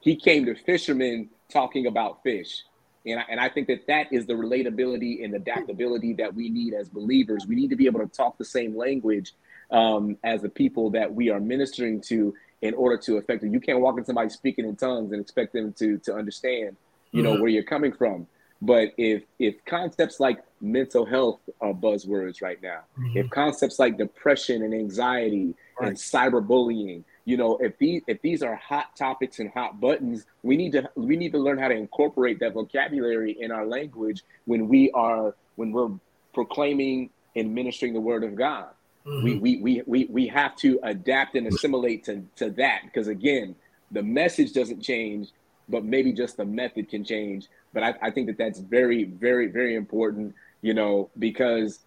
[0.01, 2.65] He came to fishermen talking about fish.
[3.07, 6.75] And I, and I think that that is the relatability and adaptability that we need
[6.75, 7.47] as believers.
[7.49, 9.33] We need to be able to talk the same language
[9.71, 13.53] um, as the people that we are ministering to in order to affect them.
[13.53, 16.77] You can't walk in somebody speaking in tongues and expect them to to understand,
[17.13, 17.43] you know, mm-hmm.
[17.43, 18.27] where you're coming from.
[18.63, 23.17] But if if concepts like mental health are buzzwords right now, mm-hmm.
[23.17, 25.89] if concepts like depression and anxiety right.
[25.89, 30.57] and cyberbullying you know if these if these are hot topics and hot buttons we
[30.57, 34.69] need to we need to learn how to incorporate that vocabulary in our language when
[34.69, 35.91] we are when we're
[36.35, 38.69] proclaiming and ministering the word of god
[39.07, 39.25] mm-hmm.
[39.25, 43.55] we, we we we we have to adapt and assimilate to to that because again
[43.93, 45.29] the message doesn't change
[45.71, 49.47] but maybe just the method can change but i, I think that that's very very
[49.47, 51.81] very important you know because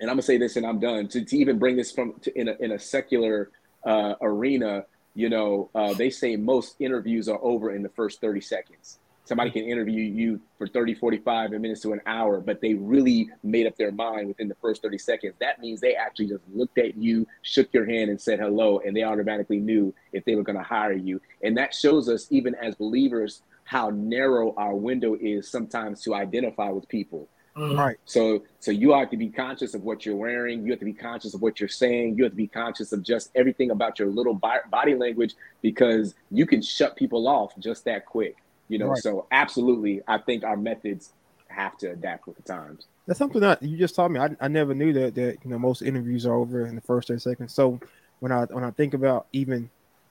[0.00, 2.38] and i'm gonna say this and i'm done to, to even bring this from to,
[2.38, 3.50] in a in a secular
[3.84, 4.84] uh, arena,
[5.14, 8.98] you know, uh, they say most interviews are over in the first 30 seconds.
[9.28, 13.66] Somebody can interview you for 30, 45 minutes to an hour, but they really made
[13.66, 15.34] up their mind within the first 30 seconds.
[15.38, 18.96] That means they actually just looked at you, shook your hand, and said hello, and
[18.96, 21.20] they automatically knew if they were going to hire you.
[21.42, 26.70] And that shows us, even as believers, how narrow our window is sometimes to identify
[26.70, 27.28] with people.
[27.54, 27.78] Mm-hmm.
[27.78, 27.96] Right.
[28.06, 30.64] So so you have to be conscious of what you're wearing.
[30.64, 32.16] You have to be conscious of what you're saying.
[32.16, 36.46] You have to be conscious of just everything about your little body language because you
[36.46, 38.36] can shut people off just that quick.
[38.68, 38.88] You know.
[38.88, 39.02] Right.
[39.02, 41.12] So absolutely, I think our methods
[41.48, 42.86] have to adapt with the times.
[43.06, 44.20] That's something that you just taught me.
[44.20, 47.08] I, I never knew that that you know most interviews are over in the first
[47.08, 47.54] 30 seconds.
[47.54, 47.80] So
[48.20, 49.70] when I when I think about even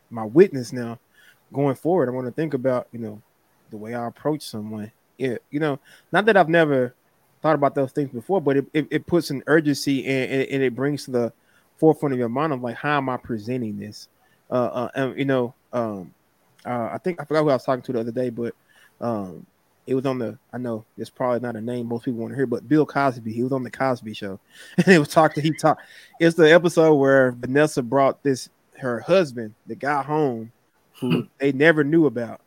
[0.10, 1.00] my witness now
[1.54, 3.22] going forward, I want to think about you know
[3.70, 4.92] the way I approach someone.
[5.18, 5.80] Yeah, you know,
[6.12, 6.94] not that I've never
[7.42, 10.64] thought about those things before, but it, it, it puts an urgency and, and, and,
[10.64, 11.34] it brings to the
[11.78, 14.10] forefront of your mind of like, how am I presenting this?
[14.50, 16.14] Uh, uh and you know, um,
[16.66, 18.56] uh, I think I forgot who I was talking to the other day, but
[19.02, 19.46] um,
[19.86, 20.38] it was on the.
[20.52, 23.32] I know it's probably not a name most people want to hear, but Bill Cosby.
[23.32, 24.40] He was on the Cosby Show,
[24.78, 25.44] and it was talking.
[25.44, 25.82] He talked.
[26.20, 30.52] It's the episode where Vanessa brought this her husband, the guy home,
[31.00, 32.42] who they never knew about,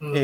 [0.00, 0.16] mm-hmm.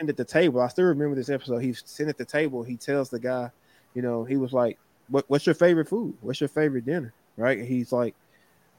[0.00, 0.60] and at the table.
[0.60, 1.58] I still remember this episode.
[1.58, 2.62] He's sitting at the table.
[2.62, 3.50] He tells the guy,
[3.94, 4.78] you know, he was like,
[5.08, 6.16] what, what's your favorite food?
[6.20, 7.12] What's your favorite dinner?
[7.36, 7.58] Right.
[7.58, 8.14] And he's like,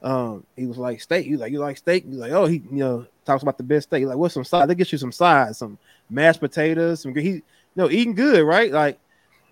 [0.02, 1.26] um, he was like steak.
[1.26, 2.04] He's like, you like steak?
[2.06, 4.00] He's like, oh, he, you know, talks about the best steak.
[4.00, 4.68] He's like, what's some sides?
[4.68, 5.78] They get you some sides, some
[6.08, 7.42] mashed potatoes, some he, you
[7.76, 8.72] know, eating good, right?
[8.72, 8.98] Like,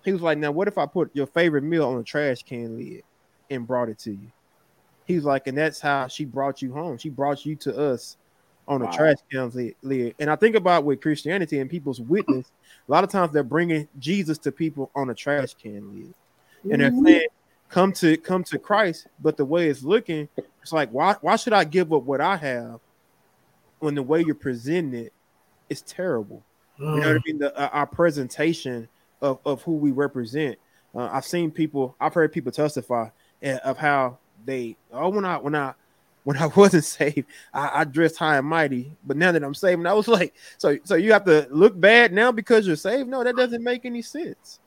[0.03, 2.77] he was like, now what if I put your favorite meal on a trash can
[2.77, 3.03] lid
[3.49, 4.31] and brought it to you?
[5.05, 6.97] He was like, and that's how she brought you home.
[6.97, 8.17] She brought you to us
[8.67, 8.89] on wow.
[8.89, 10.15] a trash can lid.
[10.19, 12.51] And I think about with Christianity and people's witness,
[12.87, 16.13] a lot of times they're bringing Jesus to people on a trash can lid,
[16.71, 17.05] and they're mm-hmm.
[17.05, 17.27] saying,
[17.69, 20.27] "Come to come to Christ." But the way it's looking,
[20.61, 22.79] it's like, why why should I give up what I have
[23.79, 25.13] when the way you're presenting it
[25.69, 26.43] is terrible?
[26.79, 26.95] Mm.
[26.95, 27.25] You know what I mm.
[27.25, 27.39] mean?
[27.39, 28.87] The, uh, our presentation
[29.21, 30.57] of, of who we represent.
[30.95, 33.09] Uh, I've seen people, I've heard people testify
[33.43, 35.73] uh, of how they, oh, when I when I
[36.23, 37.23] when I wasn't saved,
[37.53, 38.91] I, I, dressed high and mighty.
[39.05, 41.79] But now that I'm saved, and I was like, so so you have to look
[41.79, 43.09] bad now because you're saved?
[43.09, 44.59] No, that doesn't make any sense.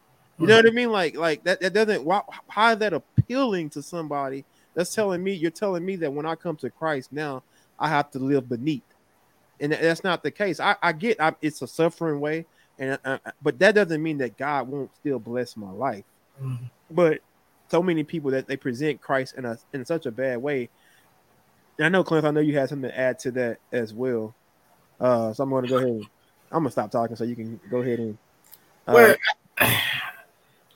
[0.43, 0.91] You know what I mean?
[0.91, 2.05] Like like that that doesn't.
[2.05, 4.45] Why, how is that appealing to somebody?
[4.75, 7.43] That's telling me you're telling me that when I come to Christ now,
[7.79, 8.83] I have to live beneath,
[9.61, 10.61] and that's not the case.
[10.61, 12.47] I, I get I, it's a suffering way,
[12.79, 16.05] and uh, uh, but that doesn't mean that God won't still bless my life.
[16.43, 16.65] Mm-hmm.
[16.91, 17.21] But
[17.69, 20.69] so many people that they present Christ in a in such a bad way
[21.81, 22.25] I know, Clint.
[22.25, 24.35] I know you had something to add to that as well.
[25.01, 25.89] Uh, so I'm going to go ahead.
[25.89, 26.07] And,
[26.51, 28.19] I'm gonna stop talking so you can go ahead and.
[28.87, 29.17] Uh,
[29.59, 29.69] well,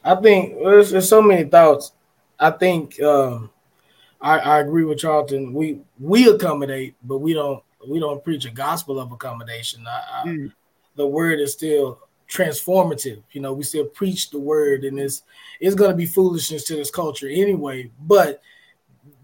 [0.07, 1.93] I think there's, there's, so many thoughts.
[2.39, 3.51] I think um,
[4.21, 5.53] I, I agree with Charlton.
[5.53, 9.85] We we accommodate, but we don't we don't preach a gospel of accommodation.
[9.87, 10.53] I, I, mm.
[10.95, 11.99] The word is still
[12.31, 13.23] transformative.
[13.33, 15.23] You know, we still preach the word, and it's
[15.61, 17.91] it's going to be foolishness to this culture anyway.
[18.01, 18.41] But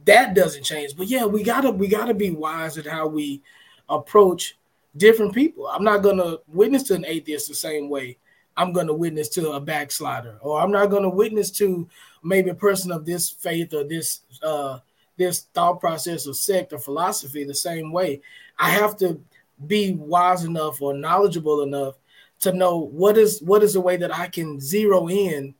[0.04, 0.96] that doesn't change.
[0.96, 3.40] But yeah, we gotta we gotta be wise at how we
[3.88, 4.58] approach
[4.96, 5.68] different people.
[5.68, 8.18] I'm not gonna witness to an atheist the same way
[8.56, 11.88] I'm going to witness to a backslider, or I'm not going to witness to
[12.22, 14.78] maybe a person of this faith or this uh,
[15.16, 18.20] this thought process or sect or philosophy the same way.
[18.58, 19.20] I have to
[19.66, 21.94] be wise enough or knowledgeable enough
[22.40, 25.54] to know what is what is the way that I can zero in,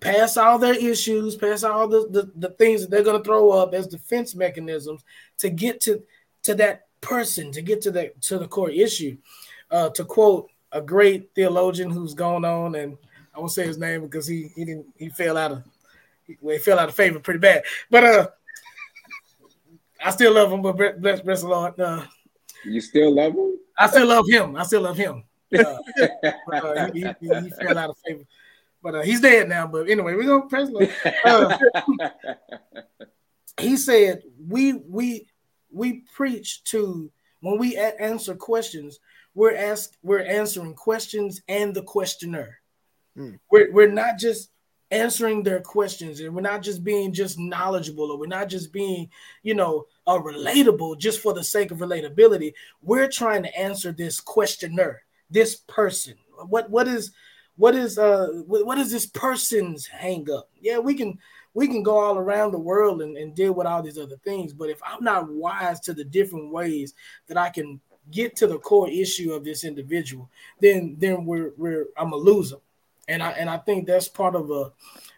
[0.00, 3.50] pass all their issues, pass all the, the, the things that they're going to throw
[3.50, 5.04] up as defense mechanisms
[5.38, 6.02] to get to
[6.44, 9.16] to that person, to get to the to the core issue.
[9.70, 12.96] Uh, to quote a great theologian who's gone on, and
[13.34, 15.62] I won't say his name because he he didn't he fell out of
[16.40, 17.62] well, he fell out of favor pretty bad.
[17.90, 18.28] But uh,
[20.04, 20.62] I still love him.
[20.62, 21.78] But bless bless the Lord.
[21.78, 22.04] Uh,
[22.64, 23.58] you still love him?
[23.76, 24.56] I still love him.
[24.56, 25.24] I still love him.
[25.58, 25.78] Uh,
[26.46, 28.22] but, uh, he, he, he, fell out of favor.
[28.82, 29.66] But uh, he's dead now.
[29.66, 30.68] But anyway, we're gonna press
[31.24, 31.56] uh,
[33.58, 35.26] he said, "We we
[35.72, 39.00] we preach to when we answer questions
[39.38, 42.58] we're ask we're answering questions and the questioner.
[43.16, 43.38] Mm.
[43.52, 44.50] We're we're not just
[44.90, 49.08] answering their questions and we're not just being just knowledgeable or we're not just being
[49.44, 54.18] you know uh, relatable just for the sake of relatability we're trying to answer this
[54.18, 56.14] questioner this person
[56.46, 57.12] what what is
[57.56, 61.18] what is uh what is this person's hang up yeah we can
[61.52, 64.54] we can go all around the world and, and deal with all these other things
[64.54, 66.94] but if i'm not wise to the different ways
[67.26, 67.78] that i can
[68.10, 70.28] get to the core issue of this individual,
[70.60, 72.56] then then we're we're I'm a loser.
[73.08, 74.70] And I and I think that's part of uh,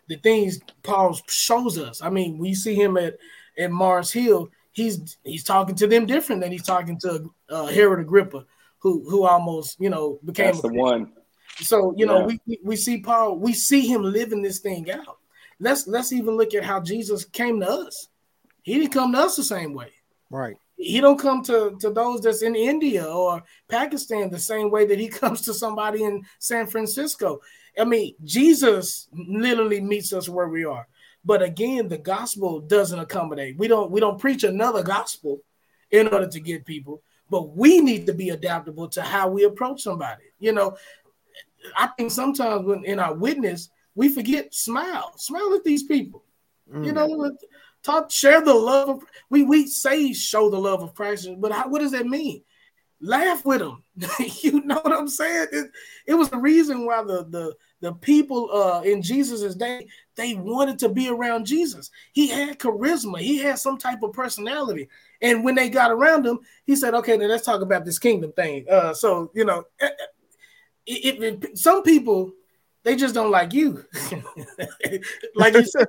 [0.08, 2.02] the things Paul shows us.
[2.02, 3.18] I mean, we see him at
[3.58, 8.00] at Mars Hill, he's he's talking to them different than he's talking to uh, Herod
[8.00, 8.44] Agrippa,
[8.78, 11.12] who who almost you know became that's the one.
[11.56, 15.18] So you know we we see Paul, we see him living this thing out.
[15.58, 18.08] Let's let's even look at how Jesus came to us.
[18.62, 19.92] He didn't come to us the same way.
[20.30, 24.86] Right he don't come to, to those that's in India or Pakistan the same way
[24.86, 27.40] that he comes to somebody in San Francisco.
[27.78, 30.88] I mean, Jesus literally meets us where we are.
[31.24, 33.58] But again, the gospel doesn't accommodate.
[33.58, 35.42] We don't we don't preach another gospel
[35.90, 39.82] in order to get people, but we need to be adaptable to how we approach
[39.82, 40.24] somebody.
[40.38, 40.76] You know,
[41.76, 45.12] I think sometimes when in our witness, we forget smile.
[45.16, 46.24] Smile at these people.
[46.72, 46.86] Mm.
[46.86, 47.36] You know,
[47.82, 51.68] Talk, share the love of we we say show the love of Christ, but how,
[51.68, 52.42] what does that mean?
[53.00, 53.82] Laugh with them.
[54.42, 55.46] you know what I'm saying?
[55.50, 55.70] It,
[56.06, 60.78] it was the reason why the the the people uh, in Jesus's day they wanted
[60.80, 61.90] to be around Jesus.
[62.12, 63.18] He had charisma.
[63.18, 64.88] He had some type of personality.
[65.22, 68.32] And when they got around him, he said, "Okay, then let's talk about this kingdom
[68.32, 69.92] thing." Uh, so you know, it,
[70.86, 72.32] it, it, some people
[72.82, 73.84] they just don't like you.
[75.34, 75.86] like you said,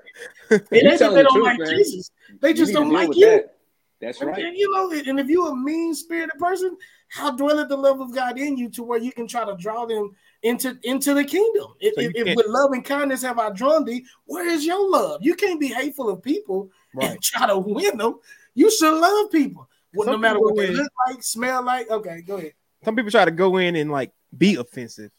[0.50, 1.70] it ain't that they don't truth, like man.
[1.70, 2.12] Jesus.
[2.42, 3.26] They just don't like you.
[3.26, 3.56] That.
[4.02, 4.44] That's right.
[4.44, 6.76] And, you know, and if you're a mean spirited person,
[7.08, 9.86] how dwelleth the love of God in you to where you can try to draw
[9.86, 11.68] them into into the kingdom?
[11.80, 14.90] If, so if, if with love and kindness have I drawn thee, where is your
[14.90, 15.22] love?
[15.22, 17.12] You can't be hateful of people right.
[17.12, 18.20] and try to win them.
[18.56, 21.90] You should love people, well, no matter what they look like, smell like.
[21.90, 22.54] Okay, go ahead.
[22.84, 25.12] Some people try to go in and like be offensive.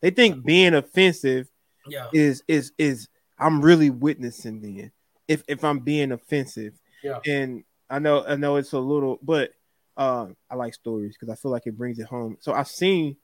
[0.00, 1.48] They think being offensive
[1.86, 2.06] yeah.
[2.12, 3.08] is is is
[3.38, 4.92] I'm really witnessing then
[5.28, 6.74] if if I'm being offensive.
[7.02, 7.20] Yeah.
[7.26, 9.52] And I know I know it's a little, but
[9.96, 12.36] uh, I like stories because I feel like it brings it home.
[12.40, 13.16] So I've seen,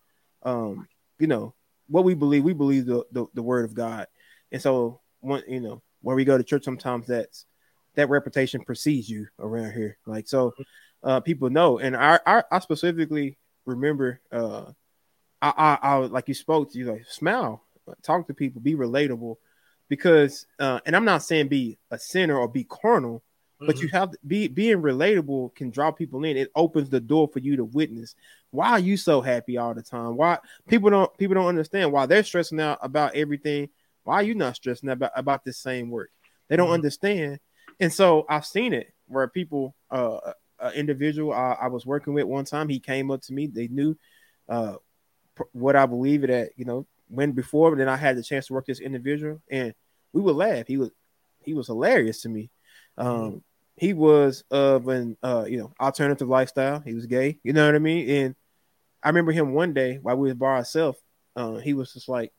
[0.43, 0.87] um,
[1.19, 1.55] you know,
[1.89, 2.45] what we believe.
[2.45, 4.07] We believe the, the, the word of God,
[4.53, 7.47] and so one, you know, when we go to church, sometimes that's
[7.95, 9.99] that reputation precedes you around here.
[10.07, 10.53] Like so,
[11.03, 11.79] uh, people know.
[11.79, 14.67] And I I, I specifically remember uh
[15.43, 17.63] I, I, I like you spoke to you like smile,
[18.03, 19.37] talk to people, be relatable,
[19.89, 23.23] because uh, and I'm not saying be a sinner or be carnal,
[23.61, 23.67] mm-hmm.
[23.67, 26.37] but you have to be being relatable can draw people in.
[26.37, 28.15] It opens the door for you to witness.
[28.51, 30.17] Why are you so happy all the time?
[30.17, 30.39] Why
[30.69, 33.69] people don't people don't understand why they're stressing out about everything.
[34.05, 36.11] Why are you not stressing about about this same work?
[36.49, 36.75] They don't mm-hmm.
[36.75, 37.41] understand,
[37.81, 42.25] and so I've seen it where people, uh, an individual I, I was working with
[42.25, 43.47] one time, he came up to me.
[43.47, 43.97] They knew
[44.49, 44.77] uh,
[45.53, 48.47] what I believe it at, you know, when before, but then I had the chance
[48.47, 49.75] to work this individual and
[50.13, 50.67] we would laugh.
[50.67, 50.91] He was
[51.43, 52.51] he was hilarious to me.
[52.99, 53.37] Um, mm-hmm.
[53.77, 56.81] he was of an uh, you know, alternative lifestyle.
[56.81, 58.09] He was gay, you know what I mean?
[58.09, 58.35] And
[59.03, 60.99] I remember him one day while we was by ourselves,
[61.37, 62.33] uh, he was just like,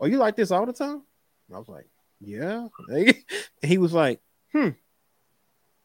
[0.00, 1.02] Are you like this all the time?
[1.48, 1.86] And I was like,
[2.20, 2.68] Yeah.
[3.62, 4.20] he was like,
[4.52, 4.70] hmm.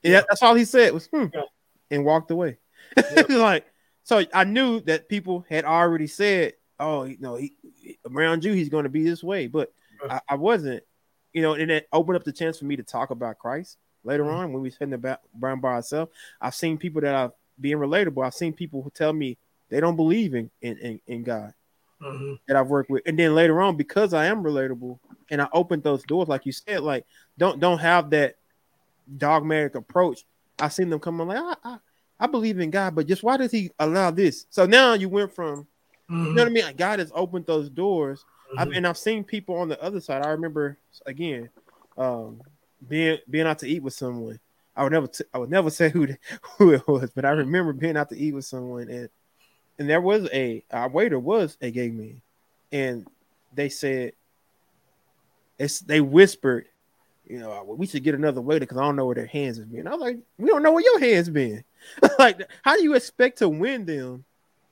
[0.04, 1.28] Yeah, that's all he said was hmm
[1.90, 2.58] and walked away.
[2.98, 3.24] Yeah.
[3.30, 3.66] like
[4.04, 7.54] so I knew that people had already said, "Oh, you know, he,
[8.10, 9.74] around you, he's going to be this way," but
[10.10, 10.84] I, I, wasn't.
[11.32, 14.24] You know, and it opened up the chance for me to talk about Christ later
[14.24, 14.36] mm-hmm.
[14.36, 16.12] on when we sitting about Brown by ourselves.
[16.40, 18.24] I've seen people that are being relatable.
[18.26, 19.38] I've seen people who tell me
[19.70, 21.54] they don't believe in in, in, in God,
[22.02, 22.34] mm-hmm.
[22.48, 25.00] that I've worked with, and then later on, because I am relatable
[25.32, 27.06] and I opened those doors, like you said, like
[27.38, 28.36] don't don't have that
[29.18, 30.26] dogmatic approach.
[30.60, 31.78] I've seen them come on like I, I,
[32.24, 34.46] I believe in God, but just why does He allow this?
[34.50, 35.68] So now you went from
[36.10, 36.28] mm-hmm.
[36.28, 36.64] you know what I mean.
[36.64, 38.60] Like God has opened those doors, mm-hmm.
[38.60, 40.26] I've, and I've seen people on the other side.
[40.26, 41.50] I remember again
[41.98, 42.42] um,
[42.88, 44.40] being being out to eat with someone.
[44.74, 46.18] I would never t- I would never say who the,
[46.58, 49.10] who it was, but I remember being out to eat with someone and
[49.78, 52.22] and there was a our waiter was a gay man,
[52.72, 53.06] and
[53.54, 54.14] they said
[55.60, 56.68] it's they whispered,
[57.28, 59.70] you know, we should get another waiter because I don't know where their hands have
[59.70, 59.90] been.
[59.90, 61.66] I was like, we don't know where your hands been.
[62.20, 64.24] like, how do you expect to win them?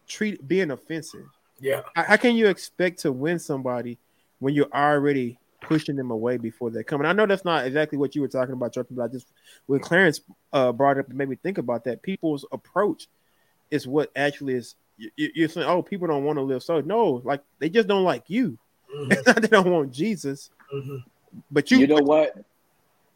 [0.07, 1.27] Treat being offensive.
[1.59, 1.81] Yeah.
[1.95, 3.97] How, how, can you expect to win somebody
[4.39, 7.01] when you're already pushing them away before they come?
[7.01, 9.27] And I know that's not exactly what you were talking about, Chuck, but I just
[9.67, 10.21] when Clarence
[10.51, 12.01] uh, brought it up, it made me think about that.
[12.01, 13.07] People's approach
[13.69, 14.75] is what actually is
[15.15, 16.81] you're saying, oh, people don't want to live so.
[16.81, 18.57] No, like they just don't like you.
[18.95, 19.39] Mm-hmm.
[19.41, 20.49] they don't want Jesus.
[20.73, 20.97] Mm-hmm.
[21.49, 22.35] But you, you know what?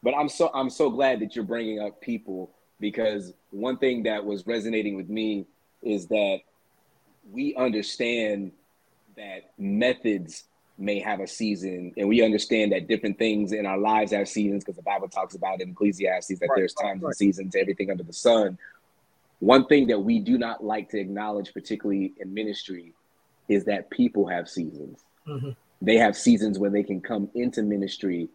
[0.02, 2.50] But I'm so I'm so glad that you're bringing up people
[2.80, 5.46] because one thing that was resonating with me
[5.82, 6.38] is that
[7.30, 8.52] we understand
[9.16, 10.44] that methods
[10.78, 14.62] may have a season, and we understand that different things in our lives have seasons
[14.62, 17.08] because the Bible talks about in Ecclesiastes that right, there's times right.
[17.08, 18.58] and seasons to everything under the sun.
[19.38, 22.92] One thing that we do not like to acknowledge, particularly in ministry,
[23.48, 25.00] is that people have seasons.
[25.26, 25.50] Mm-hmm.
[25.82, 28.28] They have seasons when they can come into ministry,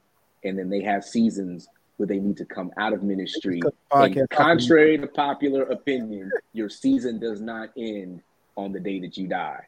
[0.43, 1.67] and then they have seasons
[2.01, 3.61] where they need to come out of ministry.
[3.91, 8.21] And contrary to popular opinion, your season does not end
[8.57, 9.67] on the day that you die.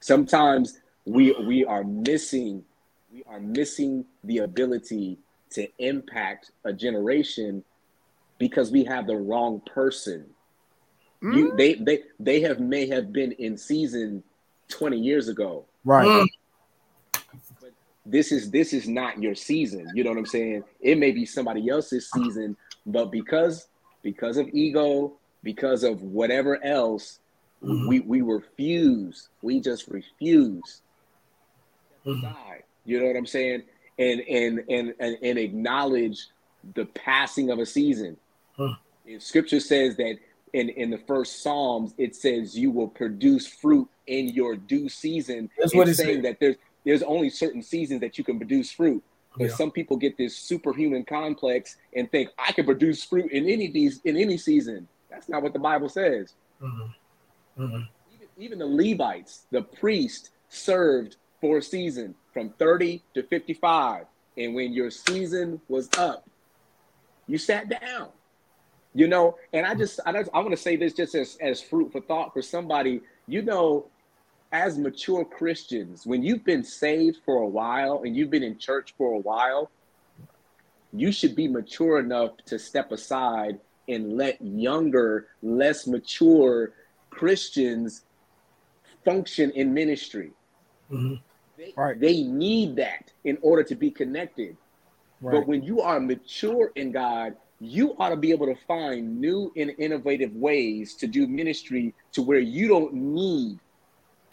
[0.00, 2.64] Sometimes we we are missing
[3.12, 5.18] we are missing the ability
[5.50, 7.62] to impact a generation
[8.38, 10.24] because we have the wrong person
[11.22, 11.36] Mm.
[11.36, 14.22] You they they they have may have been in season
[14.68, 15.66] 20 years ago.
[15.84, 16.26] Right.
[18.06, 19.86] This is this is not your season.
[19.94, 20.64] You know what I'm saying?
[20.80, 22.56] It may be somebody else's season,
[22.86, 23.68] but because
[24.02, 25.12] because of ego,
[25.42, 27.18] because of whatever else,
[27.62, 27.88] mm-hmm.
[27.88, 29.28] we we refuse.
[29.42, 30.82] We just refuse.
[32.06, 32.26] Mm-hmm.
[32.84, 33.62] You know what I'm saying?
[33.98, 36.28] And and and and, and acknowledge
[36.74, 38.16] the passing of a season.
[38.56, 38.74] Huh.
[39.18, 40.18] Scripture says that
[40.52, 45.50] in in the first Psalms, it says you will produce fruit in your due season.
[45.58, 49.02] That's what it's saying that there's there's only certain seasons that you can produce fruit.
[49.36, 49.54] But yeah.
[49.54, 54.00] some people get this superhuman complex and think I can produce fruit in any these
[54.04, 54.88] in any season.
[55.08, 56.34] That's not what the Bible says.
[56.60, 57.62] Mm-hmm.
[57.62, 57.82] Mm-hmm.
[58.12, 64.06] Even, even the Levites, the priest, served for a season from 30 to 55.
[64.36, 66.28] And when your season was up,
[67.26, 68.08] you sat down
[68.94, 71.92] you know and i just i, I want to say this just as, as fruit
[71.92, 73.86] for thought for somebody you know
[74.52, 78.94] as mature christians when you've been saved for a while and you've been in church
[78.98, 79.70] for a while
[80.92, 86.72] you should be mature enough to step aside and let younger less mature
[87.10, 88.02] christians
[89.04, 90.32] function in ministry
[90.90, 91.14] mm-hmm.
[91.56, 92.00] they, right.
[92.00, 94.56] they need that in order to be connected
[95.20, 95.32] right.
[95.32, 99.52] but when you are mature in god you ought to be able to find new
[99.56, 103.58] and innovative ways to do ministry to where you don't need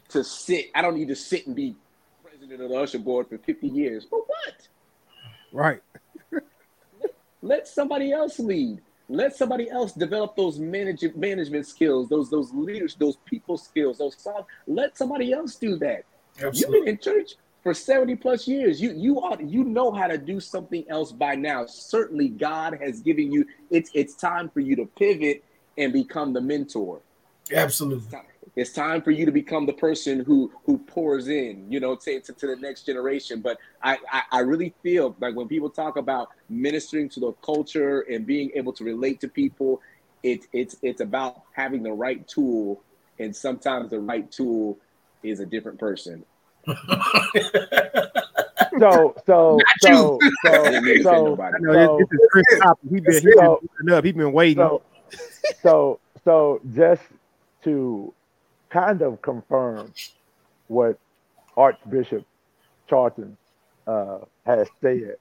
[0.10, 0.68] to sit.
[0.76, 1.76] I don't need to sit and be
[2.24, 4.06] president of the usher board for 50 years.
[4.10, 4.68] For what?
[5.52, 5.82] Right.
[7.42, 8.82] Let somebody else lead.
[9.10, 14.18] Let somebody else develop those manage- management skills, those those leaders, those people skills, those
[14.18, 14.46] songs.
[14.68, 16.04] Let somebody else do that.
[16.42, 16.60] Absolutely.
[16.60, 18.82] You've been in church for 70 plus years.
[18.82, 21.66] You you ought you know how to do something else by now.
[21.66, 25.44] Certainly God has given you it's it's time for you to pivot
[25.78, 27.00] and become the mentor.
[27.52, 28.20] Absolutely.
[28.56, 32.20] It's time, for you to become the person who who pours in, you know, to,
[32.20, 33.42] to, to the next generation.
[33.42, 38.02] But I, I, I really feel like when people talk about ministering to the culture
[38.02, 39.82] and being able to relate to people,
[40.24, 42.82] it's it's it's about having the right tool,
[43.20, 44.78] and sometimes the right tool
[45.24, 46.24] is a different person
[48.80, 50.20] so so so so
[51.02, 52.46] so no, this, is Chris
[52.90, 54.04] He been he so, been up.
[54.04, 54.58] He been waiting.
[54.58, 54.82] So,
[55.62, 57.04] so so just
[57.64, 58.14] to
[58.70, 59.94] kind of confirm
[60.68, 61.00] what
[61.56, 62.26] Archbishop
[62.90, 63.38] Charlton
[63.86, 65.16] uh, has said.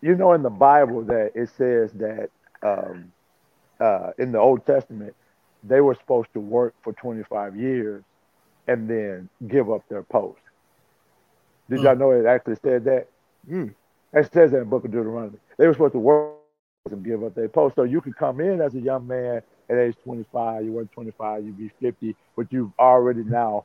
[0.00, 2.30] You know, in the Bible that it says that
[2.62, 3.12] um,
[3.80, 5.14] uh, in the Old Testament
[5.64, 8.04] they were supposed to work for 25 years
[8.68, 10.40] and then give up their post.
[11.68, 11.84] Did mm.
[11.84, 13.08] y'all know it actually said that?
[13.50, 13.74] Mm.
[14.12, 15.38] It says that in the book of Deuteronomy.
[15.56, 16.34] They were supposed to work
[16.90, 17.76] and give up their post.
[17.76, 21.44] So you could come in as a young man at age 25, you weren't 25,
[21.44, 23.64] you'd be 50, but you've already now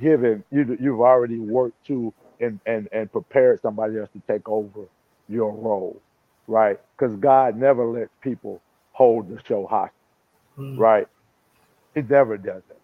[0.00, 4.86] given you you've already worked to and and and prepared somebody else to take over
[5.28, 6.00] your role,
[6.46, 6.80] right?
[6.96, 8.60] Because God never lets people
[8.92, 9.94] hold the show hostage,
[10.58, 10.78] mm.
[10.78, 11.06] right?
[11.94, 12.80] He never does it,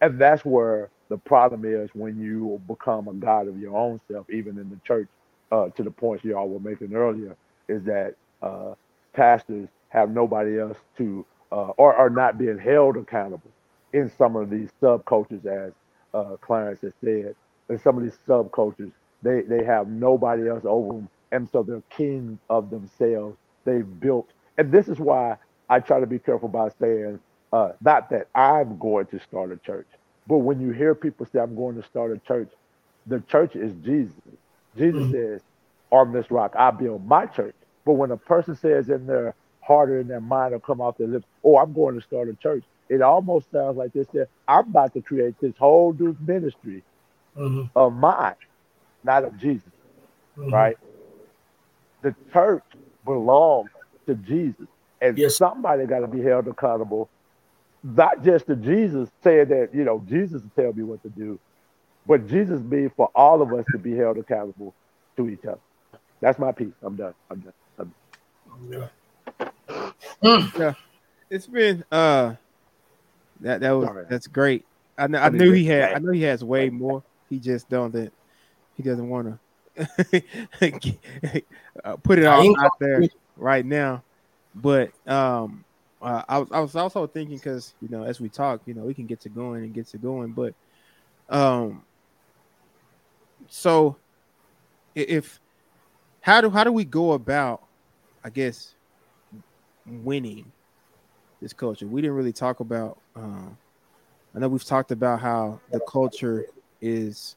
[0.00, 4.28] and that's where the problem is when you become a god of your own self,
[4.30, 5.08] even in the church.
[5.50, 7.36] Uh, to the points y'all were making earlier,
[7.68, 8.72] is that uh,
[9.12, 13.50] pastors have nobody else to uh, or are not being held accountable
[13.92, 15.72] in some of these subcultures, as
[16.14, 17.36] uh, Clarence has said.
[17.68, 18.92] In some of these subcultures,
[19.22, 23.36] they they have nobody else over them, and so they're king of themselves.
[23.64, 25.36] They've built, and this is why
[25.70, 27.20] I try to be careful by saying
[27.52, 29.88] uh, not that I'm going to start a church,
[30.26, 32.50] but when you hear people say I'm going to start a church,
[33.06, 34.14] the church is Jesus.
[34.76, 35.12] Jesus mm-hmm.
[35.12, 35.42] says,
[35.90, 37.54] "On this rock I build my church."
[37.84, 40.98] But when a person says in their heart or in their mind or come off
[40.98, 44.28] their lips, "Oh, I'm going to start a church," it almost sounds like this: that
[44.46, 46.82] I'm about to create this whole new ministry
[47.36, 47.64] mm-hmm.
[47.76, 48.34] of mine,
[49.04, 49.70] not of Jesus,
[50.36, 50.52] mm-hmm.
[50.52, 50.76] right?
[52.02, 52.64] The church
[53.04, 53.70] belongs
[54.06, 54.66] to Jesus,
[55.00, 55.36] and yes.
[55.36, 57.08] somebody got to be held accountable,
[57.82, 61.38] not just to Jesus saying that you know Jesus will tell me what to do,
[62.06, 64.74] but Jesus being for all of us to be held accountable
[65.16, 65.60] to each other.
[66.20, 66.72] That's my piece.
[66.82, 67.14] I'm done.
[67.30, 67.52] I'm done.
[67.78, 67.94] I'm
[68.60, 68.70] done.
[68.70, 68.88] Yeah.
[70.22, 70.74] Yeah.
[71.30, 72.34] It's been uh
[73.40, 74.08] that that was right.
[74.08, 74.64] that's great.
[74.98, 77.02] I, I knew he had I know he has way more.
[77.28, 78.12] He just don't that
[78.76, 79.38] he doesn't want to
[81.84, 83.02] uh, put it all out there
[83.36, 84.02] right now.
[84.54, 85.64] But um
[86.00, 88.82] uh, I was I was also thinking because you know as we talk, you know
[88.82, 90.54] we can get to going and get to going, but
[91.28, 91.82] um
[93.48, 93.96] so
[94.94, 95.40] if
[96.20, 97.62] how do how do we go about
[98.24, 98.74] I guess
[99.86, 100.52] winning
[101.40, 101.86] this culture?
[101.86, 102.98] We didn't really talk about.
[103.16, 103.56] Um,
[104.34, 106.46] I know we've talked about how the culture
[106.80, 107.36] is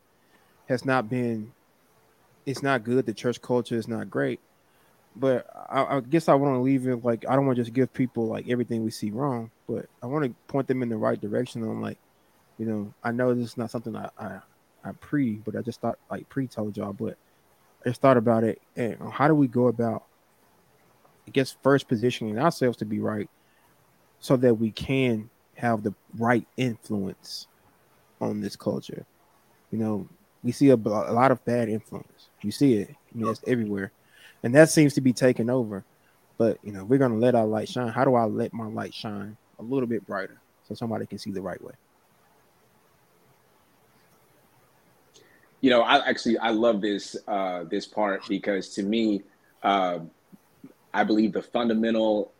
[0.68, 1.52] has not been.
[2.46, 3.06] It's not good.
[3.06, 4.40] The church culture is not great,
[5.16, 7.74] but I, I guess I want to leave it like I don't want to just
[7.74, 10.98] give people like everything we see wrong, but I want to point them in the
[10.98, 11.98] right direction on like,
[12.58, 14.40] you know, I know this is not something I I,
[14.84, 17.18] I pre, but I just thought like pre told y'all, but
[17.86, 20.04] I just thought about it and how do we go about
[21.28, 23.30] I guess first positioning ourselves to be right
[24.20, 27.48] so that we can have the right influence
[28.22, 29.06] on this culture.
[29.72, 30.08] You know,
[30.44, 32.30] we see a, a lot of bad influence.
[32.42, 32.90] You see it.
[32.90, 33.92] I mean, it's everywhere.
[34.44, 35.84] And that seems to be taking over.
[36.38, 37.88] But, you know, we're going to let our light shine.
[37.88, 41.32] How do I let my light shine a little bit brighter so somebody can see
[41.32, 41.74] the right way?
[45.62, 49.24] You know, I actually I love this uh, this part because to me,
[49.64, 50.00] uh,
[50.96, 52.32] I believe the fundamental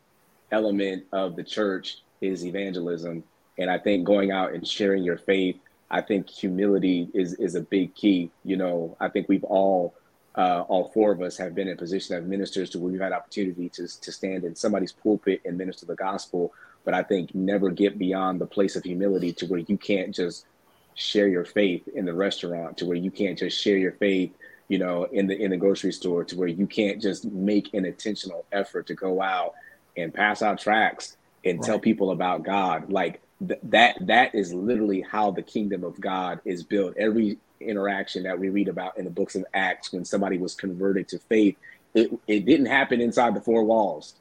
[0.50, 3.26] element of the church is evangelism.
[3.60, 5.58] And I think going out and sharing your faith,
[5.92, 8.32] I think humility is is a big key.
[8.46, 9.94] You know, I think we've all
[10.36, 13.12] uh, all four of us have been in position of ministers to where we've had
[13.12, 16.54] opportunity to, to stand in somebody's pulpit and minister the gospel.
[16.86, 20.46] But I think never get beyond the place of humility to where you can't just
[20.94, 24.32] share your faith in the restaurant, to where you can't just share your faith
[24.68, 27.86] you know, in the in the grocery store to where you can't just make an
[27.86, 29.54] intentional effort to go out
[29.98, 31.66] and pass out tracts and right.
[31.66, 32.92] tell people about God.
[32.92, 36.96] Like th- that that is literally how the kingdom of God is built.
[36.98, 41.08] Every interaction that we read about in the books of Acts when somebody was converted
[41.10, 41.56] to faith,
[41.94, 44.16] it, it didn't happen inside the four walls.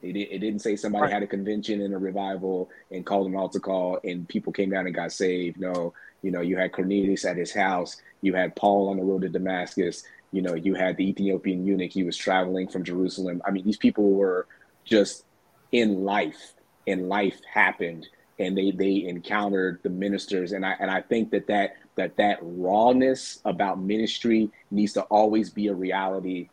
[0.00, 1.12] It, it didn't say somebody right.
[1.12, 4.86] had a convention and a revival and called an altar call and people came down
[4.86, 5.58] and got saved.
[5.58, 5.92] No,
[6.22, 9.28] you know, you had Cornelius at his house you had Paul on the road to
[9.28, 10.04] Damascus.
[10.32, 11.92] You know, you had the Ethiopian eunuch.
[11.92, 13.42] He was traveling from Jerusalem.
[13.46, 14.46] I mean, these people were
[14.84, 15.24] just
[15.72, 16.54] in life,
[16.86, 18.08] and life happened,
[18.38, 20.52] and they they encountered the ministers.
[20.52, 25.50] And I and I think that that that that rawness about ministry needs to always
[25.50, 26.48] be a reality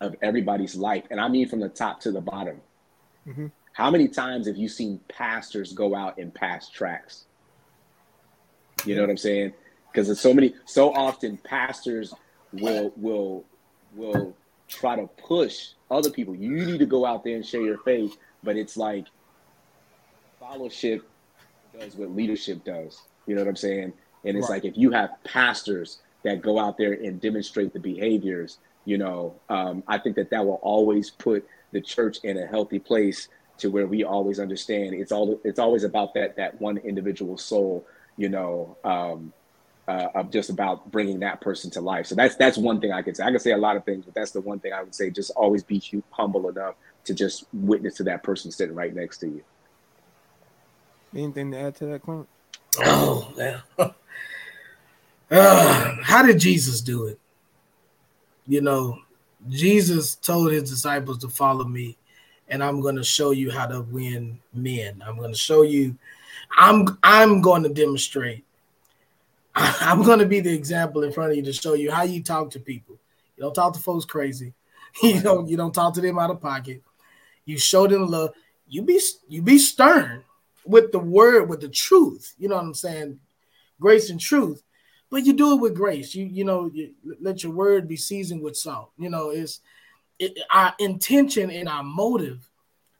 [0.00, 1.04] of everybody's life.
[1.10, 2.60] And I mean from the top to the bottom.
[3.26, 3.46] Mm-hmm.
[3.72, 7.26] How many times have you seen pastors go out and pass tracts?
[8.84, 9.52] You know what I'm saying?
[9.98, 12.14] because there's so many so often pastors
[12.52, 13.44] will will
[13.94, 14.36] will
[14.68, 18.16] try to push other people you need to go out there and share your faith
[18.42, 19.06] but it's like
[20.38, 21.08] fellowship
[21.78, 23.92] does what leadership does you know what i'm saying
[24.24, 24.62] and it's right.
[24.62, 29.34] like if you have pastors that go out there and demonstrate the behaviors you know
[29.48, 33.68] um, i think that that will always put the church in a healthy place to
[33.68, 37.84] where we always understand it's all it's always about that that one individual soul
[38.18, 39.32] you know um,
[39.88, 42.06] uh, of just about bringing that person to life.
[42.06, 43.24] So that's that's one thing I could say.
[43.24, 45.08] I could say a lot of things, but that's the one thing I would say.
[45.08, 46.74] Just always be humble enough
[47.04, 49.42] to just witness to that person sitting right next to you.
[51.14, 52.28] Anything to add to that, Clint?
[52.80, 53.62] Oh man.
[55.30, 57.18] Uh, how did Jesus do it?
[58.46, 58.98] You know,
[59.48, 61.96] Jesus told his disciples to follow me,
[62.48, 65.02] and I'm going to show you how to win men.
[65.06, 65.96] I'm going to show you.
[66.56, 68.44] I'm I'm going to demonstrate.
[69.54, 72.22] I'm going to be the example in front of you to show you how you
[72.22, 72.98] talk to people.
[73.36, 74.54] You don't talk to folks crazy.
[75.02, 76.82] You don't you don't talk to them out of pocket.
[77.44, 78.32] You show them love.
[78.66, 78.98] You be
[79.28, 80.24] you be stern
[80.64, 82.34] with the word, with the truth.
[82.38, 83.20] You know what I'm saying?
[83.78, 84.62] Grace and truth
[85.10, 86.14] but you do it with grace.
[86.14, 88.90] You you know, you, let your word be seasoned with salt.
[88.98, 89.60] You know, it's
[90.18, 92.48] it, our intention and our motive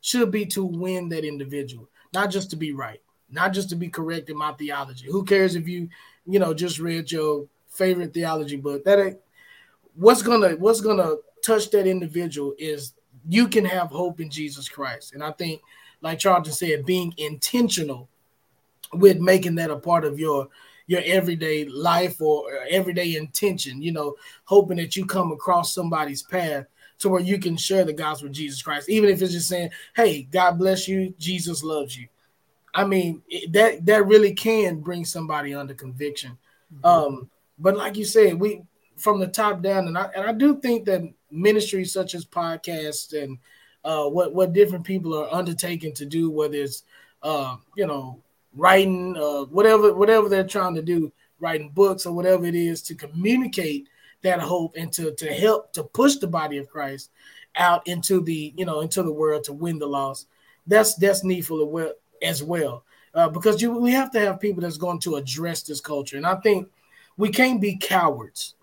[0.00, 3.88] should be to win that individual, not just to be right, not just to be
[3.88, 5.06] correct in my theology.
[5.06, 5.88] Who cares if you,
[6.26, 8.84] you know, just read your favorite theology book?
[8.84, 9.18] That ain't
[9.94, 12.94] what's gonna what's gonna touch that individual is
[13.28, 15.12] you can have hope in Jesus Christ.
[15.12, 15.60] And I think,
[16.00, 18.08] like Charlton said, being intentional
[18.92, 20.48] with making that a part of your
[20.86, 24.14] your everyday life or everyday intention, you know,
[24.44, 26.64] hoping that you come across somebody's path
[26.98, 29.70] to where you can share the gospel of Jesus Christ, even if it's just saying,
[29.94, 32.08] "Hey, God bless you, Jesus loves you."
[32.74, 36.38] I mean, that that really can bring somebody under conviction.
[36.74, 36.86] Mm-hmm.
[36.86, 38.62] Um, but like you said, we
[38.96, 43.20] from the top down, and I and I do think that ministries such as podcasts
[43.20, 43.38] and
[43.84, 46.82] uh, what what different people are undertaking to do, whether it's
[47.22, 48.20] uh, you know
[48.54, 52.94] writing, uh, whatever whatever they're trying to do, writing books or whatever it is to
[52.94, 53.88] communicate
[54.22, 57.10] that hope and to to help to push the body of Christ
[57.56, 60.26] out into the you know into the world to win the loss.
[60.66, 61.60] That's that's needful
[62.22, 62.84] as well
[63.14, 66.26] uh, because you we have to have people that's going to address this culture, and
[66.26, 66.68] I think
[67.16, 68.54] we can't be cowards.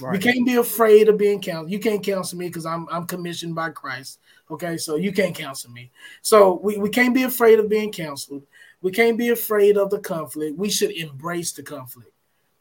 [0.00, 0.12] Right.
[0.12, 1.70] We can't be afraid of being counseled.
[1.70, 4.20] You can't counsel me because I'm I'm commissioned by Christ.
[4.50, 5.90] Okay, so you can't counsel me.
[6.20, 8.42] So we, we can't be afraid of being counseled.
[8.82, 10.58] We can't be afraid of the conflict.
[10.58, 12.12] We should embrace the conflict.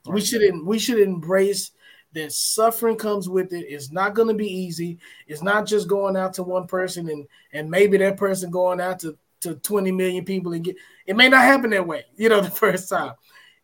[0.05, 0.15] Right.
[0.15, 1.71] We should we should embrace
[2.13, 3.65] that suffering comes with it.
[3.67, 4.99] It's not going to be easy.
[5.27, 8.99] It's not just going out to one person and and maybe that person going out
[8.99, 10.75] to to 20 million people and get
[11.05, 13.13] it may not happen that way, you know, the first time.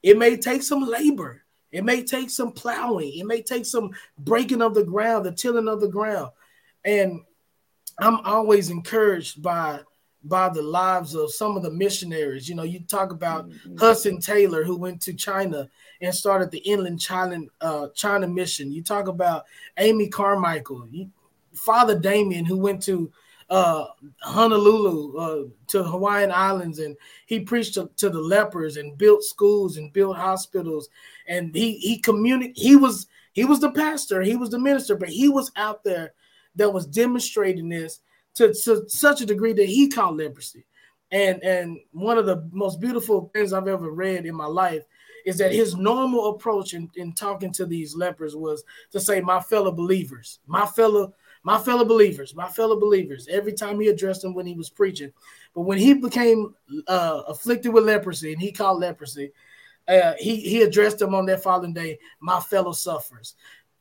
[0.02, 1.44] It may take some labor.
[1.72, 3.18] It may take some plowing.
[3.18, 6.32] It may take some breaking of the ground, the tilling of the ground.
[6.84, 7.22] And
[8.00, 9.82] I'm always encouraged by
[10.24, 12.50] by the lives of some of the missionaries.
[12.50, 13.78] You know, you talk about mm-hmm.
[13.78, 15.70] Hudson Taylor, who went to China
[16.02, 18.72] and started the Inland China uh, China Mission.
[18.72, 19.46] You talk about
[19.78, 21.10] Amy Carmichael, you,
[21.54, 23.12] Father Damien, who went to
[23.50, 23.86] uh,
[24.22, 26.96] Honolulu uh, to Hawaiian Islands, and
[27.26, 30.90] he preached to, to, the lepers and built schools and built hospitals.
[31.28, 35.10] And he he communi- He was he was the pastor, he was the minister, but
[35.10, 36.14] he was out there
[36.56, 38.02] that was demonstrating this
[38.36, 40.66] to, to such a degree that he caught leprosy.
[41.12, 44.84] And and one of the most beautiful things I've ever read in my life
[45.26, 49.40] is that his normal approach in, in talking to these lepers was to say, My
[49.40, 51.14] fellow believers, my fellow,
[51.44, 55.12] my fellow believers, my fellow believers, every time he addressed them when he was preaching.
[55.56, 56.54] But when he became
[56.88, 59.32] uh, afflicted with leprosy and he called leprosy,
[59.88, 63.36] uh, he, he addressed them on that following day, my fellow sufferers.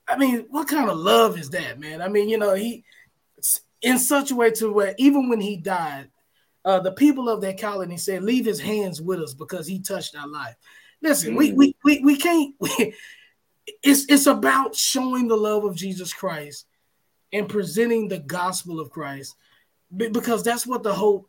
[0.07, 2.01] I mean, what kind of love is that, man?
[2.01, 2.85] I mean, you know, he
[3.83, 6.09] in such a way to where even when he died,
[6.65, 10.17] uh, the people of that colony said, "Leave his hands with us because he touched
[10.17, 10.57] our life."
[11.03, 11.39] Listen, mm-hmm.
[11.39, 12.55] we, we we we can't.
[12.61, 12.95] We,
[13.83, 16.65] it's it's about showing the love of Jesus Christ
[17.33, 19.37] and presenting the gospel of Christ
[19.97, 21.29] because that's what the hope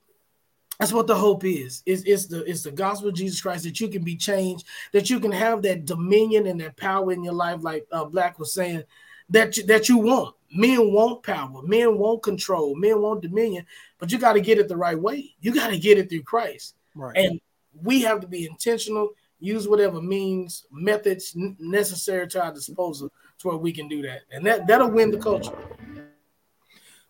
[0.80, 1.84] that's what the hope is.
[1.86, 5.10] Is it's the it's the gospel of Jesus Christ that you can be changed, that
[5.10, 8.54] you can have that dominion and that power in your life, like uh, Black was
[8.54, 8.84] saying,
[9.30, 10.36] that you, that you want.
[10.52, 13.66] Men want power, men want control, men want dominion,
[14.00, 15.36] but you got to get it the right way.
[15.42, 16.76] You got to get it through Christ.
[16.96, 17.16] Right.
[17.16, 17.40] And
[17.84, 19.10] we have to be intentional,
[19.40, 24.22] use whatever means, methods necessary to our disposal to where we can do that.
[24.32, 25.56] And that, that'll win the culture.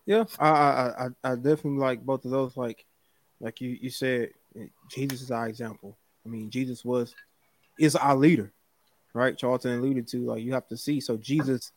[0.09, 2.57] Yeah, I, I I definitely like both of those.
[2.57, 2.83] Like
[3.39, 4.31] like you, you said,
[4.89, 5.99] Jesus is our example.
[6.25, 7.13] I mean, Jesus was
[7.79, 8.51] is our leader,
[9.13, 9.37] right?
[9.37, 10.99] Charlton alluded to like you have to see.
[10.99, 11.71] So Jesus,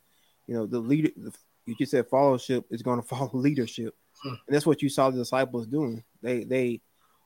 [0.46, 1.30] you know, the leader the
[1.66, 4.28] you just said fellowship is going to follow leadership, hmm.
[4.30, 6.02] and that's what you saw the disciples doing.
[6.22, 6.80] They they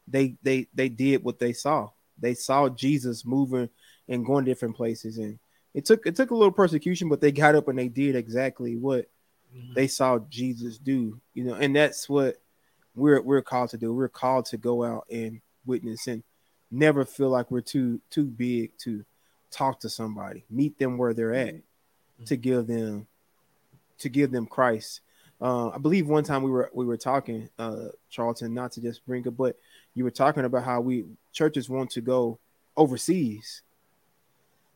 [0.09, 1.89] they they they did what they saw.
[2.19, 3.71] They saw Jesus moving
[4.09, 5.39] and going different places, and
[5.73, 8.75] it took it took a little persecution, but they got up and they did exactly
[8.75, 9.07] what
[9.57, 9.75] mm-hmm.
[9.75, 11.21] they saw Jesus do.
[11.35, 12.37] You know, and that's what
[12.95, 13.93] we're we're called to do.
[13.93, 16.23] We're called to go out and witness and
[16.71, 19.05] never feel like we're too too big to
[19.51, 22.25] talk to somebody, meet them where they're at, mm-hmm.
[22.25, 23.07] to give them
[23.99, 25.01] to give them Christ.
[25.41, 29.05] Uh, I believe one time we were we were talking, uh, Charlton, not to just
[29.07, 29.57] bring it, but
[29.95, 32.39] you were talking about how we churches want to go
[32.77, 33.63] overseas.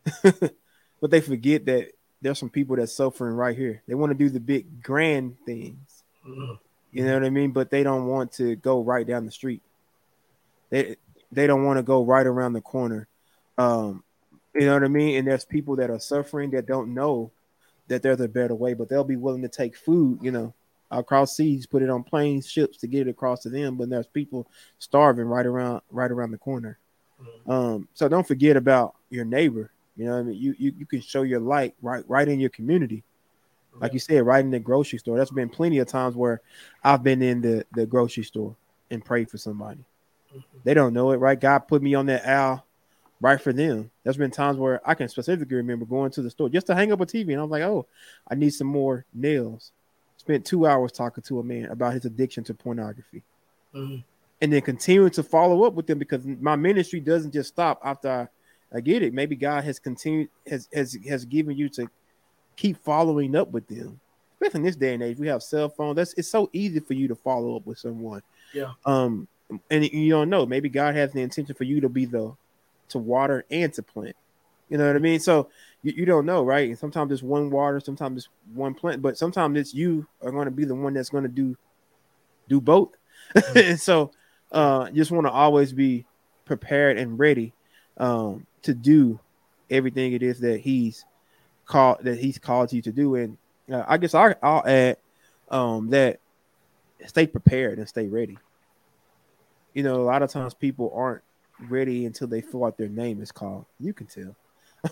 [0.23, 3.83] but they forget that there's some people that's suffering right here.
[3.89, 6.03] They want to do the big grand things.
[6.27, 6.55] Mm-hmm.
[6.93, 7.53] You know what I mean?
[7.53, 9.63] But they don't want to go right down the street.
[10.71, 10.97] They
[11.33, 13.07] they don't want to go right around the corner.
[13.57, 14.03] Um,
[14.55, 15.17] you know what I mean?
[15.17, 17.31] And there's people that are suffering that don't know
[17.89, 20.55] that there's a better way, but they'll be willing to take food, you know,
[20.91, 23.77] across seas, put it on planes, ships to get it across to them.
[23.77, 24.49] But there's people
[24.79, 26.79] starving right around right around the corner.
[27.23, 27.51] Mm-hmm.
[27.51, 29.71] Um, so don't forget about your neighbor.
[30.01, 32.49] You know, I mean, you, you you can show your light right right in your
[32.49, 33.05] community,
[33.83, 35.19] like you said, right in the grocery store.
[35.19, 36.41] That's been plenty of times where
[36.83, 38.57] I've been in the the grocery store
[38.91, 39.85] and prayed for somebody.
[40.35, 40.59] Mm-hmm.
[40.65, 41.39] They don't know it, right?
[41.39, 42.65] God put me on that aisle
[43.21, 43.91] right for them.
[44.03, 46.93] There's been times where I can specifically remember going to the store just to hang
[46.93, 47.87] up a TV, and I was like, "Oh,
[48.27, 49.71] I need some more nails."
[50.17, 53.23] Spent two hours talking to a man about his addiction to pornography,
[53.75, 53.97] mm-hmm.
[54.41, 58.31] and then continuing to follow up with them because my ministry doesn't just stop after
[58.75, 59.15] I, get it.
[59.15, 61.89] Maybe God has continued has has has given you to
[62.57, 64.01] keep following up with them.
[64.35, 65.97] Especially in this day and age, we have cell phones.
[65.97, 68.23] That's it's so easy for you to follow up with someone.
[68.55, 68.73] Yeah.
[68.87, 69.29] Um,
[69.71, 70.47] and you don't know.
[70.47, 72.35] Maybe God has the intention for you to be the
[72.91, 74.17] to water and to plant.
[74.69, 75.21] You know what I mean?
[75.21, 75.49] So
[75.83, 76.69] you, you don't know, right?
[76.69, 80.45] And sometimes it's one water, sometimes it's one plant, but sometimes it's you are going
[80.45, 81.57] to be the one that's going to do
[82.49, 82.91] do both.
[83.37, 83.59] Mm-hmm.
[83.59, 84.11] and so
[84.51, 86.05] uh just want to always be
[86.47, 87.53] prepared and ready
[87.99, 89.19] um to do
[89.71, 91.05] everything it is that he's
[91.67, 93.15] called that he's called you to do.
[93.15, 93.39] And
[93.73, 94.97] uh, I guess I, I'll add
[95.49, 96.21] um that
[97.07, 98.39] stay prepared and stay ready.
[99.75, 101.23] You know, a lot of times people aren't
[101.69, 103.67] ready until they feel like their name is called.
[103.79, 104.37] You can tell.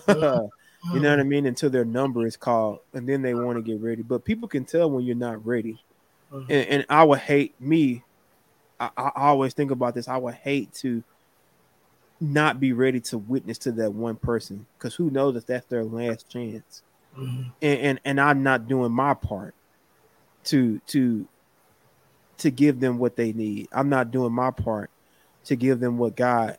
[0.93, 1.45] you know what I mean?
[1.45, 4.01] Until their number is called, and then they want to get ready.
[4.01, 5.83] But people can tell when you're not ready.
[6.31, 6.45] Uh-huh.
[6.49, 8.03] And, and, I would hate me.
[8.79, 10.07] I, I, always think about this.
[10.07, 11.03] I would hate to
[12.21, 15.83] not be ready to witness to that one person because who knows if that's their
[15.83, 16.81] last chance.
[17.17, 17.49] Mm-hmm.
[17.61, 19.55] And, and and I'm not doing my part
[20.45, 21.27] to to
[22.39, 23.67] to give them what they need.
[23.71, 24.89] I'm not doing my part
[25.45, 26.57] to give them what God,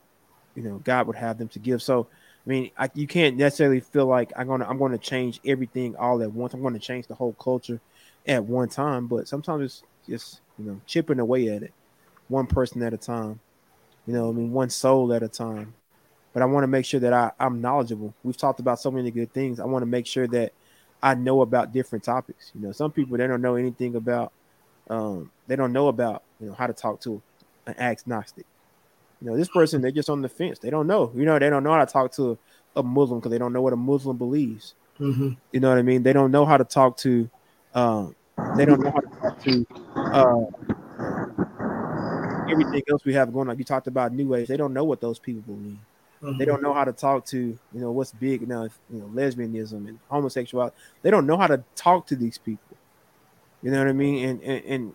[0.55, 1.83] you know, God would have them to give.
[1.83, 2.07] So,
[2.47, 6.23] I mean, I, you can't necessarily feel like I'm gonna I'm gonna change everything all
[6.23, 6.55] at once.
[6.55, 7.81] I'm gonna change the whole culture
[8.27, 9.07] at one time.
[9.07, 11.73] But sometimes it's just you know chipping away at it,
[12.29, 13.41] one person at a time.
[14.11, 15.73] You know, I mean, one soul at a time.
[16.33, 18.13] But I want to make sure that I, I'm knowledgeable.
[18.25, 19.61] We've talked about so many good things.
[19.61, 20.53] I want to make sure that
[21.01, 22.51] I know about different topics.
[22.53, 24.33] You know, some people they don't know anything about
[24.89, 27.23] um, they don't know about you know how to talk to
[27.69, 28.47] an agnostic.
[29.23, 30.59] You know, this person they're just on the fence.
[30.59, 31.13] They don't know.
[31.15, 32.37] You know, they don't know how to talk to
[32.75, 34.75] a, Muslim because they don't know what a Muslim believes.
[34.99, 35.35] Mm-hmm.
[35.53, 36.03] You know what I mean?
[36.03, 37.31] They don't know how to talk to.
[37.75, 38.17] Um,
[38.57, 40.70] they don't know how to talk to uh,
[42.51, 43.59] everything else we have going on.
[43.59, 44.49] You talked about New Age.
[44.49, 45.79] They don't know what those people believe.
[46.23, 46.39] Mm-hmm.
[46.39, 48.65] They don't know how to talk to you know what's big now.
[48.65, 50.77] You know, lesbianism and homosexuality.
[51.03, 52.77] They don't know how to talk to these people.
[53.63, 54.29] You know what I mean?
[54.29, 54.95] And and, and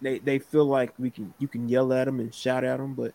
[0.00, 2.94] they they feel like we can you can yell at them and shout at them,
[2.94, 3.12] but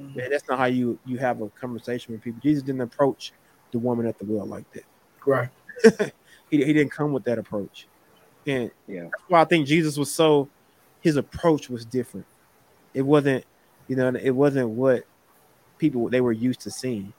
[0.00, 0.18] Mm-hmm.
[0.18, 2.40] Man, that's not how you you have a conversation with people.
[2.42, 3.32] Jesus didn't approach
[3.72, 4.84] the woman at the well like that.
[5.24, 5.48] Right.
[6.50, 7.86] he, he didn't come with that approach.
[8.46, 10.48] And yeah, that's why I think Jesus was so
[11.00, 12.26] his approach was different.
[12.96, 13.44] It wasn't,
[13.88, 15.04] you know, it wasn't what
[15.76, 17.12] people they were used to seeing.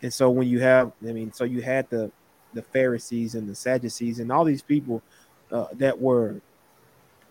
[0.00, 2.12] And so when you have, I mean, so you had the
[2.54, 5.02] the Pharisees and the Sadducees and all these people
[5.50, 6.40] uh, that were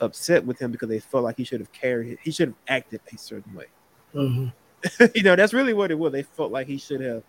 [0.01, 2.99] upset with him because they felt like he should have carried, he should have acted
[3.13, 3.67] a certain way.
[4.13, 5.05] Mm-hmm.
[5.15, 6.11] you know, that's really what it was.
[6.11, 7.23] They felt like he should have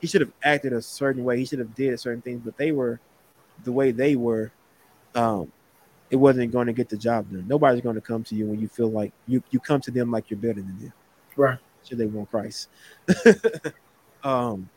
[0.00, 1.38] he should have acted a certain way.
[1.38, 3.00] He should have did certain things, but they were
[3.64, 4.52] the way they were.
[5.16, 5.50] Um,
[6.12, 7.48] it wasn't going to get the job done.
[7.48, 10.10] Nobody's going to come to you when you feel like you you come to them
[10.10, 10.92] like you're better than them.
[11.36, 11.58] Right.
[11.88, 12.68] Should they want Christ?
[14.22, 14.68] um,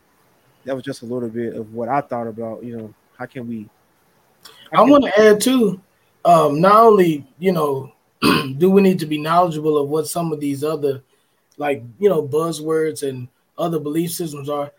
[0.63, 2.63] that was just a little bit of what I thought about.
[2.63, 3.69] You know, how can we?
[4.71, 5.81] How I want to add too.
[6.23, 7.91] Um, not only you know,
[8.57, 11.03] do we need to be knowledgeable of what some of these other
[11.57, 14.71] like you know buzzwords and other belief systems are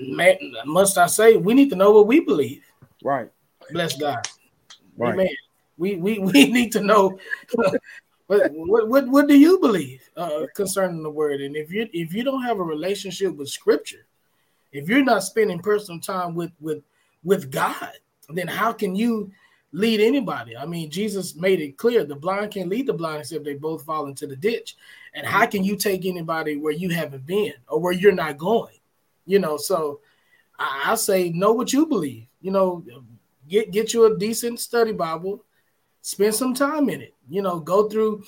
[0.00, 2.62] man, must i say we need to know what we believe
[3.02, 3.28] right
[3.72, 4.24] bless god
[4.96, 5.28] right
[5.78, 7.18] we we we need to know
[8.26, 12.12] what, what, what what do you believe uh, concerning the word and if you if
[12.12, 14.06] you don't have a relationship with scripture
[14.72, 16.82] if you're not spending personal time with with
[17.24, 17.92] with god
[18.30, 19.30] then how can you
[19.76, 20.56] lead anybody.
[20.56, 23.84] I mean, Jesus made it clear the blind can't lead the blind except they both
[23.84, 24.76] fall into the ditch.
[25.14, 28.78] And how can you take anybody where you haven't been or where you're not going?
[29.26, 30.00] You know, so
[30.58, 32.26] I, I say know what you believe.
[32.40, 32.84] You know,
[33.48, 35.44] get get you a decent study Bible,
[36.02, 37.14] spend some time in it.
[37.28, 38.24] You know, go through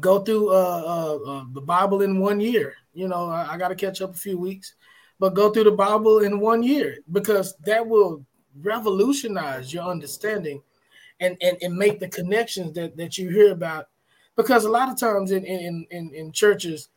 [0.00, 0.82] go through uh,
[1.26, 2.74] uh, uh, the Bible in one year.
[2.92, 4.74] You know, I, I got to catch up a few weeks,
[5.18, 8.24] but go through the Bible in one year because that will
[8.62, 10.62] revolutionize your understanding
[11.20, 13.88] and, and, and make the connections that, that you hear about.
[14.36, 16.88] Because a lot of times in, in, in, in churches,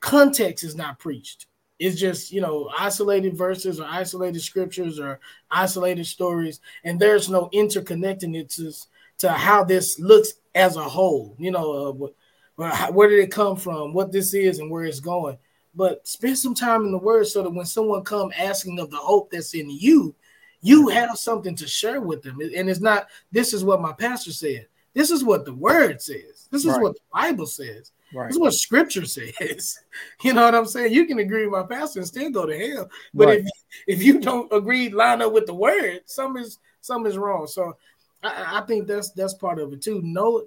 [0.00, 1.46] context is not preached.
[1.78, 5.20] It's just, you know, isolated verses or isolated scriptures or
[5.50, 8.86] isolated stories, and there's no interconnectedness
[9.18, 11.36] to how this looks as a whole.
[11.38, 12.12] You know,
[12.58, 15.36] uh, where did it come from, what this is, and where it's going.
[15.74, 18.96] But spend some time in the Word so that when someone come asking of the
[18.96, 20.14] hope that's in you,
[20.62, 22.40] you have something to share with them.
[22.40, 24.66] And it's not, this is what my pastor said.
[24.94, 26.48] This is what the word says.
[26.50, 26.80] This is right.
[26.80, 27.92] what the Bible says.
[28.14, 28.28] Right.
[28.28, 29.78] This is what scripture says.
[30.22, 30.92] You know what I'm saying?
[30.92, 32.90] You can agree with my pastor and still go to hell.
[33.14, 33.38] But right.
[33.40, 37.46] if, if you don't agree, line up with the word, something is something is wrong.
[37.46, 37.76] So
[38.22, 40.02] I, I think that's that's part of it too.
[40.02, 40.44] Know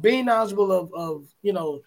[0.00, 1.80] being knowledgeable of, of you know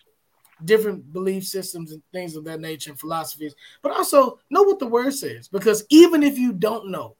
[0.66, 4.88] different belief systems and things of that nature and philosophies, but also know what the
[4.88, 5.48] word says.
[5.48, 7.16] Because even if you don't know,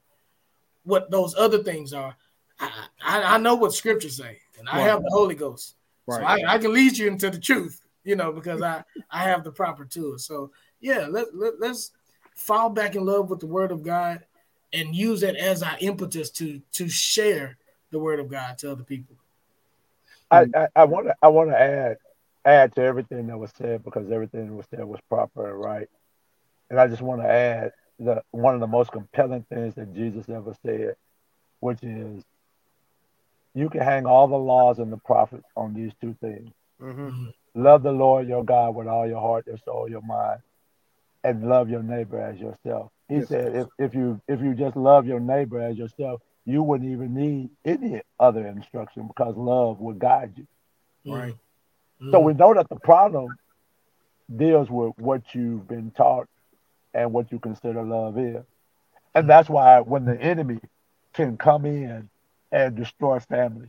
[0.84, 2.14] what those other things are.
[2.60, 2.70] I,
[3.04, 4.82] I, I know what scripture say, and I right.
[4.82, 5.74] have the Holy Ghost,
[6.06, 6.20] right.
[6.20, 9.44] so I, I, can lead you into the truth, you know, because I I have
[9.44, 10.24] the proper tools.
[10.24, 10.50] So
[10.80, 11.92] yeah, let, let let's
[12.36, 14.24] fall back in love with the Word of God
[14.72, 17.56] and use that as our impetus to to share
[17.90, 19.16] the Word of God to other people.
[20.30, 21.96] I I want to I want to add
[22.44, 25.88] add to everything that was said because everything that was said was proper and right,
[26.70, 30.28] and I just want to add the one of the most compelling things that Jesus
[30.28, 30.96] ever said,
[31.60, 32.24] which is
[33.54, 36.50] you can hang all the laws and the prophets on these two things.
[36.82, 37.28] Mm-hmm.
[37.54, 40.40] Love the Lord your God with all your heart, your soul, your mind,
[41.22, 42.90] and love your neighbor as yourself.
[43.08, 43.66] He yes, said, yes.
[43.78, 47.50] if, if you if you just love your neighbor as yourself, you wouldn't even need
[47.64, 50.46] any other instruction because love will guide you.
[51.12, 51.34] Right.
[52.00, 52.10] Mm-hmm.
[52.10, 53.28] So we know that the problem
[54.34, 56.28] deals with what you've been taught
[56.92, 58.44] and what you consider love is.
[59.14, 60.60] And that's why when the enemy
[61.12, 62.08] can come in
[62.50, 63.68] and destroy family,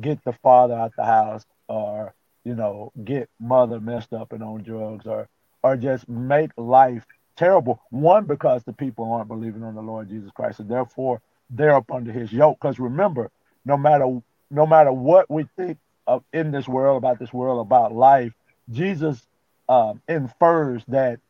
[0.00, 2.14] get the father out the house, or
[2.44, 5.28] you know, get mother messed up and on drugs, or
[5.62, 7.04] or just make life
[7.36, 7.80] terrible.
[7.90, 11.90] One, because the people aren't believing on the Lord Jesus Christ, and therefore they're up
[11.92, 12.58] under His yoke.
[12.60, 13.30] Because remember,
[13.64, 17.92] no matter no matter what we think of in this world about this world about
[17.92, 18.32] life,
[18.70, 19.20] Jesus
[19.68, 21.20] um, infers that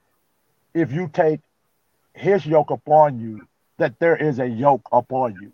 [0.75, 1.41] if you take
[2.15, 3.47] his yoke upon you,
[3.79, 5.53] that there is a yoke upon you,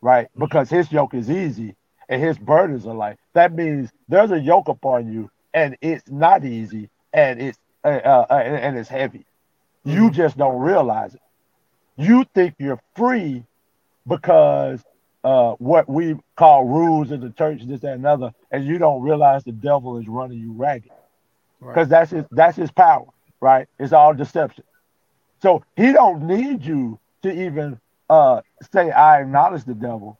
[0.00, 0.26] right?
[0.26, 0.40] Mm-hmm.
[0.40, 1.74] Because his yoke is easy
[2.08, 3.16] and his burdens are light.
[3.34, 8.26] That means there's a yoke upon you and it's not easy and it's uh, uh,
[8.34, 9.24] and it's heavy.
[9.84, 10.14] You mm-hmm.
[10.14, 11.20] just don't realize it.
[11.96, 13.44] You think you're free
[14.06, 14.82] because
[15.24, 19.44] uh, what we call rules in the church, this and another, and you don't realize
[19.44, 20.90] the devil is running you ragged
[21.60, 21.88] because right.
[21.88, 23.06] that's his that's his power
[23.40, 23.68] right?
[23.78, 24.64] It's all deception.
[25.40, 27.78] So he don't need you to even
[28.10, 28.40] uh,
[28.72, 30.18] say, I acknowledge the devil.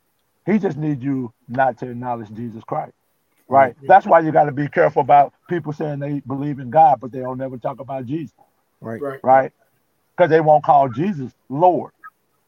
[0.48, 2.94] He just needs you not to acknowledge Jesus Christ.
[3.48, 3.76] Right.
[3.76, 3.86] Mm-hmm.
[3.86, 7.12] That's why you got to be careful about people saying they believe in God, but
[7.12, 8.34] they don't never talk about Jesus.
[8.80, 9.20] Right.
[9.22, 9.52] Right.
[10.16, 11.92] Because they won't call Jesus Lord.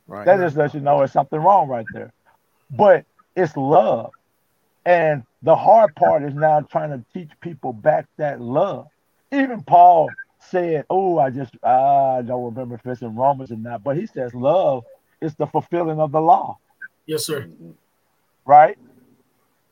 [0.07, 0.25] Right.
[0.25, 2.13] That just lets you know there's something wrong right there.
[2.71, 3.05] But
[3.37, 4.13] it's love.
[4.87, 8.89] And the hard part is now trying to teach people back that love.
[9.31, 10.09] Even Paul
[10.39, 14.07] said, "Oh, I just I don't remember if it's in Romans or not," but he
[14.07, 14.85] says love
[15.21, 16.59] is the fulfilling of the law.
[17.07, 17.49] Yes, sir.
[18.45, 18.79] Right.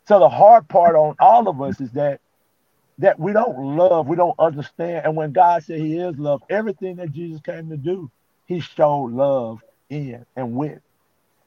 [0.06, 2.20] So the hard part on all of us is that
[2.98, 6.96] that we don't love, we don't understand, and when God said He is love, everything
[6.96, 8.10] that Jesus came to do,
[8.46, 10.80] He showed love in and with,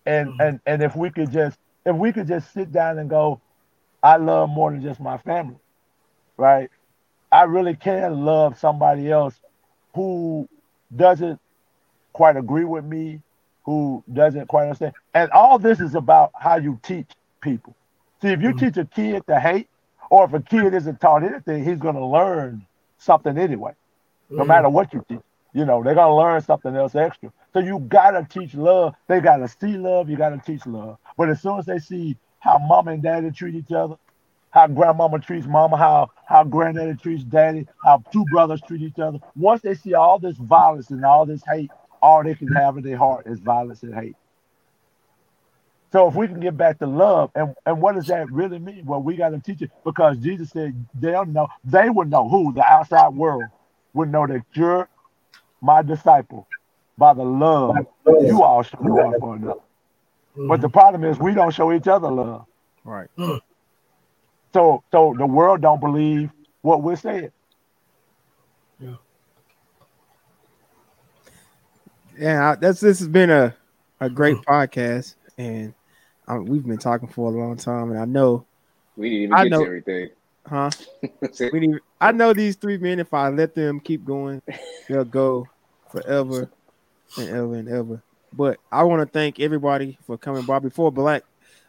[0.05, 0.41] and mm-hmm.
[0.41, 3.41] and and if we could just if we could just sit down and go,
[4.03, 5.59] I love more than just my family,
[6.37, 6.69] right?
[7.31, 9.39] I really can love somebody else
[9.95, 10.47] who
[10.95, 11.39] doesn't
[12.13, 13.21] quite agree with me,
[13.71, 14.93] who doesn't quite understand.
[15.13, 17.73] And all this is about how you teach people.
[18.21, 18.65] See, if you mm-hmm.
[18.65, 19.69] teach a kid to hate,
[20.09, 22.65] or if a kid isn't taught anything, he's going to learn
[22.97, 23.71] something anyway,
[24.29, 24.47] no mm-hmm.
[24.49, 25.21] matter what you teach.
[25.53, 27.31] You know, they're going to learn something else extra.
[27.53, 28.93] So you got to teach love.
[29.07, 30.09] They got to see love.
[30.09, 30.97] You got to teach love.
[31.17, 33.95] But as soon as they see how mom and daddy treat each other,
[34.49, 39.19] how grandmama treats mama, how how granddaddy treats daddy, how two brothers treat each other.
[39.35, 41.71] Once they see all this violence and all this hate,
[42.01, 44.15] all they can have in their heart is violence and hate.
[45.91, 48.85] So if we can get back to love, and, and what does that really mean?
[48.85, 52.53] Well, we got to teach it because Jesus said they'll know, they would know who
[52.53, 53.43] the outside world
[53.93, 54.87] would know that you're
[55.61, 56.47] my disciple
[56.97, 57.75] by the love
[58.21, 59.59] you all show one for another.
[60.35, 62.45] But the problem is we don't show each other love.
[62.85, 63.09] Right.
[63.17, 63.39] Mm.
[64.53, 67.31] So so the world don't believe what we're saying.
[72.17, 73.55] Yeah, that's this has been a
[73.99, 75.73] a great podcast, and
[76.27, 78.45] um, we've been talking for a long time, and I know
[78.95, 80.09] we didn't even I get know, to everything,
[80.45, 80.69] huh?
[81.53, 82.99] we need, I know these three men.
[82.99, 84.41] If I let them keep going,
[84.89, 85.47] they'll go
[85.89, 86.49] forever
[87.17, 88.03] and ever and ever.
[88.33, 90.59] But I want to thank everybody for coming by.
[90.59, 91.23] Before Black,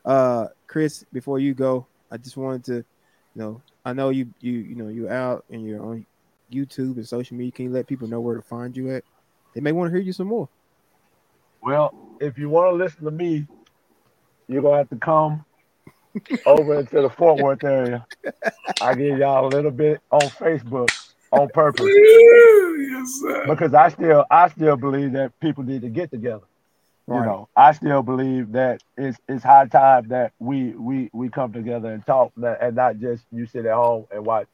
[0.04, 2.84] uh, Chris, before you go, I just wanted to, you
[3.34, 6.06] know, I know you you you know you're out and you're on
[6.52, 7.52] YouTube and social media.
[7.52, 9.04] Can you let people know where to find you at?
[9.54, 10.48] They may want to hear you some more.
[11.62, 13.46] Well, if you want to listen to me,
[14.48, 15.44] you're gonna have to come
[16.46, 18.06] over into the Fort Worth area.
[18.80, 20.90] I give y'all a little bit on Facebook
[21.30, 21.86] on purpose.
[21.86, 26.44] yes, because I still I still believe that people need to get together.
[27.06, 27.20] Right.
[27.20, 31.52] You know, I still believe that it's it's high time that we we we come
[31.52, 34.46] together and talk and not just you sit at home and watch,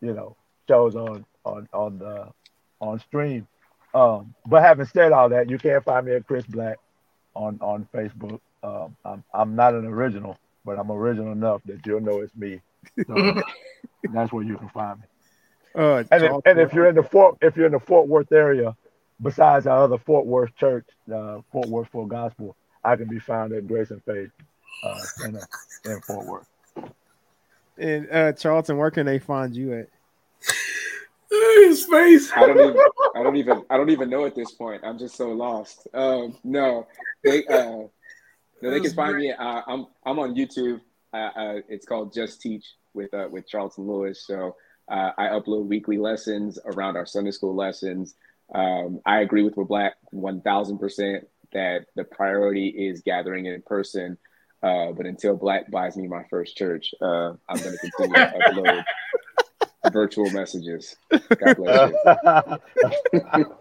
[0.00, 0.36] you know,
[0.68, 2.28] shows on on on the
[2.80, 3.46] on stream.
[3.94, 6.78] Um, but having said all that, you can't find me at Chris Black
[7.34, 8.40] on on Facebook.
[8.62, 12.60] Um, I'm I'm not an original, but I'm original enough that you'll know it's me.
[13.06, 13.42] So
[14.12, 15.04] that's where you can find me.
[15.74, 18.32] Uh, and, if, and if you're in the Fort if you're in the Fort Worth
[18.32, 18.76] area,
[19.22, 23.52] besides our other Fort Worth church, uh, Fort Worth Full Gospel, I can be found
[23.52, 24.30] at Grace and Faith
[24.84, 25.46] uh, Center
[25.84, 26.46] in Fort Worth.
[27.78, 29.88] And uh, Charlton, where can they find you at?
[31.30, 32.32] His face.
[32.34, 32.76] I don't even.
[33.14, 33.62] I don't even.
[33.70, 34.82] I don't even know at this point.
[34.84, 35.86] I'm just so lost.
[35.94, 36.86] Um, no,
[37.24, 37.46] they.
[37.46, 37.86] Uh,
[38.62, 39.28] no, they can find great.
[39.28, 39.32] me.
[39.32, 39.86] Uh, I'm.
[40.04, 40.80] I'm on YouTube.
[41.12, 44.26] Uh, uh, it's called Just Teach with uh, with Charlton Lewis.
[44.26, 44.56] So
[44.90, 48.14] uh, I upload weekly lessons around our Sunday school lessons.
[48.52, 54.18] Um, I agree with Black 1000% that the priority is gathering in person.
[54.62, 58.38] Uh, but until Black buys me my first church, uh, I'm going to continue to
[58.46, 58.84] upload
[59.92, 60.96] virtual messages.
[61.10, 61.92] God bless
[63.12, 63.56] you.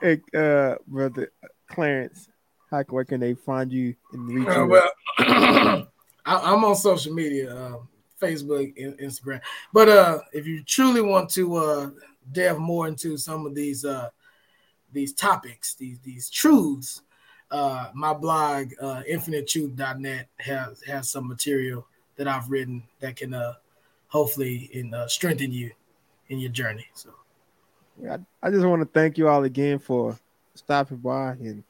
[0.00, 1.32] hey, uh, brother
[1.68, 2.28] Clarence,
[2.70, 4.68] how where can they find you and reach uh, you?
[4.68, 4.90] well,
[6.26, 7.78] I, am on social media, uh,
[8.20, 9.40] Facebook, and Instagram.
[9.72, 11.90] But uh, if you truly want to uh,
[12.32, 14.10] delve more into some of these uh,
[14.92, 17.02] these topics, these these truths,
[17.50, 21.86] uh, my blog uh, infinitetruth.net has has some material
[22.16, 23.54] that I've written that can uh,
[24.14, 25.72] hopefully and uh, strengthen you
[26.28, 26.86] in your journey.
[26.94, 27.10] So,
[28.00, 30.16] yeah, I, I just want to thank you all again for
[30.54, 31.64] stopping by and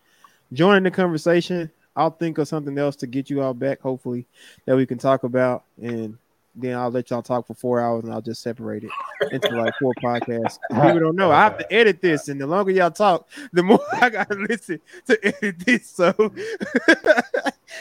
[0.53, 1.71] joining the conversation.
[1.97, 4.27] I'll think of something else to get you all back, hopefully,
[4.66, 5.65] that we can talk about.
[5.81, 6.19] And
[6.55, 8.91] then I'll let y'all talk for four hours and I'll just separate it
[9.33, 10.59] into like four podcasts.
[10.69, 11.31] People don't know.
[11.31, 14.83] I have to edit this, and the longer y'all talk, the more I gotta listen
[15.07, 15.89] to edit this.
[15.89, 16.12] So,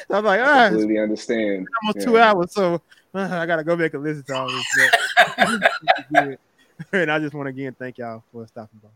[0.10, 1.68] I'm like, ah, I completely understand.
[1.84, 2.06] Almost yeah.
[2.06, 2.81] two hours, so
[3.15, 4.65] I gotta go back and listen to all this.
[6.94, 8.90] and I just want to again thank y'all for stopping by.